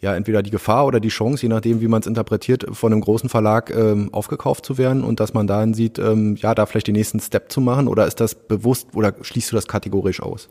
ja 0.00 0.14
entweder 0.14 0.42
die 0.42 0.50
Gefahr 0.50 0.86
oder 0.86 0.98
die 1.00 1.08
Chance, 1.08 1.42
je 1.42 1.48
nachdem, 1.48 1.80
wie 1.80 1.88
man 1.88 2.00
es 2.00 2.06
interpretiert, 2.06 2.66
von 2.72 2.92
einem 2.92 3.02
großen 3.02 3.28
Verlag 3.28 3.70
ähm, 3.70 4.12
aufgekauft 4.12 4.64
zu 4.64 4.78
werden 4.78 5.04
und 5.04 5.20
dass 5.20 5.34
man 5.34 5.46
dann 5.46 5.74
sieht, 5.74 5.98
ähm, 5.98 6.36
ja, 6.36 6.54
da 6.54 6.66
vielleicht 6.66 6.86
den 6.86 6.94
nächsten 6.94 7.20
Step 7.20 7.52
zu 7.52 7.60
machen 7.60 7.86
oder 7.86 8.06
ist 8.06 8.20
das 8.20 8.34
bewusst 8.34 8.88
oder 8.94 9.14
schließt 9.20 9.52
du 9.52 9.56
das 9.56 9.68
kategorisch 9.68 10.22
aus? 10.22 10.48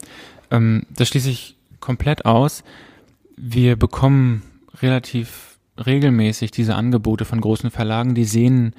Ähm, 0.52 0.84
das 0.96 1.08
schließe 1.08 1.30
ich 1.30 1.58
komplett 1.80 2.26
aus. 2.26 2.64
Wir 3.36 3.76
bekommen 3.76 4.44
relativ 4.82 5.58
regelmäßig 5.84 6.52
diese 6.52 6.76
Angebote 6.76 7.26
von 7.26 7.42
großen 7.42 7.72
Verlagen, 7.72 8.14
die 8.14 8.26
sehen 8.26 8.76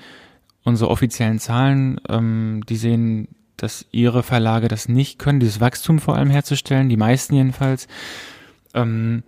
unsere 0.62 0.91
offiziellen 0.91 1.39
Zahlen, 1.39 2.01
ähm, 2.09 2.62
die 2.68 2.77
sehen, 2.77 3.29
dass 3.57 3.87
ihre 3.91 4.23
Verlage 4.23 4.68
das 4.68 4.89
nicht 4.89 5.18
können, 5.18 5.41
dieses 5.41 5.61
Wachstum 5.61 5.99
vor 5.99 6.16
allem 6.16 6.31
herzustellen, 6.31 6.89
die 6.89 6.97
meisten 6.97 7.35
jedenfalls. 7.35 7.89
Ähm, 8.75 9.23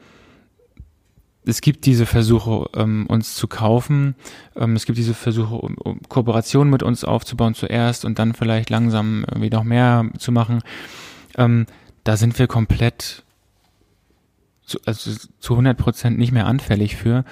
es 1.44 1.60
gibt 1.60 1.86
diese 1.86 2.06
Versuche, 2.06 2.68
ähm, 2.76 3.06
uns 3.06 3.34
zu 3.34 3.48
kaufen. 3.48 4.14
Ähm, 4.56 4.76
es 4.76 4.86
gibt 4.86 4.98
diese 4.98 5.14
Versuche, 5.14 5.54
um, 5.54 5.74
um 5.76 6.00
Kooperationen 6.08 6.70
mit 6.70 6.82
uns 6.82 7.04
aufzubauen 7.04 7.54
zuerst 7.54 8.04
und 8.04 8.18
dann 8.18 8.34
vielleicht 8.34 8.70
langsam 8.70 9.24
irgendwie 9.28 9.50
noch 9.50 9.64
mehr 9.64 10.08
zu 10.18 10.30
machen. 10.30 10.60
Ähm, 11.36 11.66
da 12.04 12.16
sind 12.16 12.38
wir 12.38 12.46
komplett 12.46 13.24
zu, 14.64 14.78
also 14.86 15.10
zu 15.38 15.52
100 15.54 15.76
Prozent 15.76 16.18
nicht 16.18 16.32
mehr 16.32 16.46
anfällig 16.46 16.96
für, 16.96 17.24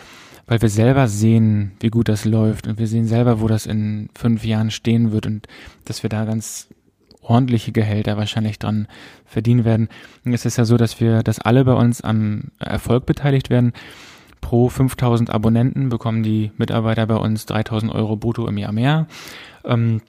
weil 0.47 0.61
wir 0.61 0.69
selber 0.69 1.07
sehen, 1.07 1.73
wie 1.79 1.91
gut 1.91 2.09
das 2.09 2.25
läuft 2.25 2.67
und 2.67 2.79
wir 2.79 2.89
sehen 2.89 3.07
selber, 3.07 3.41
wo 3.41 3.47
das 3.47 3.67
in 3.67 4.09
fünf 4.19 4.45
Jahren 4.45 4.73
stehen 4.73 5.13
wird 5.13 5.27
und 5.27 5.47
dass 5.85 6.03
wir 6.03 6.11
da 6.11 6.25
ganz 6.25 6.69
ordentliche 7.31 7.71
Gehälter 7.71 8.17
wahrscheinlich 8.17 8.59
dran 8.59 8.89
verdienen 9.25 9.65
werden. 9.65 9.89
Es 10.25 10.45
ist 10.45 10.59
ja 10.59 10.65
so, 10.65 10.77
dass 10.77 11.01
wir, 11.01 11.23
dass 11.23 11.39
alle 11.39 11.65
bei 11.65 11.75
uns 11.75 12.03
am 12.03 12.49
Erfolg 12.59 13.07
beteiligt 13.07 13.51
werden. 13.51 13.73
Pro 14.41 14.69
5000 14.69 15.31
Abonnenten 15.31 15.91
bekommen 15.91 16.23
die 16.23 16.51
Mitarbeiter 16.57 17.07
bei 17.07 17.15
uns 17.15 17.47
3000 17.47 17.95
Euro 17.95 18.17
brutto 18.17 18.49
im 18.49 18.59
Jahr 18.59 18.73
mehr. 18.73 19.07
Ähm, 19.65 20.03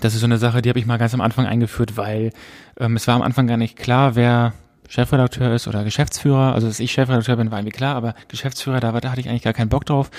das 0.00 0.14
ist 0.14 0.20
so 0.20 0.26
eine 0.26 0.38
Sache, 0.38 0.62
die 0.62 0.68
habe 0.68 0.78
ich 0.78 0.86
mal 0.86 0.96
ganz 0.96 1.14
am 1.14 1.20
Anfang 1.20 1.46
eingeführt, 1.46 1.96
weil 1.96 2.32
ähm, 2.78 2.96
es 2.96 3.06
war 3.06 3.14
am 3.14 3.22
Anfang 3.22 3.46
gar 3.46 3.58
nicht 3.58 3.76
klar, 3.76 4.16
wer 4.16 4.54
Chefredakteur 4.88 5.54
ist 5.54 5.68
oder 5.68 5.84
Geschäftsführer. 5.84 6.54
Also, 6.54 6.66
dass 6.66 6.80
ich 6.80 6.90
Chefredakteur 6.90 7.36
bin, 7.36 7.50
war 7.50 7.58
irgendwie 7.58 7.76
klar, 7.76 7.94
aber 7.94 8.14
Geschäftsführer, 8.28 8.80
da, 8.80 8.90
da 9.00 9.10
hatte 9.10 9.20
ich 9.20 9.28
eigentlich 9.28 9.42
gar 9.42 9.52
keinen 9.52 9.68
Bock 9.68 9.86
drauf. 9.86 10.10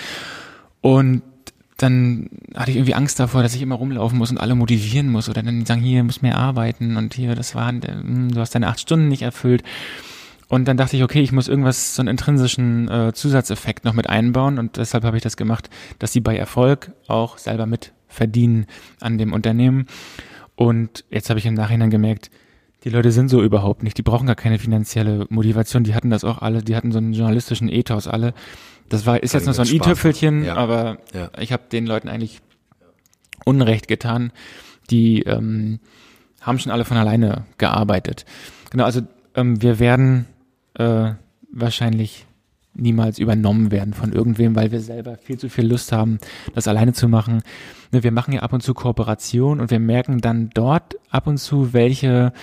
Und 0.80 1.21
dann 1.78 2.30
hatte 2.55 2.71
ich 2.71 2.78
irgendwie 2.78 2.93
Angst 2.93 3.19
davor, 3.19 3.41
dass 3.41 3.55
ich 3.55 3.61
immer 3.61 3.76
rumlaufen 3.76 4.17
muss 4.17 4.32
und 4.32 4.38
alle 4.38 4.55
motivieren 4.55 5.09
muss 5.09 5.30
oder 5.30 5.41
dann 5.41 5.65
sagen, 5.65 5.82
hier, 5.82 6.03
muss 6.03 6.21
mehr 6.21 6.38
arbeiten 6.38 6.97
und 6.97 7.13
hier, 7.13 7.36
das 7.36 7.55
war, 7.55 7.69
hm, 7.69 8.32
du 8.32 8.39
hast 8.39 8.53
deine 8.55 8.67
acht 8.67 8.80
Stunden 8.80 9.07
nicht 9.07 9.24
erfüllt. 9.24 9.63
Und 10.49 10.67
dann 10.67 10.78
dachte 10.78 10.95
ich, 10.95 11.03
okay, 11.03 11.21
ich 11.21 11.32
muss 11.32 11.47
irgendwas, 11.47 11.95
so 11.95 12.01
einen 12.01 12.09
intrinsischen 12.09 12.88
äh, 12.88 13.13
Zusatzeffekt 13.13 13.86
noch 13.86 13.93
mit 13.93 14.07
einbauen 14.07 14.59
und 14.59 14.78
deshalb 14.78 15.03
habe 15.03 15.17
ich 15.17 15.24
das 15.24 15.36
gemacht, 15.36 15.69
dass 15.97 16.13
sie 16.13 16.21
bei 16.21 16.38
Erfolg 16.38 16.91
auch 17.07 17.39
selber 17.39 17.65
mit 17.65 17.91
verdienen 18.07 18.67
an 18.99 19.17
dem 19.17 19.34
Unternehmen. 19.34 19.88
Und 20.55 21.05
jetzt 21.09 21.30
habe 21.30 21.39
ich 21.39 21.47
im 21.47 21.55
Nachhinein 21.55 21.89
gemerkt, 21.89 22.30
die 22.84 22.89
Leute 22.89 23.11
sind 23.11 23.29
so 23.29 23.41
überhaupt 23.41 23.84
nicht. 23.84 23.97
Die 23.97 24.01
brauchen 24.01 24.27
gar 24.27 24.36
keine 24.36 24.59
finanzielle 24.59 25.25
Motivation. 25.29 25.84
Die 25.84 25.95
hatten 25.95 26.09
das 26.09 26.23
auch 26.23 26.41
alle. 26.41 26.61
Die 26.61 26.75
hatten 26.75 26.91
so 26.91 26.97
einen 26.97 27.13
journalistischen 27.13 27.69
Ethos 27.69 28.07
alle. 28.07 28.34
Das 28.89 29.05
war, 29.05 29.23
ist 29.23 29.34
jetzt 29.34 29.47
noch 29.47 29.53
so 29.53 29.61
ein 29.61 29.67
i-Tüpfelchen, 29.69 30.43
ja. 30.43 30.55
aber 30.55 30.97
ja. 31.13 31.29
ich 31.39 31.53
habe 31.53 31.63
den 31.71 31.86
Leuten 31.86 32.09
eigentlich 32.09 32.41
Unrecht 33.45 33.88
getan. 33.88 34.31
Die 34.89 35.21
ähm, 35.21 35.79
haben 36.41 36.59
schon 36.59 36.71
alle 36.71 36.84
von 36.84 36.97
alleine 36.97 37.45
gearbeitet. 37.57 38.25
Genau, 38.69 38.84
also 38.84 39.01
ähm, 39.36 39.61
wir 39.61 39.79
werden 39.79 40.25
äh, 40.73 41.11
wahrscheinlich 41.51 42.25
niemals 42.75 43.19
übernommen 43.19 43.71
werden 43.71 43.93
von 43.93 44.11
irgendwem, 44.11 44.55
weil 44.55 44.71
wir 44.71 44.81
selber 44.81 45.17
viel 45.17 45.38
zu 45.38 45.47
viel 45.47 45.67
Lust 45.67 45.91
haben, 45.91 46.17
das 46.55 46.67
alleine 46.67 46.93
zu 46.93 47.07
machen. 47.07 47.43
Ne, 47.91 48.03
wir 48.03 48.11
machen 48.11 48.34
ja 48.34 48.41
ab 48.41 48.51
und 48.51 48.61
zu 48.61 48.73
Kooperation 48.73 49.59
und 49.59 49.71
wir 49.71 49.79
merken 49.79 50.19
dann 50.19 50.49
dort 50.53 50.95
ab 51.09 51.27
und 51.27 51.38
zu, 51.38 51.73
welche 51.73 52.34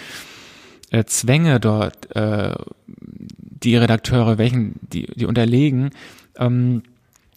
äh, 0.90 1.04
Zwänge 1.04 1.60
dort 1.60 2.14
äh, 2.14 2.54
die 2.86 3.76
Redakteure, 3.76 4.38
welchen 4.38 4.78
die, 4.82 5.06
die 5.06 5.26
unterlegen, 5.26 5.90
ähm, 6.36 6.82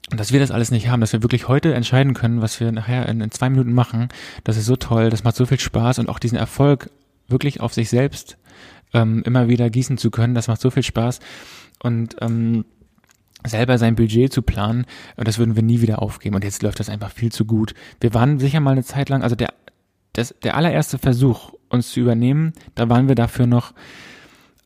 dass 0.10 0.32
wir 0.32 0.40
das 0.40 0.52
alles 0.52 0.72
nicht 0.72 0.90
haben, 0.90 1.02
dass 1.02 1.14
wir 1.14 1.24
wirklich 1.24 1.48
heute 1.48 1.74
entscheiden 1.74 2.14
können, 2.14 2.42
was 2.42 2.60
wir 2.60 2.72
nachher 2.72 3.08
in, 3.08 3.22
in 3.22 3.32
zwei 3.32 3.50
Minuten 3.50 3.74
machen. 3.74 4.10
Das 4.44 4.58
ist 4.58 4.66
so 4.66 4.76
toll, 4.76 5.10
das 5.10 5.24
macht 5.24 5.36
so 5.36 5.46
viel 5.46 5.60
Spaß 5.60 6.00
und 6.00 6.10
auch 6.10 6.20
diesen 6.20 6.38
Erfolg 6.38 6.90
wirklich 7.28 7.62
auf 7.62 7.74
sich 7.74 7.90
selbst 7.90 8.38
ähm, 8.94 9.24
immer 9.26 9.48
wieder 9.48 9.70
gießen 9.70 9.98
zu 9.98 10.12
können, 10.12 10.36
das 10.36 10.48
macht 10.48 10.62
so 10.62 10.70
viel 10.70 10.84
Spaß. 10.84 11.20
Und 11.82 12.16
ähm, 12.22 12.66
selber 13.46 13.78
sein 13.78 13.96
Budget 13.96 14.32
zu 14.32 14.42
planen, 14.42 14.86
das 15.18 15.38
würden 15.38 15.56
wir 15.56 15.64
nie 15.64 15.82
wieder 15.82 16.02
aufgeben. 16.02 16.36
Und 16.36 16.44
jetzt 16.44 16.64
läuft 16.64 16.80
das 16.80 16.90
einfach 16.90 17.12
viel 17.12 17.32
zu 17.32 17.46
gut. 17.46 17.74
Wir 18.00 18.14
waren 18.14 18.40
sicher 18.40 18.60
mal 18.60 18.72
eine 18.72 18.84
Zeit 18.84 19.10
lang, 19.10 19.22
also 19.24 19.36
der, 19.36 19.54
das, 20.14 20.36
der 20.44 20.56
allererste 20.56 20.98
Versuch, 20.98 21.54
uns 21.70 21.92
zu 21.92 22.00
übernehmen, 22.00 22.54
da 22.76 22.88
waren 22.90 23.08
wir 23.08 23.16
dafür 23.16 23.48
noch 23.48 23.74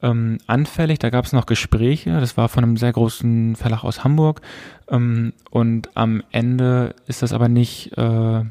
ähm, 0.01 0.37
anfällig. 0.47 0.99
Da 0.99 1.09
gab 1.09 1.25
es 1.25 1.33
noch 1.33 1.45
Gespräche. 1.45 2.19
Das 2.19 2.37
war 2.37 2.49
von 2.49 2.63
einem 2.63 2.77
sehr 2.77 2.91
großen 2.91 3.55
Verlag 3.55 3.83
aus 3.83 4.03
Hamburg. 4.03 4.41
Ähm, 4.89 5.33
und 5.49 5.95
am 5.95 6.23
Ende 6.31 6.95
ist 7.07 7.21
das 7.21 7.33
aber 7.33 7.49
nicht 7.49 7.97
äh, 7.97 8.43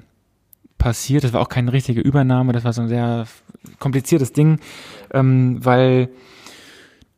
passiert. 0.79 1.25
Das 1.25 1.33
war 1.33 1.41
auch 1.41 1.49
keine 1.49 1.73
richtige 1.73 2.01
Übernahme. 2.01 2.53
Das 2.53 2.65
war 2.65 2.73
so 2.73 2.83
ein 2.83 2.89
sehr 2.89 3.27
kompliziertes 3.79 4.33
Ding, 4.33 4.59
ähm, 5.13 5.65
weil 5.65 6.09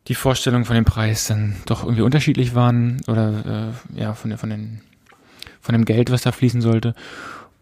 die 0.08 0.14
Vorstellungen 0.14 0.64
von 0.64 0.76
dem 0.76 0.84
Preis 0.84 1.26
dann 1.26 1.56
doch 1.66 1.84
irgendwie 1.84 2.02
unterschiedlich 2.02 2.54
waren 2.54 3.00
oder 3.08 3.72
äh, 3.94 4.00
ja 4.00 4.14
von, 4.14 4.36
von, 4.38 4.48
den, 4.48 4.80
von 5.60 5.74
dem 5.74 5.84
Geld, 5.84 6.10
was 6.10 6.22
da 6.22 6.32
fließen 6.32 6.62
sollte. 6.62 6.94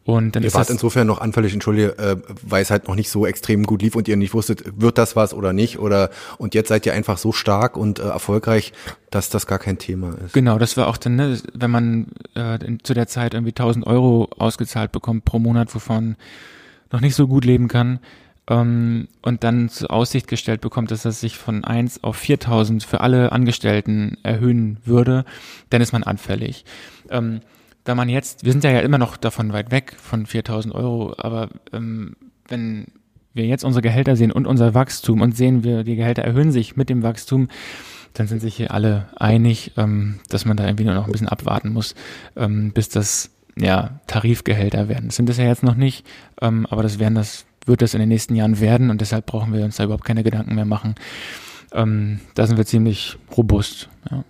Und 0.06 0.36
dann 0.36 0.44
ihr 0.44 0.46
ist 0.46 0.54
wart 0.54 0.70
insofern 0.70 1.08
noch 1.08 1.20
anfällig, 1.20 1.52
entschuldige, 1.52 1.98
äh, 1.98 2.16
weil 2.42 2.62
es 2.62 2.70
halt 2.70 2.86
noch 2.86 2.94
nicht 2.94 3.10
so 3.10 3.26
extrem 3.26 3.64
gut 3.64 3.82
lief 3.82 3.96
und 3.96 4.06
ihr 4.06 4.16
nicht 4.16 4.34
wusstet, 4.34 4.62
wird 4.80 4.98
das 4.98 5.16
was 5.16 5.34
oder 5.34 5.52
nicht 5.52 5.80
oder 5.80 6.10
und 6.38 6.54
jetzt 6.54 6.68
seid 6.68 6.86
ihr 6.86 6.92
einfach 6.92 7.18
so 7.18 7.32
stark 7.32 7.76
und 7.76 7.98
äh, 7.98 8.04
erfolgreich, 8.04 8.72
dass 9.10 9.30
das 9.30 9.48
gar 9.48 9.58
kein 9.58 9.78
Thema 9.78 10.14
ist. 10.24 10.32
Genau, 10.32 10.58
das 10.58 10.76
war 10.76 10.86
auch 10.86 10.96
dann, 10.96 11.16
ne, 11.16 11.40
wenn 11.54 11.72
man 11.72 12.06
äh, 12.36 12.64
in, 12.64 12.84
zu 12.84 12.94
der 12.94 13.08
Zeit 13.08 13.34
irgendwie 13.34 13.50
1000 13.50 13.84
Euro 13.84 14.28
ausgezahlt 14.38 14.92
bekommt 14.92 15.24
pro 15.24 15.40
Monat, 15.40 15.74
wovon 15.74 16.14
noch 16.92 17.00
nicht 17.00 17.16
so 17.16 17.26
gut 17.26 17.44
leben 17.44 17.66
kann 17.66 17.98
ähm, 18.48 19.08
und 19.22 19.42
dann 19.42 19.68
zur 19.68 19.90
Aussicht 19.90 20.28
gestellt 20.28 20.60
bekommt, 20.60 20.92
dass 20.92 21.02
das 21.02 21.20
sich 21.20 21.36
von 21.36 21.64
1 21.64 22.04
auf 22.04 22.16
4000 22.16 22.84
für 22.84 23.00
alle 23.00 23.32
Angestellten 23.32 24.18
erhöhen 24.22 24.78
würde, 24.84 25.24
dann 25.70 25.82
ist 25.82 25.92
man 25.92 26.04
anfällig. 26.04 26.64
Ähm, 27.10 27.40
da 27.86 27.94
man 27.94 28.08
jetzt, 28.08 28.44
wir 28.44 28.50
sind 28.52 28.64
ja, 28.64 28.72
ja 28.72 28.80
immer 28.80 28.98
noch 28.98 29.16
davon 29.16 29.52
weit 29.52 29.70
weg 29.70 29.94
von 29.96 30.26
4000 30.26 30.74
Euro, 30.74 31.14
aber 31.16 31.48
ähm, 31.72 32.16
wenn 32.48 32.86
wir 33.32 33.46
jetzt 33.46 33.64
unsere 33.64 33.82
Gehälter 33.82 34.16
sehen 34.16 34.32
und 34.32 34.46
unser 34.46 34.74
Wachstum 34.74 35.20
und 35.20 35.36
sehen 35.36 35.62
wir, 35.62 35.84
die 35.84 35.94
Gehälter 35.94 36.22
erhöhen 36.22 36.50
sich 36.50 36.76
mit 36.76 36.88
dem 36.88 37.04
Wachstum, 37.04 37.48
dann 38.12 38.26
sind 38.26 38.40
sich 38.40 38.56
hier 38.56 38.72
alle 38.72 39.08
einig, 39.16 39.72
ähm, 39.76 40.18
dass 40.28 40.44
man 40.44 40.56
da 40.56 40.64
irgendwie 40.64 40.84
nur 40.84 40.94
noch 40.94 41.06
ein 41.06 41.12
bisschen 41.12 41.28
abwarten 41.28 41.72
muss, 41.72 41.94
ähm, 42.34 42.72
bis 42.72 42.88
das 42.88 43.30
ja 43.56 44.00
Tarifgehälter 44.08 44.88
werden. 44.88 45.06
Das 45.06 45.16
sind 45.16 45.28
das 45.28 45.36
ja 45.36 45.44
jetzt 45.44 45.62
noch 45.62 45.76
nicht, 45.76 46.04
ähm, 46.40 46.66
aber 46.66 46.82
das 46.82 46.98
werden 46.98 47.14
das, 47.14 47.46
wird 47.66 47.82
das 47.82 47.94
in 47.94 48.00
den 48.00 48.08
nächsten 48.08 48.34
Jahren 48.34 48.58
werden 48.58 48.90
und 48.90 49.00
deshalb 49.00 49.26
brauchen 49.26 49.52
wir 49.52 49.64
uns 49.64 49.76
da 49.76 49.84
überhaupt 49.84 50.04
keine 50.04 50.24
Gedanken 50.24 50.56
mehr 50.56 50.64
machen. 50.64 50.96
Ähm, 51.72 52.18
da 52.34 52.48
sind 52.48 52.56
wir 52.56 52.66
ziemlich 52.66 53.16
robust. 53.36 53.88
Ja. 54.10 54.24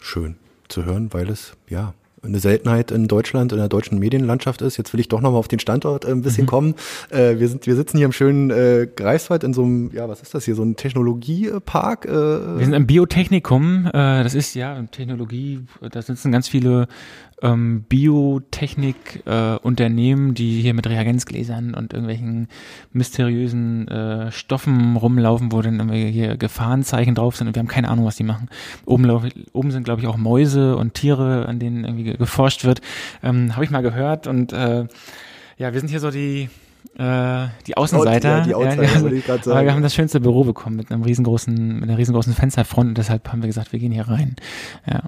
Schön 0.00 0.36
zu 0.68 0.84
hören, 0.84 1.12
weil 1.12 1.28
es 1.28 1.56
ja 1.68 1.94
eine 2.22 2.38
Seltenheit 2.38 2.90
in 2.90 3.08
Deutschland, 3.08 3.52
in 3.52 3.58
der 3.58 3.68
deutschen 3.68 3.98
Medienlandschaft 3.98 4.62
ist. 4.62 4.76
Jetzt 4.76 4.92
will 4.92 5.00
ich 5.00 5.08
doch 5.08 5.20
nochmal 5.20 5.38
auf 5.38 5.48
den 5.48 5.58
Standort 5.58 6.04
äh, 6.04 6.10
ein 6.10 6.22
bisschen 6.22 6.44
mhm. 6.44 6.48
kommen. 6.48 6.74
Äh, 7.10 7.38
wir 7.38 7.48
sind, 7.48 7.66
wir 7.66 7.76
sitzen 7.76 7.96
hier 7.96 8.06
im 8.06 8.12
schönen 8.12 8.50
äh, 8.50 8.88
Greifswald 8.94 9.44
in 9.44 9.54
so 9.54 9.62
einem, 9.62 9.90
ja, 9.92 10.08
was 10.08 10.20
ist 10.20 10.34
das 10.34 10.44
hier, 10.44 10.54
so 10.54 10.62
ein 10.62 10.76
Technologiepark? 10.76 12.06
Äh, 12.06 12.10
wir 12.10 12.64
sind 12.64 12.74
im 12.74 12.86
Biotechnikum. 12.86 13.86
Äh, 13.86 14.22
das 14.22 14.34
ist 14.34 14.54
ja 14.54 14.82
Technologie. 14.90 15.60
Da 15.80 16.02
sitzen 16.02 16.32
ganz 16.32 16.48
viele 16.48 16.88
ähm, 17.42 17.84
Biotechnik-Unternehmen, 17.88 20.30
äh, 20.30 20.34
die 20.34 20.60
hier 20.60 20.74
mit 20.74 20.88
Reagenzgläsern 20.88 21.74
und 21.74 21.92
irgendwelchen 21.92 22.48
mysteriösen 22.92 23.88
äh, 23.88 24.30
Stoffen 24.30 24.96
rumlaufen, 24.96 25.50
wo 25.52 25.60
dann 25.62 25.78
irgendwie 25.78 26.10
hier 26.10 26.36
Gefahrenzeichen 26.36 27.14
drauf 27.14 27.36
sind 27.36 27.48
und 27.48 27.56
wir 27.56 27.60
haben 27.60 27.68
keine 27.68 27.88
Ahnung, 27.88 28.04
was 28.04 28.16
die 28.16 28.24
machen. 28.24 28.48
Oben, 28.84 29.08
oben 29.52 29.70
sind, 29.70 29.84
glaube 29.84 30.02
ich, 30.02 30.06
auch 30.06 30.16
Mäuse 30.16 30.76
und 30.76 30.94
Tiere, 30.94 31.46
an 31.46 31.58
denen 31.58 31.84
irgendwie 31.84 32.09
geforscht 32.16 32.64
wird. 32.64 32.80
Ähm, 33.22 33.54
Habe 33.54 33.64
ich 33.64 33.70
mal 33.70 33.82
gehört 33.82 34.26
und 34.26 34.52
äh, 34.52 34.86
ja, 35.58 35.72
wir 35.72 35.80
sind 35.80 35.88
hier 35.88 36.00
so 36.00 36.10
die 36.10 36.48
äh, 36.98 37.46
die 37.66 37.76
Außenseiter. 37.76 38.38
Ja, 38.38 38.44
die 38.44 38.54
Outsider, 38.54 38.82
ja, 38.82 39.10
wir, 39.10 39.30
also, 39.30 39.52
aber 39.52 39.64
wir 39.64 39.72
haben 39.72 39.82
das 39.82 39.94
schönste 39.94 40.20
Büro 40.20 40.44
bekommen 40.44 40.76
mit 40.76 40.90
einem 40.90 41.02
riesengroßen, 41.02 41.80
mit 41.80 41.88
einer 41.88 41.98
riesengroßen 41.98 42.34
Fensterfront 42.34 42.88
und 42.88 42.98
deshalb 42.98 43.30
haben 43.30 43.42
wir 43.42 43.46
gesagt, 43.46 43.72
wir 43.72 43.78
gehen 43.78 43.92
hier 43.92 44.08
rein. 44.08 44.36
Ja. 44.86 45.02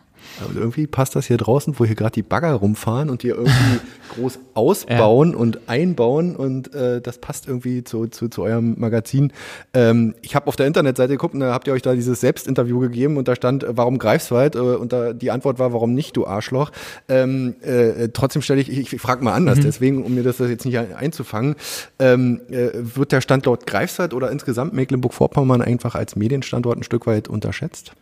Und 0.46 0.56
irgendwie 0.56 0.86
passt 0.86 1.14
das 1.14 1.26
hier 1.26 1.36
draußen, 1.36 1.78
wo 1.78 1.84
hier 1.84 1.94
gerade 1.94 2.12
die 2.12 2.22
Bagger 2.22 2.52
rumfahren 2.52 3.10
und 3.10 3.22
hier 3.22 3.36
irgendwie 3.36 3.80
groß 4.14 4.38
ausbauen 4.54 5.32
ja. 5.32 5.36
und 5.36 5.68
einbauen 5.68 6.36
und 6.36 6.74
äh, 6.74 7.00
das 7.00 7.18
passt 7.18 7.48
irgendwie 7.48 7.84
zu, 7.84 8.06
zu, 8.06 8.28
zu 8.28 8.42
eurem 8.42 8.78
Magazin. 8.78 9.32
Ähm, 9.74 10.14
ich 10.22 10.34
habe 10.34 10.46
auf 10.46 10.56
der 10.56 10.66
Internetseite 10.66 11.12
geguckt 11.12 11.34
und 11.34 11.40
da 11.40 11.52
habt 11.52 11.66
ihr 11.66 11.72
euch 11.72 11.82
da 11.82 11.94
dieses 11.94 12.20
Selbstinterview 12.20 12.80
gegeben 12.80 13.16
und 13.16 13.28
da 13.28 13.36
stand, 13.36 13.64
äh, 13.64 13.76
warum 13.76 13.98
Greifswald? 13.98 14.56
Äh, 14.56 14.58
und 14.58 14.92
da 14.92 15.12
die 15.12 15.30
Antwort 15.30 15.58
war, 15.58 15.72
warum 15.72 15.94
nicht, 15.94 16.16
du 16.16 16.26
Arschloch. 16.26 16.70
Ähm, 17.08 17.54
äh, 17.62 18.08
trotzdem 18.12 18.42
stelle 18.42 18.60
ich, 18.60 18.70
ich, 18.70 18.92
ich 18.92 19.00
frage 19.00 19.24
mal 19.24 19.34
anders, 19.34 19.58
mhm. 19.58 19.62
deswegen, 19.62 20.04
um 20.04 20.14
mir 20.14 20.22
das 20.22 20.38
jetzt 20.38 20.64
nicht 20.64 20.78
einzufangen, 20.78 21.56
ähm, 21.98 22.40
äh, 22.50 22.70
wird 22.74 23.12
der 23.12 23.20
Standort 23.20 23.66
Greifswald 23.66 24.14
oder 24.14 24.30
insgesamt 24.30 24.72
Mecklenburg-Vorpommern 24.72 25.62
einfach 25.62 25.94
als 25.94 26.16
Medienstandort 26.16 26.78
ein 26.78 26.82
Stück 26.82 27.06
weit 27.06 27.28
unterschätzt? 27.28 27.92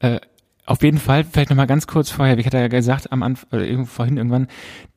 Äh, 0.00 0.20
auf 0.66 0.82
jeden 0.82 0.98
Fall, 0.98 1.24
vielleicht 1.24 1.50
nochmal 1.50 1.68
ganz 1.68 1.86
kurz 1.86 2.10
vorher, 2.10 2.36
ich 2.38 2.46
hatte 2.46 2.58
ja 2.58 2.68
gesagt 2.68 3.12
am 3.12 3.22
Anfang, 3.22 3.48
oder 3.52 3.86
vorhin 3.86 4.16
irgendwann, 4.16 4.48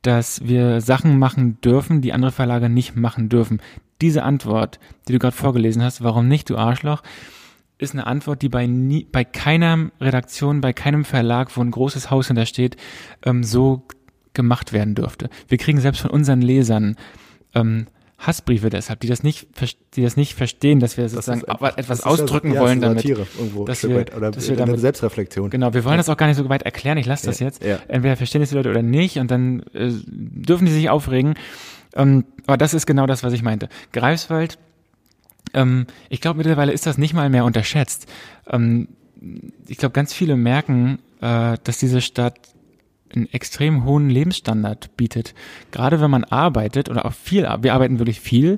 dass 0.02 0.48
wir 0.48 0.82
Sachen 0.82 1.20
machen 1.20 1.62
dürfen, 1.62 2.02
die 2.02 2.12
andere 2.12 2.32
Verlage 2.32 2.70
nicht 2.70 2.96
machen 2.96 3.30
dürfen. 3.30 3.62
Diese 4.02 4.24
Antwort, 4.24 4.80
die 5.08 5.14
du 5.14 5.20
gerade 5.20 5.36
vorgelesen 5.36 5.84
hast, 5.84 6.04
warum 6.04 6.28
nicht, 6.28 6.50
du 6.50 6.58
Arschloch, 6.58 7.04
ist 7.78 7.94
eine 7.94 8.08
Antwort, 8.08 8.42
die 8.42 8.50
bei 8.50 8.66
nie, 8.66 9.06
bei 9.10 9.24
keiner 9.24 9.92
Redaktion, 10.02 10.60
bei 10.60 10.74
keinem 10.74 11.06
Verlag, 11.06 11.56
wo 11.56 11.62
ein 11.62 11.72
großes 11.72 12.10
Haus 12.10 12.28
hintersteht, 12.28 12.76
ähm, 13.24 13.44
so 13.44 13.84
gemacht 14.34 14.74
werden 14.74 14.96
dürfte. 14.96 15.30
Wir 15.48 15.58
kriegen 15.58 15.80
selbst 15.80 16.02
von 16.02 16.12
unseren 16.12 16.42
Lesern 16.42 16.96
ähm, 17.54 17.88
Hassbriefe 18.20 18.70
deshalb, 18.70 19.00
die 19.00 19.08
das 19.08 19.24
nicht, 19.24 19.48
die 19.96 20.04
das 20.04 20.18
nicht 20.18 20.36
verstehen, 20.36 20.80
dass 20.80 20.98
wir 20.98 21.08
sozusagen 21.08 21.42
das 21.42 21.76
etwas 21.78 22.04
ausdrücken 22.04 22.54
ja, 22.54 22.60
wollen 22.60 22.82
damit. 22.82 23.06
Irgendwo 23.06 23.64
dass 23.66 23.82
wir, 23.84 24.06
oder 24.16 24.32
dass 24.32 24.50
wir 24.50 24.58
damit, 24.58 24.80
Selbstreflexion. 24.80 25.50
Genau, 25.50 25.74
wir 25.74 25.86
wollen 25.86 25.94
ja. 25.94 25.98
das 25.98 26.10
auch 26.10 26.18
gar 26.18 26.28
nicht 26.28 26.36
so 26.36 26.48
weit 26.50 26.64
erklären. 26.64 26.98
Ich 26.98 27.06
lasse 27.06 27.26
das 27.26 27.40
jetzt. 27.40 27.64
Entweder 27.88 28.18
verstehen 28.18 28.42
es 28.42 28.50
die 28.50 28.56
Leute 28.56 28.70
oder 28.70 28.82
nicht 28.82 29.18
und 29.20 29.32
dann 29.32 29.62
äh, 29.74 29.90
dürfen 30.06 30.66
die 30.66 30.72
sich 30.74 30.90
aufregen. 30.90 31.36
Ähm, 31.96 32.26
aber 32.46 32.58
das 32.58 32.74
ist 32.74 32.86
genau 32.86 33.06
das, 33.06 33.24
was 33.24 33.34
ich 33.34 33.42
meinte. 33.42 33.70
Greifswald, 33.94 34.58
ähm, 35.54 35.88
ich 36.10 36.22
glaube 36.22 36.38
mittlerweile 36.38 36.72
ist 36.72 36.86
das 36.86 36.98
nicht 36.98 37.14
mal 37.14 37.30
mehr 37.30 37.46
unterschätzt. 37.46 38.08
Ähm, 38.50 38.90
ich 39.68 39.78
glaube, 39.78 39.94
ganz 39.94 40.14
viele 40.14 40.36
merken, 40.36 41.00
äh, 41.22 41.58
dass 41.64 41.78
diese 41.78 42.02
Stadt 42.02 42.38
einen 43.14 43.32
extrem 43.32 43.86
hohen 43.86 44.10
Lebensstandard 44.10 44.96
bietet. 44.98 45.34
Gerade 45.72 46.02
wenn 46.02 46.12
man 46.12 46.24
arbeitet 46.24 46.90
oder 46.90 47.06
auch 47.06 47.14
viel, 47.14 47.44
wir 47.62 47.74
arbeiten 47.74 48.00
wirklich 48.00 48.20
viel 48.20 48.58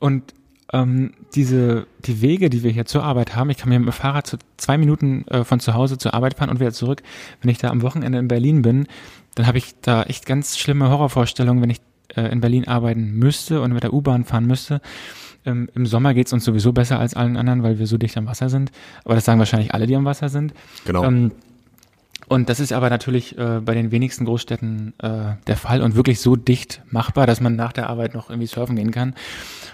und 0.00 0.34
ähm, 0.72 1.12
diese 1.34 1.86
die 2.04 2.20
Wege, 2.20 2.50
die 2.50 2.62
wir 2.62 2.70
hier 2.70 2.84
zur 2.84 3.04
Arbeit 3.04 3.36
haben, 3.36 3.50
ich 3.50 3.58
kann 3.58 3.68
mir 3.68 3.78
mit 3.78 3.88
dem 3.88 3.92
Fahrrad 3.92 4.26
zu 4.26 4.38
zwei 4.56 4.76
Minuten 4.78 5.26
äh, 5.28 5.44
von 5.44 5.60
zu 5.60 5.74
Hause 5.74 5.98
zur 5.98 6.14
Arbeit 6.14 6.34
fahren 6.34 6.50
und 6.50 6.58
wieder 6.58 6.72
zurück. 6.72 7.02
Wenn 7.40 7.50
ich 7.50 7.58
da 7.58 7.68
am 7.68 7.82
Wochenende 7.82 8.18
in 8.18 8.28
Berlin 8.28 8.62
bin, 8.62 8.86
dann 9.34 9.46
habe 9.46 9.58
ich 9.58 9.74
da 9.82 10.02
echt 10.04 10.26
ganz 10.26 10.58
schlimme 10.58 10.90
Horrorvorstellungen, 10.90 11.62
wenn 11.62 11.70
ich 11.70 11.80
äh, 12.16 12.22
in 12.32 12.40
Berlin 12.40 12.66
arbeiten 12.66 13.12
müsste 13.12 13.60
und 13.60 13.72
mit 13.72 13.82
der 13.82 13.92
U-Bahn 13.92 14.24
fahren 14.24 14.46
müsste. 14.46 14.80
Ähm, 15.46 15.68
Im 15.74 15.86
Sommer 15.86 16.14
geht's 16.14 16.32
uns 16.32 16.44
sowieso 16.44 16.72
besser 16.72 16.98
als 16.98 17.14
allen 17.14 17.36
anderen, 17.36 17.62
weil 17.62 17.78
wir 17.78 17.86
so 17.86 17.98
dicht 17.98 18.16
am 18.16 18.26
Wasser 18.26 18.48
sind. 18.48 18.70
Aber 19.04 19.14
das 19.14 19.24
sagen 19.24 19.38
wahrscheinlich 19.38 19.74
alle, 19.74 19.86
die 19.86 19.96
am 19.96 20.04
Wasser 20.04 20.28
sind. 20.28 20.54
Genau. 20.86 21.04
Ähm, 21.04 21.32
und 22.26 22.48
das 22.48 22.60
ist 22.60 22.72
aber 22.72 22.90
natürlich 22.90 23.38
äh, 23.38 23.60
bei 23.60 23.74
den 23.74 23.90
wenigsten 23.90 24.24
Großstädten 24.24 24.94
äh, 24.98 25.34
der 25.46 25.56
Fall 25.56 25.82
und 25.82 25.94
wirklich 25.94 26.20
so 26.20 26.36
dicht 26.36 26.82
machbar, 26.90 27.26
dass 27.26 27.40
man 27.40 27.56
nach 27.56 27.72
der 27.72 27.88
Arbeit 27.88 28.14
noch 28.14 28.30
irgendwie 28.30 28.46
surfen 28.46 28.76
gehen 28.76 28.90
kann. 28.90 29.14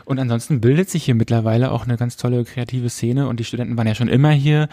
Und 0.05 0.19
ansonsten 0.19 0.61
bildet 0.61 0.91
sich 0.91 1.05
hier 1.05 1.15
mittlerweile 1.15 1.71
auch 1.71 1.85
eine 1.85 1.97
ganz 1.97 2.17
tolle 2.17 2.45
kreative 2.45 2.89
Szene 2.89 3.29
und 3.29 3.39
die 3.39 3.45
Studenten 3.45 3.77
waren 3.77 3.87
ja 3.87 3.95
schon 3.95 4.09
immer 4.09 4.31
hier. 4.31 4.69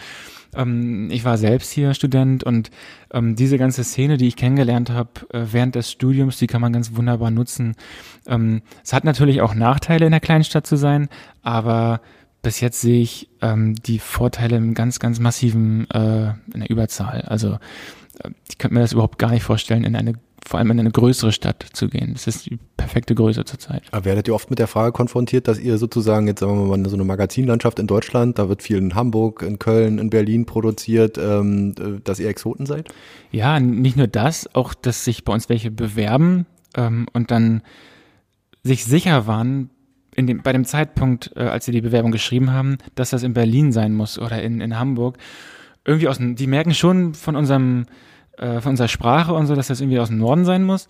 Ähm, 0.54 1.10
ich 1.10 1.24
war 1.24 1.38
selbst 1.38 1.70
hier 1.70 1.94
Student 1.94 2.44
und 2.44 2.70
ähm, 3.12 3.36
diese 3.36 3.58
ganze 3.58 3.84
Szene, 3.84 4.16
die 4.16 4.28
ich 4.28 4.36
kennengelernt 4.36 4.90
habe 4.90 5.10
äh, 5.32 5.44
während 5.52 5.74
des 5.74 5.90
Studiums, 5.90 6.38
die 6.38 6.46
kann 6.46 6.60
man 6.60 6.72
ganz 6.72 6.96
wunderbar 6.96 7.30
nutzen. 7.30 7.76
Ähm, 8.26 8.62
es 8.82 8.92
hat 8.92 9.04
natürlich 9.04 9.40
auch 9.40 9.54
Nachteile, 9.54 10.06
in 10.06 10.12
der 10.12 10.20
Kleinstadt 10.20 10.66
zu 10.66 10.76
sein, 10.76 11.08
aber 11.42 12.00
bis 12.42 12.60
jetzt 12.60 12.80
sehe 12.80 13.00
ich 13.00 13.28
ähm, 13.42 13.74
die 13.74 13.98
Vorteile 13.98 14.56
im 14.56 14.74
ganz, 14.74 14.98
ganz 14.98 15.18
massiven 15.18 15.90
äh, 15.90 16.32
in 16.52 16.60
der 16.60 16.70
Überzahl. 16.70 17.22
Also 17.22 17.58
äh, 18.22 18.30
ich 18.48 18.58
könnte 18.58 18.74
mir 18.74 18.80
das 18.80 18.92
überhaupt 18.92 19.18
gar 19.18 19.30
nicht 19.30 19.42
vorstellen, 19.42 19.84
in 19.84 19.96
eine 19.96 20.14
vor 20.48 20.58
allem 20.58 20.70
in 20.70 20.80
eine 20.80 20.90
größere 20.90 21.30
Stadt 21.30 21.66
zu 21.74 21.88
gehen. 21.88 22.14
Das 22.14 22.26
ist 22.26 22.46
die 22.46 22.58
perfekte 22.78 23.14
Größe 23.14 23.44
zurzeit. 23.44 23.82
Aber 23.90 24.06
werdet 24.06 24.28
ihr 24.28 24.34
oft 24.34 24.48
mit 24.48 24.58
der 24.58 24.66
Frage 24.66 24.92
konfrontiert, 24.92 25.46
dass 25.46 25.58
ihr 25.58 25.76
sozusagen 25.76 26.26
jetzt 26.26 26.40
sagen 26.40 26.56
wir 26.56 26.76
mal 26.76 26.88
so 26.88 26.96
eine 26.96 27.04
Magazinlandschaft 27.04 27.78
in 27.78 27.86
Deutschland, 27.86 28.38
da 28.38 28.48
wird 28.48 28.62
viel 28.62 28.78
in 28.78 28.94
Hamburg, 28.94 29.42
in 29.42 29.58
Köln, 29.58 29.98
in 29.98 30.08
Berlin 30.08 30.46
produziert, 30.46 31.18
ähm, 31.18 31.74
äh, 31.78 32.00
dass 32.02 32.18
ihr 32.18 32.28
Exoten 32.28 32.64
seid? 32.64 32.88
Ja, 33.30 33.60
nicht 33.60 33.96
nur 33.96 34.06
das, 34.06 34.54
auch 34.54 34.72
dass 34.72 35.04
sich 35.04 35.24
bei 35.24 35.34
uns 35.34 35.50
welche 35.50 35.70
bewerben 35.70 36.46
ähm, 36.76 37.08
und 37.12 37.30
dann 37.30 37.62
sich 38.62 38.86
sicher 38.86 39.26
waren, 39.26 39.68
dem, 40.26 40.42
bei 40.42 40.52
dem 40.52 40.64
Zeitpunkt, 40.64 41.32
äh, 41.36 41.40
als 41.40 41.64
sie 41.64 41.72
die 41.72 41.80
Bewerbung 41.80 42.10
geschrieben 42.10 42.52
haben, 42.52 42.78
dass 42.94 43.10
das 43.10 43.22
in 43.22 43.34
Berlin 43.34 43.72
sein 43.72 43.94
muss 43.94 44.18
oder 44.18 44.42
in, 44.42 44.60
in 44.60 44.78
Hamburg. 44.78 45.18
Irgendwie 45.84 46.08
aus 46.08 46.18
die 46.20 46.46
merken 46.46 46.74
schon 46.74 47.14
von 47.14 47.36
unserem, 47.36 47.86
äh, 48.36 48.60
von 48.60 48.70
unserer 48.70 48.88
Sprache 48.88 49.32
und 49.32 49.46
so, 49.46 49.54
dass 49.54 49.68
das 49.68 49.80
irgendwie 49.80 49.98
aus 50.00 50.08
dem 50.08 50.18
Norden 50.18 50.44
sein 50.44 50.64
muss. 50.64 50.88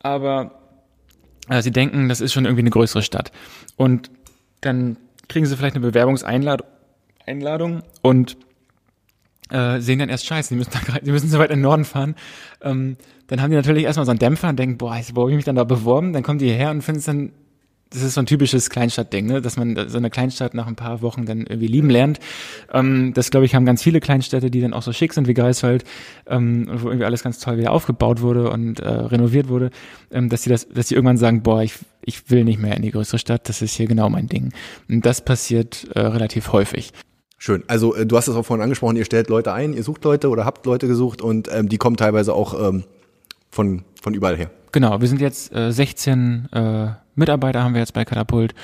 Aber 0.00 0.60
äh, 1.48 1.62
sie 1.62 1.72
denken, 1.72 2.08
das 2.08 2.20
ist 2.20 2.32
schon 2.32 2.44
irgendwie 2.44 2.62
eine 2.62 2.70
größere 2.70 3.02
Stadt. 3.02 3.32
Und 3.76 4.10
dann 4.60 4.96
kriegen 5.28 5.46
sie 5.46 5.56
vielleicht 5.56 5.76
eine 5.76 5.86
Bewerbungseinladung 5.86 6.66
Einladung 7.28 7.82
und 8.02 8.36
äh, 9.50 9.80
sehen 9.80 9.98
dann 9.98 10.08
erst 10.08 10.26
scheiße, 10.26 10.48
sie 10.50 10.56
müssen, 10.56 10.72
da, 10.72 10.98
sie 11.02 11.12
müssen 11.12 11.28
so 11.28 11.38
weit 11.38 11.50
in 11.50 11.58
den 11.58 11.62
Norden 11.62 11.84
fahren. 11.84 12.16
Ähm, 12.62 12.96
dann 13.28 13.40
haben 13.40 13.50
die 13.50 13.56
natürlich 13.56 13.84
erstmal 13.84 14.06
so 14.06 14.10
einen 14.10 14.18
Dämpfer 14.18 14.48
und 14.48 14.58
denken, 14.58 14.78
boah, 14.78 14.98
wo 15.12 15.20
habe 15.22 15.30
ich 15.30 15.36
mich 15.36 15.44
dann 15.44 15.56
da 15.56 15.64
beworben? 15.64 16.12
Dann 16.12 16.22
kommen 16.22 16.38
die 16.38 16.46
hierher 16.46 16.70
und 16.70 16.82
finden 16.82 16.98
es 16.98 17.04
dann 17.04 17.32
das 17.90 18.02
ist 18.02 18.14
so 18.14 18.20
ein 18.20 18.26
typisches 18.26 18.70
Kleinstadtding, 18.70 19.26
ne? 19.26 19.40
dass 19.40 19.56
man 19.56 19.88
so 19.88 19.96
eine 19.96 20.10
Kleinstadt 20.10 20.54
nach 20.54 20.66
ein 20.66 20.76
paar 20.76 21.00
Wochen 21.02 21.24
dann 21.24 21.40
irgendwie 21.40 21.68
lieben 21.68 21.90
lernt. 21.90 22.18
Ähm, 22.72 23.12
das, 23.14 23.30
glaube 23.30 23.46
ich, 23.46 23.54
haben 23.54 23.64
ganz 23.64 23.82
viele 23.82 24.00
Kleinstädte, 24.00 24.50
die 24.50 24.60
dann 24.60 24.72
auch 24.72 24.82
so 24.82 24.92
schick 24.92 25.14
sind 25.14 25.26
wie 25.26 25.34
Greifswald, 25.34 25.84
ähm, 26.26 26.68
wo 26.70 26.88
irgendwie 26.88 27.06
alles 27.06 27.22
ganz 27.22 27.38
toll 27.38 27.58
wieder 27.58 27.72
aufgebaut 27.72 28.20
wurde 28.20 28.50
und 28.50 28.80
äh, 28.80 28.88
renoviert 28.88 29.48
wurde, 29.48 29.70
ähm, 30.10 30.28
dass 30.28 30.42
sie 30.42 30.50
das, 30.50 30.68
dass 30.68 30.88
sie 30.88 30.94
irgendwann 30.94 31.18
sagen, 31.18 31.42
boah, 31.42 31.62
ich, 31.62 31.74
ich 32.02 32.30
will 32.30 32.44
nicht 32.44 32.60
mehr 32.60 32.76
in 32.76 32.82
die 32.82 32.90
größere 32.90 33.18
Stadt, 33.18 33.48
das 33.48 33.62
ist 33.62 33.74
hier 33.74 33.86
genau 33.86 34.10
mein 34.10 34.28
Ding. 34.28 34.52
Und 34.88 35.06
das 35.06 35.24
passiert 35.24 35.88
äh, 35.94 36.00
relativ 36.00 36.52
häufig. 36.52 36.92
Schön. 37.38 37.62
Also 37.68 37.94
äh, 37.94 38.04
du 38.04 38.16
hast 38.16 38.28
es 38.28 38.34
auch 38.34 38.44
vorhin 38.44 38.62
angesprochen, 38.62 38.96
ihr 38.96 39.04
stellt 39.04 39.28
Leute 39.28 39.52
ein, 39.52 39.72
ihr 39.72 39.84
sucht 39.84 40.04
Leute 40.04 40.28
oder 40.28 40.44
habt 40.44 40.66
Leute 40.66 40.88
gesucht 40.88 41.22
und 41.22 41.48
ähm, 41.52 41.68
die 41.68 41.78
kommen 41.78 41.96
teilweise 41.96 42.34
auch 42.34 42.68
ähm, 42.68 42.84
von, 43.48 43.84
von 44.02 44.12
überall 44.12 44.36
her. 44.36 44.50
Genau, 44.72 45.00
wir 45.00 45.08
sind 45.08 45.20
jetzt 45.20 45.54
äh, 45.54 45.72
16 45.72 46.48
äh, 46.52 46.88
Mitarbeiter 47.18 47.62
haben 47.62 47.74
wir 47.74 47.80
jetzt 47.80 47.94
bei 47.94 48.04
Katapult. 48.04 48.54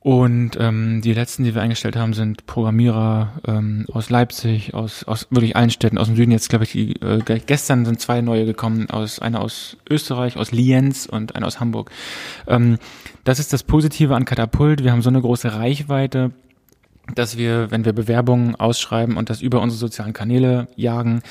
Und 0.00 0.52
ähm, 0.60 1.02
die 1.02 1.12
letzten, 1.12 1.42
die 1.42 1.54
wir 1.54 1.60
eingestellt 1.60 1.96
haben, 1.96 2.14
sind 2.14 2.46
Programmierer 2.46 3.32
ähm, 3.46 3.84
aus 3.92 4.10
Leipzig, 4.10 4.72
aus, 4.72 5.04
aus 5.04 5.26
wirklich 5.30 5.56
allen 5.56 5.70
Städten, 5.70 5.98
aus 5.98 6.06
dem 6.06 6.14
Süden. 6.14 6.30
Jetzt 6.30 6.48
glaube 6.48 6.64
ich, 6.64 6.72
die, 6.72 6.92
äh, 7.02 7.20
gestern 7.44 7.84
sind 7.84 8.00
zwei 8.00 8.20
neue 8.20 8.46
gekommen, 8.46 8.88
aus 8.90 9.18
einer 9.18 9.40
aus 9.40 9.76
Österreich, 9.90 10.36
aus 10.36 10.52
Lienz 10.52 11.06
und 11.06 11.34
einer 11.34 11.46
aus 11.46 11.58
Hamburg. 11.58 11.90
Ähm, 12.46 12.78
das 13.24 13.40
ist 13.40 13.52
das 13.52 13.64
Positive 13.64 14.14
an 14.14 14.24
Katapult. 14.24 14.84
Wir 14.84 14.92
haben 14.92 15.02
so 15.02 15.10
eine 15.10 15.20
große 15.20 15.52
Reichweite, 15.52 16.30
dass 17.14 17.36
wir, 17.36 17.72
wenn 17.72 17.84
wir 17.84 17.92
Bewerbungen 17.92 18.54
ausschreiben 18.54 19.16
und 19.16 19.30
das 19.30 19.42
über 19.42 19.60
unsere 19.60 19.80
sozialen 19.80 20.12
Kanäle 20.12 20.68
jagen, 20.76 21.22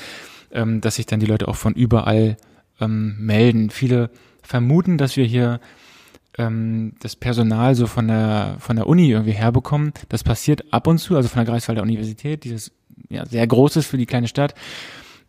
ähm, 0.52 0.82
dass 0.82 0.96
sich 0.96 1.06
dann 1.06 1.20
die 1.20 1.26
Leute 1.26 1.48
auch 1.48 1.56
von 1.56 1.72
überall 1.72 2.36
ähm, 2.80 3.16
melden. 3.18 3.70
Viele 3.70 4.10
vermuten, 4.42 4.98
dass 4.98 5.16
wir 5.16 5.24
hier 5.24 5.58
ähm, 6.38 6.94
das 7.00 7.16
Personal 7.16 7.74
so 7.74 7.86
von 7.86 8.08
der 8.08 8.56
von 8.58 8.76
der 8.76 8.86
Uni 8.86 9.10
irgendwie 9.10 9.32
herbekommen. 9.32 9.92
Das 10.08 10.24
passiert 10.24 10.72
ab 10.72 10.86
und 10.86 10.98
zu, 10.98 11.16
also 11.16 11.28
von 11.28 11.44
der 11.44 11.52
Greifswalder 11.52 11.82
Universität, 11.82 12.44
dieses 12.44 12.72
ja 13.08 13.26
sehr 13.26 13.46
groß 13.46 13.76
ist 13.76 13.86
für 13.86 13.98
die 13.98 14.06
kleine 14.06 14.28
Stadt. 14.28 14.54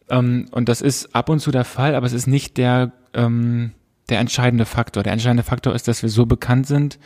Ähm, 0.09 0.47
und 0.51 0.69
das 0.69 0.81
ist 0.81 1.13
ab 1.15 1.29
und 1.29 1.39
zu 1.39 1.51
der 1.51 1.65
Fall, 1.65 1.95
aber 1.95 2.05
es 2.05 2.13
ist 2.13 2.27
nicht 2.27 2.57
der 2.57 2.93
ähm, 3.13 3.71
der 4.09 4.19
entscheidende 4.19 4.65
Faktor. 4.65 5.03
Der 5.03 5.13
entscheidende 5.13 5.43
Faktor 5.43 5.75
ist, 5.75 5.87
dass 5.87 6.01
wir 6.01 6.09
so 6.09 6.25
bekannt 6.25 6.67
sind 6.67 6.99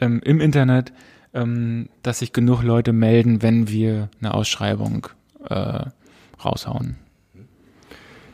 ähm, 0.00 0.20
im 0.24 0.40
Internet, 0.40 0.92
ähm, 1.34 1.88
dass 2.02 2.20
sich 2.20 2.32
genug 2.32 2.62
Leute 2.62 2.92
melden, 2.92 3.42
wenn 3.42 3.68
wir 3.68 4.08
eine 4.20 4.34
Ausschreibung 4.34 5.08
äh, 5.48 5.84
raushauen. 6.42 6.96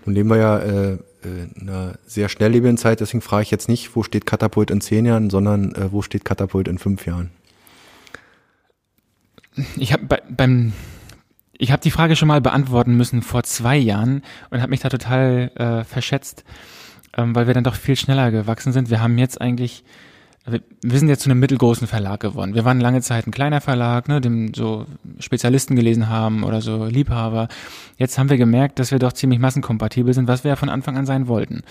Nun 0.04 0.14
leben 0.14 0.28
wir 0.28 0.36
ja 0.36 0.58
äh, 0.58 0.98
in 1.24 1.68
einer 1.68 1.98
sehr 2.06 2.28
schnelllebigen 2.28 2.76
Zeit, 2.76 3.00
deswegen 3.00 3.22
frage 3.22 3.42
ich 3.42 3.50
jetzt 3.50 3.68
nicht, 3.68 3.96
wo 3.96 4.02
steht 4.02 4.26
Katapult 4.26 4.70
in 4.70 4.80
zehn 4.80 5.06
Jahren, 5.06 5.30
sondern 5.30 5.74
äh, 5.74 5.92
wo 5.92 6.02
steht 6.02 6.24
Katapult 6.24 6.68
in 6.68 6.78
fünf 6.78 7.06
Jahren? 7.06 7.30
Ich 9.76 9.92
habe 9.92 10.04
bei, 10.06 10.22
beim 10.28 10.72
ich 11.56 11.70
habe 11.70 11.82
die 11.82 11.90
Frage 11.90 12.16
schon 12.16 12.28
mal 12.28 12.40
beantworten 12.40 12.96
müssen 12.96 13.22
vor 13.22 13.44
zwei 13.44 13.76
Jahren 13.76 14.22
und 14.50 14.60
habe 14.60 14.70
mich 14.70 14.80
da 14.80 14.88
total 14.88 15.52
äh, 15.54 15.84
verschätzt, 15.84 16.44
ähm, 17.16 17.34
weil 17.34 17.46
wir 17.46 17.54
dann 17.54 17.64
doch 17.64 17.76
viel 17.76 17.96
schneller 17.96 18.30
gewachsen 18.30 18.72
sind. 18.72 18.90
Wir 18.90 19.00
haben 19.00 19.18
jetzt 19.18 19.40
eigentlich 19.40 19.84
wir 20.46 20.98
sind 20.98 21.08
jetzt 21.08 21.22
zu 21.22 21.30
einem 21.30 21.40
mittelgroßen 21.40 21.86
Verlag 21.86 22.20
geworden. 22.20 22.54
Wir 22.54 22.66
waren 22.66 22.80
lange 22.80 23.00
Zeit 23.00 23.26
ein 23.26 23.30
kleiner 23.30 23.62
Verlag, 23.62 24.08
ne, 24.08 24.20
dem 24.20 24.52
so 24.52 24.84
Spezialisten 25.18 25.74
gelesen 25.74 26.10
haben 26.10 26.44
oder 26.44 26.60
so 26.60 26.84
Liebhaber. 26.84 27.48
Jetzt 27.96 28.18
haben 28.18 28.28
wir 28.28 28.36
gemerkt, 28.36 28.78
dass 28.78 28.90
wir 28.90 28.98
doch 28.98 29.14
ziemlich 29.14 29.38
massenkompatibel 29.38 30.12
sind, 30.12 30.28
was 30.28 30.44
wir 30.44 30.50
ja 30.50 30.56
von 30.56 30.68
Anfang 30.68 30.98
an 30.98 31.06
sein 31.06 31.28
wollten. 31.28 31.62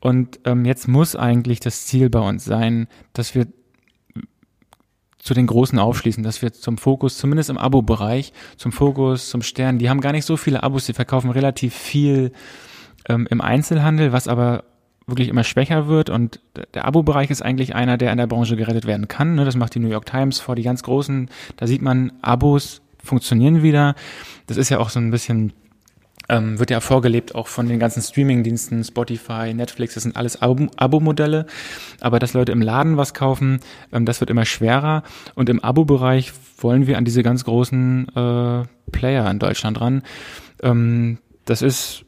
Und 0.00 0.40
ähm, 0.44 0.64
jetzt 0.64 0.88
muss 0.88 1.14
eigentlich 1.14 1.60
das 1.60 1.86
Ziel 1.86 2.10
bei 2.10 2.18
uns 2.18 2.44
sein, 2.44 2.88
dass 3.12 3.36
wir 3.36 3.46
zu 5.18 5.34
den 5.34 5.46
Großen 5.46 5.78
aufschließen, 5.78 6.24
dass 6.24 6.42
wir 6.42 6.52
zum 6.52 6.78
Fokus, 6.78 7.16
zumindest 7.16 7.50
im 7.50 7.58
Abo-Bereich, 7.58 8.32
zum 8.56 8.72
Fokus, 8.72 9.28
zum 9.30 9.42
Stern, 9.42 9.78
die 9.78 9.88
haben 9.88 10.00
gar 10.00 10.10
nicht 10.10 10.24
so 10.24 10.36
viele 10.36 10.64
Abos, 10.64 10.86
die 10.86 10.94
verkaufen 10.94 11.30
relativ 11.30 11.72
viel 11.72 12.32
ähm, 13.08 13.28
im 13.30 13.40
Einzelhandel, 13.40 14.12
was 14.12 14.26
aber 14.26 14.64
wirklich 15.06 15.28
immer 15.28 15.44
schwächer 15.44 15.88
wird 15.88 16.10
und 16.10 16.40
der 16.74 16.84
Abo-Bereich 16.84 17.30
ist 17.30 17.42
eigentlich 17.42 17.74
einer, 17.74 17.96
der 17.96 18.12
in 18.12 18.18
der 18.18 18.26
Branche 18.26 18.56
gerettet 18.56 18.86
werden 18.86 19.08
kann. 19.08 19.34
Ne? 19.34 19.44
Das 19.44 19.56
macht 19.56 19.74
die 19.74 19.80
New 19.80 19.90
York 19.90 20.06
Times 20.06 20.40
vor 20.40 20.54
die 20.54 20.62
ganz 20.62 20.82
großen. 20.82 21.28
Da 21.56 21.66
sieht 21.66 21.82
man, 21.82 22.12
Abos 22.22 22.82
funktionieren 23.02 23.62
wieder. 23.62 23.94
Das 24.46 24.56
ist 24.56 24.68
ja 24.68 24.78
auch 24.78 24.90
so 24.90 25.00
ein 25.00 25.10
bisschen, 25.10 25.52
ähm, 26.28 26.58
wird 26.58 26.70
ja 26.70 26.80
vorgelebt 26.80 27.34
auch 27.34 27.48
von 27.48 27.68
den 27.68 27.78
ganzen 27.78 28.00
Streaming-Diensten, 28.00 28.84
Spotify, 28.84 29.52
Netflix, 29.54 29.94
das 29.94 30.04
sind 30.04 30.16
alles 30.16 30.40
Abo-Modelle. 30.40 31.46
Aber 32.00 32.18
dass 32.18 32.34
Leute 32.34 32.52
im 32.52 32.62
Laden 32.62 32.96
was 32.96 33.14
kaufen, 33.14 33.60
ähm, 33.92 34.06
das 34.06 34.20
wird 34.20 34.30
immer 34.30 34.44
schwerer. 34.44 35.02
Und 35.34 35.48
im 35.48 35.60
Abo-Bereich 35.60 36.32
wollen 36.58 36.86
wir 36.86 36.96
an 36.96 37.04
diese 37.04 37.22
ganz 37.22 37.44
großen 37.44 38.08
äh, 38.14 38.64
Player 38.92 39.30
in 39.30 39.38
Deutschland 39.40 39.80
ran. 39.80 40.02
Ähm, 40.62 41.18
das 41.44 41.60
ist 41.60 42.04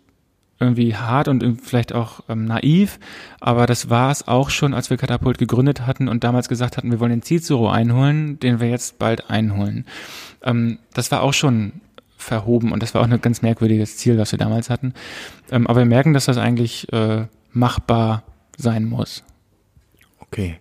irgendwie 0.64 0.96
hart 0.96 1.28
und 1.28 1.60
vielleicht 1.62 1.92
auch 1.94 2.20
ähm, 2.28 2.46
naiv, 2.46 2.98
aber 3.40 3.66
das 3.66 3.90
war 3.90 4.10
es 4.10 4.26
auch 4.26 4.50
schon, 4.50 4.74
als 4.74 4.90
wir 4.90 4.96
Katapult 4.96 5.38
gegründet 5.38 5.86
hatten 5.86 6.08
und 6.08 6.24
damals 6.24 6.48
gesagt 6.48 6.76
hatten, 6.76 6.90
wir 6.90 7.00
wollen 7.00 7.10
den 7.10 7.22
Cicero 7.22 7.70
einholen, 7.70 8.38
den 8.40 8.60
wir 8.60 8.68
jetzt 8.68 8.98
bald 8.98 9.30
einholen. 9.30 9.84
Ähm, 10.42 10.78
das 10.92 11.10
war 11.10 11.22
auch 11.22 11.34
schon 11.34 11.80
verhoben 12.16 12.72
und 12.72 12.82
das 12.82 12.94
war 12.94 13.02
auch 13.02 13.08
ein 13.08 13.20
ganz 13.20 13.42
merkwürdiges 13.42 13.96
Ziel, 13.96 14.18
was 14.18 14.32
wir 14.32 14.38
damals 14.38 14.70
hatten. 14.70 14.94
Ähm, 15.50 15.66
aber 15.66 15.80
wir 15.80 15.86
merken, 15.86 16.14
dass 16.14 16.24
das 16.24 16.38
eigentlich 16.38 16.92
äh, 16.92 17.26
machbar 17.52 18.24
sein 18.56 18.84
muss. 18.84 19.22
Okay. 20.20 20.58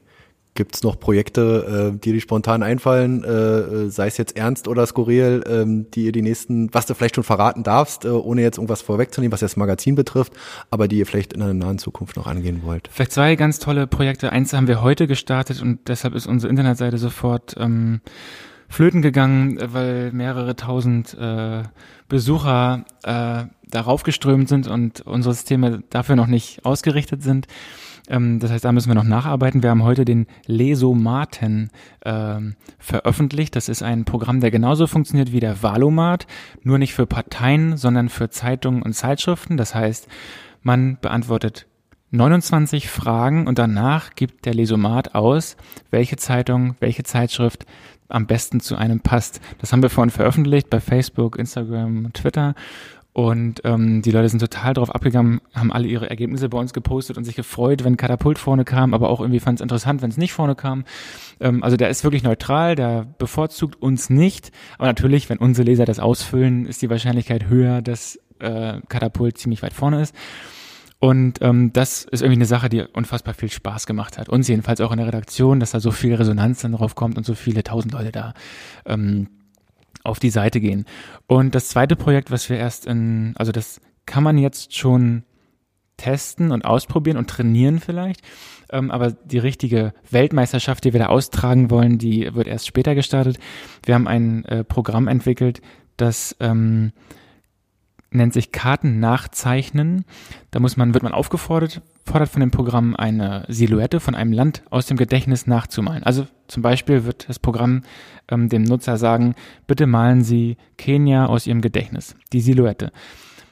Gibt 0.56 0.76
es 0.76 0.84
noch 0.84 1.00
Projekte, 1.00 1.94
äh, 1.96 2.00
die 2.00 2.14
dir 2.14 2.22
spontan 2.22 2.62
einfallen, 2.62 3.24
äh, 3.24 3.30
äh, 3.30 3.90
sei 3.90 4.08
es 4.08 4.18
jetzt 4.18 4.38
ernst 4.38 4.68
oder 4.68 4.86
skurril, 4.86 5.44
ähm, 5.48 5.90
die 5.92 6.06
ihr 6.06 6.12
die 6.12 6.22
nächsten, 6.22 6.72
was 6.74 6.86
du 6.86 6.94
vielleicht 6.94 7.16
schon 7.16 7.24
verraten 7.24 7.64
darfst, 7.64 8.06
äh, 8.06 8.10
ohne 8.10 8.44
jetzt 8.44 8.58
irgendwas 8.58 8.84
vorwegzunehmen, 8.84 9.32
was 9.32 9.40
das 9.40 9.58
Magazin 9.58 9.96
betrifft, 9.96 10.34
aber 10.70 10.88
die 10.88 11.00
ihr 11.00 11.08
vielleicht 11.08 11.34
in 11.34 11.42
einer 11.42 11.56
nahen 11.56 11.80
Zukunft 11.80 12.16
noch 12.18 12.28
angehen 12.28 12.62
wollt? 12.64 12.88
Vielleicht 12.92 13.14
zwei 13.14 13.36
ganz 13.36 13.58
tolle 13.58 13.88
Projekte. 13.88 14.32
Eins 14.32 14.54
haben 14.54 14.68
wir 14.68 14.84
heute 14.84 15.08
gestartet 15.08 15.62
und 15.62 15.88
deshalb 15.88 16.14
ist 16.14 16.28
unsere 16.28 16.52
Internetseite 16.52 17.00
sofort 17.00 17.56
ähm, 17.58 18.02
flöten 18.70 19.02
gegangen, 19.02 19.60
weil 19.60 20.12
mehrere 20.12 20.56
tausend 20.56 21.16
äh, 21.20 21.64
Besucher 22.10 22.86
äh, 23.04 23.46
darauf 23.70 24.04
geströmt 24.04 24.50
sind 24.50 24.68
und 24.68 25.02
unsere 25.02 25.34
Systeme 25.34 25.84
dafür 25.90 26.16
noch 26.16 26.28
nicht 26.28 26.64
ausgerichtet 26.64 27.24
sind. 27.24 27.48
Ähm, 28.14 28.40
das 28.40 28.52
heißt, 28.52 28.64
da 28.64 28.72
müssen 28.72 28.90
wir 28.90 28.96
noch 28.96 29.04
nacharbeiten. 29.04 29.64
Wir 29.64 29.72
haben 29.72 29.84
heute 29.84 30.06
den 30.06 30.28
Lesomaten 30.46 31.72
ähm, 32.06 32.56
veröffentlicht. 32.78 33.56
Das 33.56 33.68
ist 33.68 33.82
ein 33.82 34.06
Programm, 34.06 34.40
der 34.40 34.52
genauso 34.52 34.88
funktioniert 34.88 35.32
wie 35.34 35.40
der 35.40 35.64
Valomat, 35.64 36.28
nur 36.62 36.78
nicht 36.78 36.94
für 36.94 37.08
Parteien, 37.08 37.76
sondern 37.76 38.10
für 38.10 38.30
Zeitungen 38.30 38.84
und 38.84 38.94
Zeitschriften. 38.94 39.58
Das 39.58 39.74
heißt, 39.74 40.08
man 40.62 40.98
beantwortet 41.02 41.66
29 42.12 42.90
Fragen 42.90 43.48
und 43.48 43.58
danach 43.58 44.14
gibt 44.14 44.46
der 44.46 44.54
Lesomat 44.54 45.16
aus, 45.16 45.58
welche 45.90 46.16
Zeitung, 46.16 46.76
welche 46.80 47.02
Zeitschrift 47.02 47.66
am 48.08 48.28
besten 48.28 48.60
zu 48.60 48.76
einem 48.76 49.00
passt. 49.00 49.42
Das 49.58 49.74
haben 49.74 49.82
wir 49.82 49.90
vorhin 49.90 50.12
veröffentlicht 50.12 50.70
bei 50.70 50.80
Facebook, 50.80 51.38
Instagram, 51.38 52.14
Twitter 52.14 52.54
und 53.14 53.62
ähm, 53.64 54.02
die 54.02 54.10
Leute 54.10 54.28
sind 54.28 54.40
total 54.40 54.74
drauf 54.74 54.94
abgegangen, 54.94 55.40
haben 55.54 55.72
alle 55.72 55.88
ihre 55.88 56.10
Ergebnisse 56.10 56.50
bei 56.50 56.58
uns 56.58 56.74
gepostet 56.74 57.16
und 57.16 57.26
sich 57.26 57.36
gefreut, 57.36 57.84
wenn 57.84 57.96
Katapult 57.96 58.40
vorne 58.40 58.66
kam, 58.66 58.96
aber 58.96 59.10
auch 59.10 59.20
irgendwie 59.22 59.40
fand 59.40 59.60
es 59.60 59.62
interessant, 59.62 60.02
wenn 60.02 60.10
es 60.10 60.18
nicht 60.18 60.34
vorne 60.34 60.56
kam. 60.56 60.84
Ähm, 61.40 61.64
also 61.64 61.78
der 61.78 61.90
ist 61.90 62.04
wirklich 62.04 62.24
neutral, 62.24 62.76
der 62.76 63.06
bevorzugt 63.20 63.80
uns 63.80 64.10
nicht. 64.10 64.52
Aber 64.80 64.88
natürlich, 64.88 65.30
wenn 65.30 65.38
unsere 65.38 65.66
Leser 65.66 65.86
das 65.86 66.00
ausfüllen, 66.00 66.66
ist 66.66 66.82
die 66.82 66.90
Wahrscheinlichkeit 66.90 67.48
höher, 67.48 67.84
dass 67.84 68.20
äh, 68.40 68.82
Katapult 68.90 69.38
ziemlich 69.38 69.62
weit 69.62 69.74
vorne 69.74 70.02
ist. 70.02 70.16
Und 70.98 71.40
ähm, 71.42 71.72
das 71.72 72.06
ist 72.06 72.22
irgendwie 72.22 72.38
eine 72.38 72.46
Sache, 72.46 72.70
die 72.70 72.82
unfassbar 72.82 73.36
viel 73.36 73.52
Spaß 73.52 73.86
gemacht 73.86 74.18
hat. 74.18 74.30
Uns 74.30 74.48
jedenfalls 74.48 74.82
auch 74.82 74.92
in 74.92 74.98
der 74.98 75.08
Redaktion, 75.08 75.60
dass 75.60 75.72
da 75.72 75.80
so 75.80 75.92
viel 75.92 76.16
Resonanz 76.16 76.62
dann 76.62 76.72
drauf 76.72 76.96
kommt 76.96 77.18
und 77.18 77.26
so 77.26 77.36
viele 77.36 77.64
tausend 77.64 77.94
Leute 77.94 78.12
da 78.12 78.34
ähm, 78.86 79.28
auf 80.04 80.20
die 80.20 80.30
Seite 80.30 80.60
gehen. 80.60 80.86
Und 81.28 81.56
das 81.56 81.70
zweite 81.70 81.96
Projekt, 81.96 82.32
was 82.32 82.50
wir 82.50 82.58
erst 82.58 82.86
in, 82.86 83.34
also 83.38 83.52
das 83.52 83.80
kann 84.06 84.24
man 84.24 84.38
jetzt 84.38 84.76
schon 84.76 85.24
testen 85.98 86.52
und 86.52 86.66
ausprobieren 86.66 87.18
und 87.18 87.30
trainieren 87.30 87.80
vielleicht. 87.80 88.22
Ähm, 88.72 88.92
aber 88.92 89.12
die 89.12 89.38
richtige 89.38 89.94
Weltmeisterschaft, 90.10 90.84
die 90.84 90.94
wir 90.94 91.00
da 91.00 91.06
austragen 91.08 91.70
wollen, 91.70 91.98
die 91.98 92.34
wird 92.34 92.48
erst 92.48 92.68
später 92.68 92.96
gestartet. 92.96 93.38
Wir 93.86 93.96
haben 93.96 94.08
ein 94.08 94.44
äh, 94.46 94.64
Programm 94.64 95.08
entwickelt, 95.08 95.62
das 95.98 96.36
ähm, 96.40 96.92
nennt 98.14 98.34
sich 98.34 98.52
Karten 98.52 99.00
nachzeichnen. 99.00 100.06
Da 100.52 100.60
muss 100.60 100.78
man, 100.78 100.94
wird 100.94 101.04
man 101.04 101.14
aufgefordert, 101.14 101.82
fordert 102.06 102.30
von 102.30 102.40
dem 102.40 102.52
Programm 102.52 102.96
eine 102.96 103.46
Silhouette 103.48 104.00
von 104.00 104.16
einem 104.16 104.32
Land 104.32 104.64
aus 104.70 104.86
dem 104.86 104.98
Gedächtnis 104.98 105.48
nachzumalen. 105.48 106.04
Also 106.04 106.28
zum 106.48 106.62
Beispiel 106.62 107.06
wird 107.06 107.30
das 107.30 107.40
Programm 107.40 107.84
ähm, 108.30 108.50
dem 108.50 108.64
Nutzer 108.64 108.98
sagen, 108.98 109.36
bitte 109.68 109.88
malen 109.88 110.24
Sie 110.24 110.58
Kenia 110.78 111.26
aus 111.26 111.48
Ihrem 111.48 111.62
Gedächtnis, 111.62 112.16
die 112.32 112.42
Silhouette. 112.42 112.92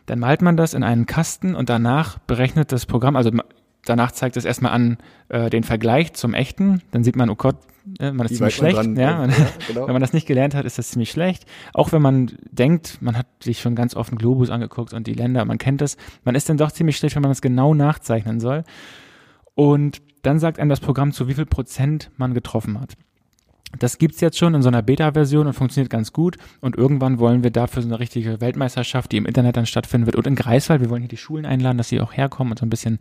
Dann 0.06 0.20
malt 0.20 0.42
man 0.42 0.58
das 0.58 0.74
in 0.74 0.84
einen 0.84 1.06
Kasten 1.06 1.56
und 1.56 1.70
danach 1.70 2.18
berechnet 2.20 2.72
das 2.72 2.86
Programm, 2.86 3.16
also 3.16 3.32
danach 3.86 4.12
zeigt 4.12 4.38
es 4.38 4.46
erstmal 4.46 4.72
an 4.72 4.98
äh, 5.30 5.50
den 5.50 5.64
Vergleich 5.64 6.14
zum 6.14 6.34
echten. 6.34 6.82
Dann 6.92 7.04
sieht 7.04 7.16
man, 7.16 7.30
oh 7.30 7.36
Gott, 7.36 7.58
äh, 8.00 8.12
man 8.12 8.26
ist 8.26 8.34
Wie 8.34 8.36
ziemlich 8.38 8.56
schlecht. 8.56 8.78
Dran, 8.78 8.96
ja, 8.96 9.26
ja 9.28 9.34
genau. 9.68 9.88
wenn 9.88 9.94
man 9.94 10.02
das 10.02 10.14
nicht 10.14 10.28
gelernt 10.28 10.56
hat, 10.56 10.66
ist 10.66 10.78
das 10.78 10.90
ziemlich 10.90 11.12
schlecht. 11.12 11.46
Auch 11.74 11.92
wenn 11.92 12.02
man 12.02 12.32
denkt, 12.52 13.02
man 13.02 13.18
hat 13.18 13.28
sich 13.42 13.60
schon 13.60 13.76
ganz 13.76 13.96
oft 13.96 14.12
einen 14.12 14.18
Globus 14.18 14.50
angeguckt 14.50 14.94
und 14.94 15.08
die 15.08 15.14
Länder, 15.14 15.44
man 15.46 15.58
kennt 15.58 15.82
das, 15.82 15.98
man 16.24 16.36
ist 16.36 16.50
dann 16.50 16.58
doch 16.58 16.72
ziemlich 16.72 16.98
schlecht, 16.98 17.16
wenn 17.16 17.24
man 17.24 17.32
das 17.32 17.42
genau 17.42 17.74
nachzeichnen 17.74 18.40
soll. 18.40 18.64
Und 19.56 20.02
dann 20.22 20.40
sagt 20.40 20.60
einem 20.60 20.70
das 20.70 20.80
Programm, 20.80 21.12
zu 21.12 21.28
wie 21.28 21.34
viel 21.34 21.46
Prozent 21.46 22.12
man 22.18 22.34
getroffen 22.34 22.80
hat. 22.80 22.96
Das 23.80 23.98
gibt's 23.98 24.22
jetzt 24.22 24.38
schon 24.38 24.54
in 24.54 24.62
so 24.62 24.68
einer 24.68 24.82
Beta-Version 24.82 25.48
und 25.48 25.54
funktioniert 25.54 25.90
ganz 25.90 26.14
gut. 26.14 26.38
Und 26.60 26.78
irgendwann 26.78 27.20
wollen 27.20 27.44
wir 27.44 27.52
dafür 27.52 27.82
so 27.82 27.88
eine 27.88 28.00
richtige 28.00 28.42
Weltmeisterschaft, 28.42 29.12
die 29.12 29.18
im 29.18 29.26
Internet 29.26 29.58
dann 29.58 29.66
stattfinden 29.66 30.06
wird 30.06 30.16
und 30.16 30.28
in 30.28 30.36
Greifswald. 30.36 30.82
Wir 30.82 30.90
wollen 30.90 31.02
hier 31.02 31.10
die 31.10 31.18
Schulen 31.18 31.46
einladen, 31.46 31.78
dass 31.78 31.90
sie 31.90 32.02
auch 32.02 32.14
herkommen 32.14 32.52
und 32.52 32.60
so 32.60 32.66
ein 32.66 32.70
bisschen 32.70 33.00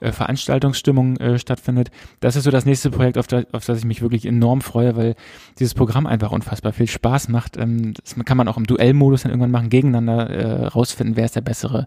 äh, 0.00 0.12
Veranstaltungsstimmung 0.12 1.16
äh, 1.18 1.38
stattfindet. 1.38 1.90
Das 2.20 2.36
ist 2.36 2.44
so 2.44 2.50
das 2.50 2.64
nächste 2.64 2.90
Projekt, 2.90 3.18
auf, 3.18 3.26
das, 3.26 3.44
auf 3.52 3.64
das 3.64 3.78
ich 3.78 3.84
mich 3.84 4.02
wirklich 4.02 4.26
enorm 4.26 4.62
freue, 4.62 4.96
weil 4.96 5.14
dieses 5.58 5.74
Programm 5.74 6.06
einfach 6.06 6.32
unfassbar 6.32 6.72
viel 6.72 6.88
Spaß 6.88 7.28
macht. 7.28 7.56
Ähm, 7.56 7.94
das 7.94 8.16
kann 8.24 8.36
man 8.36 8.48
auch 8.48 8.56
im 8.56 8.66
Duellmodus 8.66 9.22
dann 9.22 9.30
irgendwann 9.30 9.50
machen, 9.50 9.68
gegeneinander 9.68 10.30
äh, 10.30 10.66
rausfinden, 10.66 11.16
wer 11.16 11.26
ist 11.26 11.36
der 11.36 11.42
bessere 11.42 11.86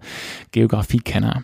Geografiekenner. 0.52 1.44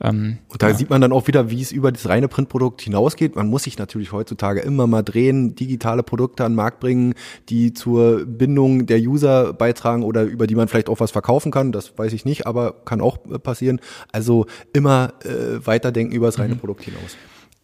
Ähm, 0.00 0.38
und 0.48 0.62
da 0.62 0.68
ja. 0.68 0.74
sieht 0.74 0.90
man 0.90 1.00
dann 1.00 1.12
auch 1.12 1.26
wieder, 1.28 1.50
wie 1.50 1.62
es 1.62 1.72
über 1.72 1.92
das 1.92 2.08
reine 2.08 2.28
Printprodukt 2.28 2.82
hinausgeht. 2.82 3.36
Man 3.36 3.48
muss 3.48 3.62
sich 3.64 3.78
natürlich 3.78 4.12
heutzutage 4.12 4.60
immer 4.60 4.86
mal 4.86 5.02
drehen, 5.02 5.54
digitale 5.54 6.02
Produkte 6.02 6.23
Produkte 6.24 6.44
an 6.44 6.52
den 6.52 6.56
Markt 6.56 6.80
bringen, 6.80 7.14
die 7.48 7.74
zur 7.74 8.24
Bindung 8.24 8.86
der 8.86 8.98
User 8.98 9.52
beitragen 9.52 10.02
oder 10.02 10.22
über 10.22 10.46
die 10.46 10.54
man 10.54 10.68
vielleicht 10.68 10.88
auch 10.88 11.00
was 11.00 11.10
verkaufen 11.10 11.52
kann. 11.52 11.70
Das 11.70 11.98
weiß 11.98 12.12
ich 12.14 12.24
nicht, 12.24 12.46
aber 12.46 12.72
kann 12.84 13.00
auch 13.00 13.18
äh, 13.26 13.38
passieren. 13.38 13.80
Also 14.10 14.46
immer 14.72 15.12
äh, 15.24 15.66
weiterdenken 15.66 16.14
über 16.14 16.26
das 16.26 16.38
reine 16.38 16.54
mhm. 16.54 16.60
Produkt 16.60 16.84
hinaus. 16.84 17.16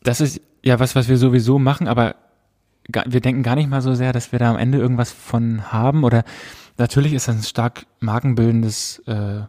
Das 0.02 0.20
ist 0.20 0.40
ja 0.62 0.78
was, 0.78 0.94
was 0.94 1.08
wir 1.08 1.16
sowieso 1.16 1.58
machen, 1.58 1.88
aber 1.88 2.16
wir 3.06 3.20
denken 3.20 3.42
gar 3.42 3.54
nicht 3.54 3.70
mal 3.70 3.82
so 3.82 3.94
sehr, 3.94 4.12
dass 4.12 4.32
wir 4.32 4.38
da 4.38 4.50
am 4.50 4.58
Ende 4.58 4.78
irgendwas 4.78 5.12
von 5.12 5.72
haben 5.72 6.04
oder 6.04 6.24
natürlich 6.76 7.12
ist 7.12 7.28
das 7.28 7.36
ein 7.36 7.42
stark 7.42 7.86
markenbildendes 8.00 9.02
äh, 9.06 9.42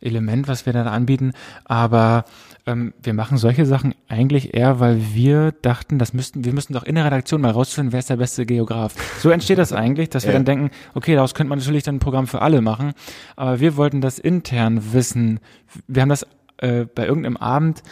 Element, 0.00 0.48
was 0.48 0.64
wir 0.64 0.72
da 0.72 0.84
anbieten, 0.84 1.32
aber 1.64 2.24
ähm, 2.68 2.92
wir 3.02 3.14
machen 3.14 3.38
solche 3.38 3.64
Sachen 3.64 3.94
eigentlich 4.08 4.54
eher, 4.54 4.78
weil 4.78 5.14
wir 5.14 5.52
dachten, 5.52 5.98
das 5.98 6.12
müssten, 6.12 6.44
wir 6.44 6.52
müssten 6.52 6.74
doch 6.74 6.82
in 6.82 6.96
der 6.96 7.06
Redaktion 7.06 7.40
mal 7.40 7.50
rausfinden, 7.50 7.92
wer 7.92 8.00
ist 8.00 8.10
der 8.10 8.18
beste 8.18 8.44
Geograf. 8.44 8.94
So 9.20 9.30
entsteht 9.30 9.56
das 9.56 9.72
eigentlich, 9.72 10.10
dass 10.10 10.24
wir 10.24 10.32
ja. 10.32 10.38
dann 10.38 10.44
denken, 10.44 10.70
okay, 10.94 11.14
daraus 11.14 11.34
könnte 11.34 11.48
man 11.48 11.58
natürlich 11.58 11.82
dann 11.82 11.96
ein 11.96 12.00
Programm 12.00 12.26
für 12.26 12.42
alle 12.42 12.60
machen, 12.60 12.92
aber 13.36 13.58
wir 13.60 13.76
wollten 13.76 14.02
das 14.02 14.18
intern 14.18 14.92
wissen. 14.92 15.40
Wir 15.86 16.02
haben 16.02 16.10
das 16.10 16.26
äh, 16.58 16.84
bei 16.84 17.06
irgendeinem 17.06 17.38
Abend 17.38 17.82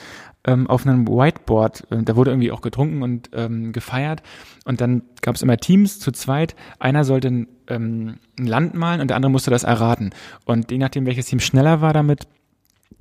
ähm, 0.45 0.67
auf 0.67 0.87
einem 0.87 1.09
Whiteboard, 1.09 1.91
äh, 1.91 2.03
da 2.03 2.15
wurde 2.15 2.33
irgendwie 2.33 2.53
auch 2.53 2.61
getrunken 2.61 3.03
und 3.03 3.31
ähm, 3.33 3.73
gefeiert 3.73 4.23
und 4.67 4.83
dann 4.83 5.03
gab 5.23 5.37
es 5.37 5.43
immer 5.43 5.57
Teams 5.57 6.01
zu 6.01 6.13
zweit. 6.13 6.55
Einer 6.79 7.05
sollte 7.05 7.29
ein, 7.29 7.49
ähm, 7.69 8.17
ein 8.39 8.47
Land 8.47 8.75
malen 8.75 9.01
und 9.01 9.09
der 9.09 9.17
andere 9.17 9.33
musste 9.33 9.51
das 9.51 9.65
erraten. 9.65 10.11
Und 10.45 10.71
je 10.71 10.79
nachdem, 10.79 11.07
welches 11.07 11.27
Team 11.27 11.41
schneller 11.41 11.81
war 11.81 11.95
damit, 11.95 12.29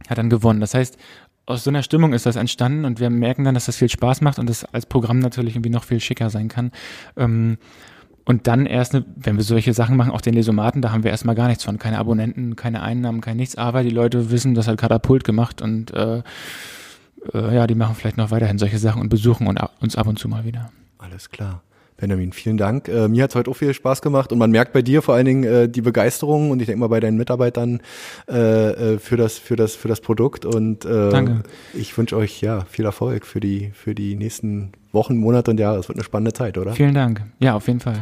hat 0.07 0.17
dann 0.17 0.29
gewonnen. 0.29 0.59
Das 0.59 0.73
heißt, 0.73 0.97
aus 1.45 1.63
so 1.63 1.69
einer 1.69 1.83
Stimmung 1.83 2.13
ist 2.13 2.25
das 2.25 2.35
entstanden 2.35 2.85
und 2.85 2.99
wir 2.99 3.09
merken 3.09 3.43
dann, 3.43 3.53
dass 3.53 3.65
das 3.65 3.77
viel 3.77 3.89
Spaß 3.89 4.21
macht 4.21 4.39
und 4.39 4.49
das 4.49 4.65
als 4.65 4.85
Programm 4.85 5.19
natürlich 5.19 5.55
irgendwie 5.55 5.69
noch 5.69 5.83
viel 5.83 5.99
schicker 5.99 6.29
sein 6.29 6.47
kann. 6.47 6.71
Ähm, 7.17 7.57
und 8.25 8.47
dann 8.47 8.65
erst, 8.65 8.93
ne, 8.93 9.05
wenn 9.15 9.37
wir 9.37 9.43
solche 9.43 9.73
Sachen 9.73 9.95
machen, 9.97 10.11
auch 10.11 10.21
den 10.21 10.33
Lesomaten, 10.33 10.81
da 10.81 10.91
haben 10.91 11.03
wir 11.03 11.11
erstmal 11.11 11.35
gar 11.35 11.47
nichts 11.47 11.63
von. 11.63 11.77
Keine 11.77 11.99
Abonnenten, 11.99 12.55
keine 12.55 12.81
Einnahmen, 12.81 13.21
kein 13.21 13.37
nichts. 13.37 13.55
Aber 13.55 13.83
die 13.83 13.91
Leute 13.91 14.31
wissen, 14.31 14.55
das 14.55 14.67
hat 14.67 14.79
Katapult 14.79 15.23
gemacht 15.23 15.61
und 15.61 15.93
äh, 15.93 16.23
äh, 17.33 17.55
ja, 17.55 17.67
die 17.67 17.75
machen 17.75 17.95
vielleicht 17.95 18.17
noch 18.17 18.31
weiterhin 18.31 18.57
solche 18.57 18.79
Sachen 18.79 19.01
und 19.01 19.09
besuchen 19.09 19.47
uns 19.47 19.95
ab 19.95 20.07
und 20.07 20.17
zu 20.17 20.27
mal 20.27 20.43
wieder. 20.43 20.71
Alles 20.97 21.29
klar. 21.29 21.61
Benjamin, 21.97 22.33
vielen 22.33 22.57
Dank. 22.57 22.89
Äh, 22.89 23.07
mir 23.07 23.23
hat 23.23 23.31
es 23.31 23.35
heute 23.35 23.49
auch 23.49 23.55
viel 23.55 23.73
Spaß 23.73 24.01
gemacht 24.01 24.31
und 24.31 24.37
man 24.37 24.51
merkt 24.51 24.73
bei 24.73 24.81
dir 24.81 25.01
vor 25.01 25.15
allen 25.15 25.25
Dingen 25.25 25.43
äh, 25.43 25.69
die 25.69 25.81
Begeisterung 25.81 26.51
und 26.51 26.59
ich 26.61 26.65
denke 26.65 26.79
mal 26.81 26.87
bei 26.87 26.99
deinen 26.99 27.17
Mitarbeitern 27.17 27.81
äh, 28.27 28.95
äh, 28.95 28.99
für 28.99 29.15
das 29.15 29.37
für 29.37 29.55
das 29.55 29.75
für 29.75 29.87
das 29.87 30.01
Produkt 30.01 30.45
und 30.45 30.83
äh, 30.83 31.09
Danke. 31.09 31.43
ich 31.73 31.97
wünsche 31.97 32.17
euch 32.17 32.41
ja 32.41 32.65
viel 32.69 32.85
Erfolg 32.85 33.25
für 33.25 33.39
die 33.39 33.71
für 33.73 33.95
die 33.95 34.15
nächsten 34.15 34.73
Wochen, 34.91 35.17
Monate 35.17 35.51
und 35.51 35.59
Jahre. 35.59 35.79
Es 35.79 35.87
wird 35.87 35.97
eine 35.97 36.03
spannende 36.03 36.33
Zeit, 36.33 36.57
oder? 36.57 36.73
Vielen 36.73 36.93
Dank. 36.93 37.21
Ja, 37.39 37.55
auf 37.55 37.67
jeden 37.67 37.79
Fall. 37.79 38.01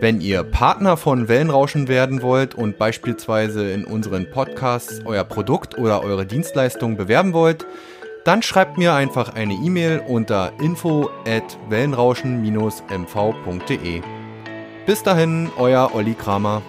Wenn 0.00 0.20
ihr 0.20 0.42
Partner 0.42 0.96
von 0.96 1.28
Wellenrauschen 1.28 1.86
werden 1.88 2.22
wollt 2.22 2.54
und 2.54 2.78
beispielsweise 2.78 3.70
in 3.70 3.84
unseren 3.84 4.30
Podcasts 4.30 5.00
euer 5.04 5.24
Produkt 5.24 5.76
oder 5.78 6.02
eure 6.02 6.24
Dienstleistung 6.26 6.96
bewerben 6.96 7.32
wollt, 7.32 7.64
dann 8.24 8.42
schreibt 8.42 8.76
mir 8.76 8.94
einfach 8.94 9.34
eine 9.34 9.54
E-Mail 9.54 10.02
unter 10.06 10.52
info 10.60 11.10
at 11.26 11.58
wellenrauschen-mv.de. 11.68 14.02
Bis 14.86 15.02
dahin, 15.02 15.50
euer 15.56 15.94
Olli 15.94 16.14
Kramer. 16.14 16.62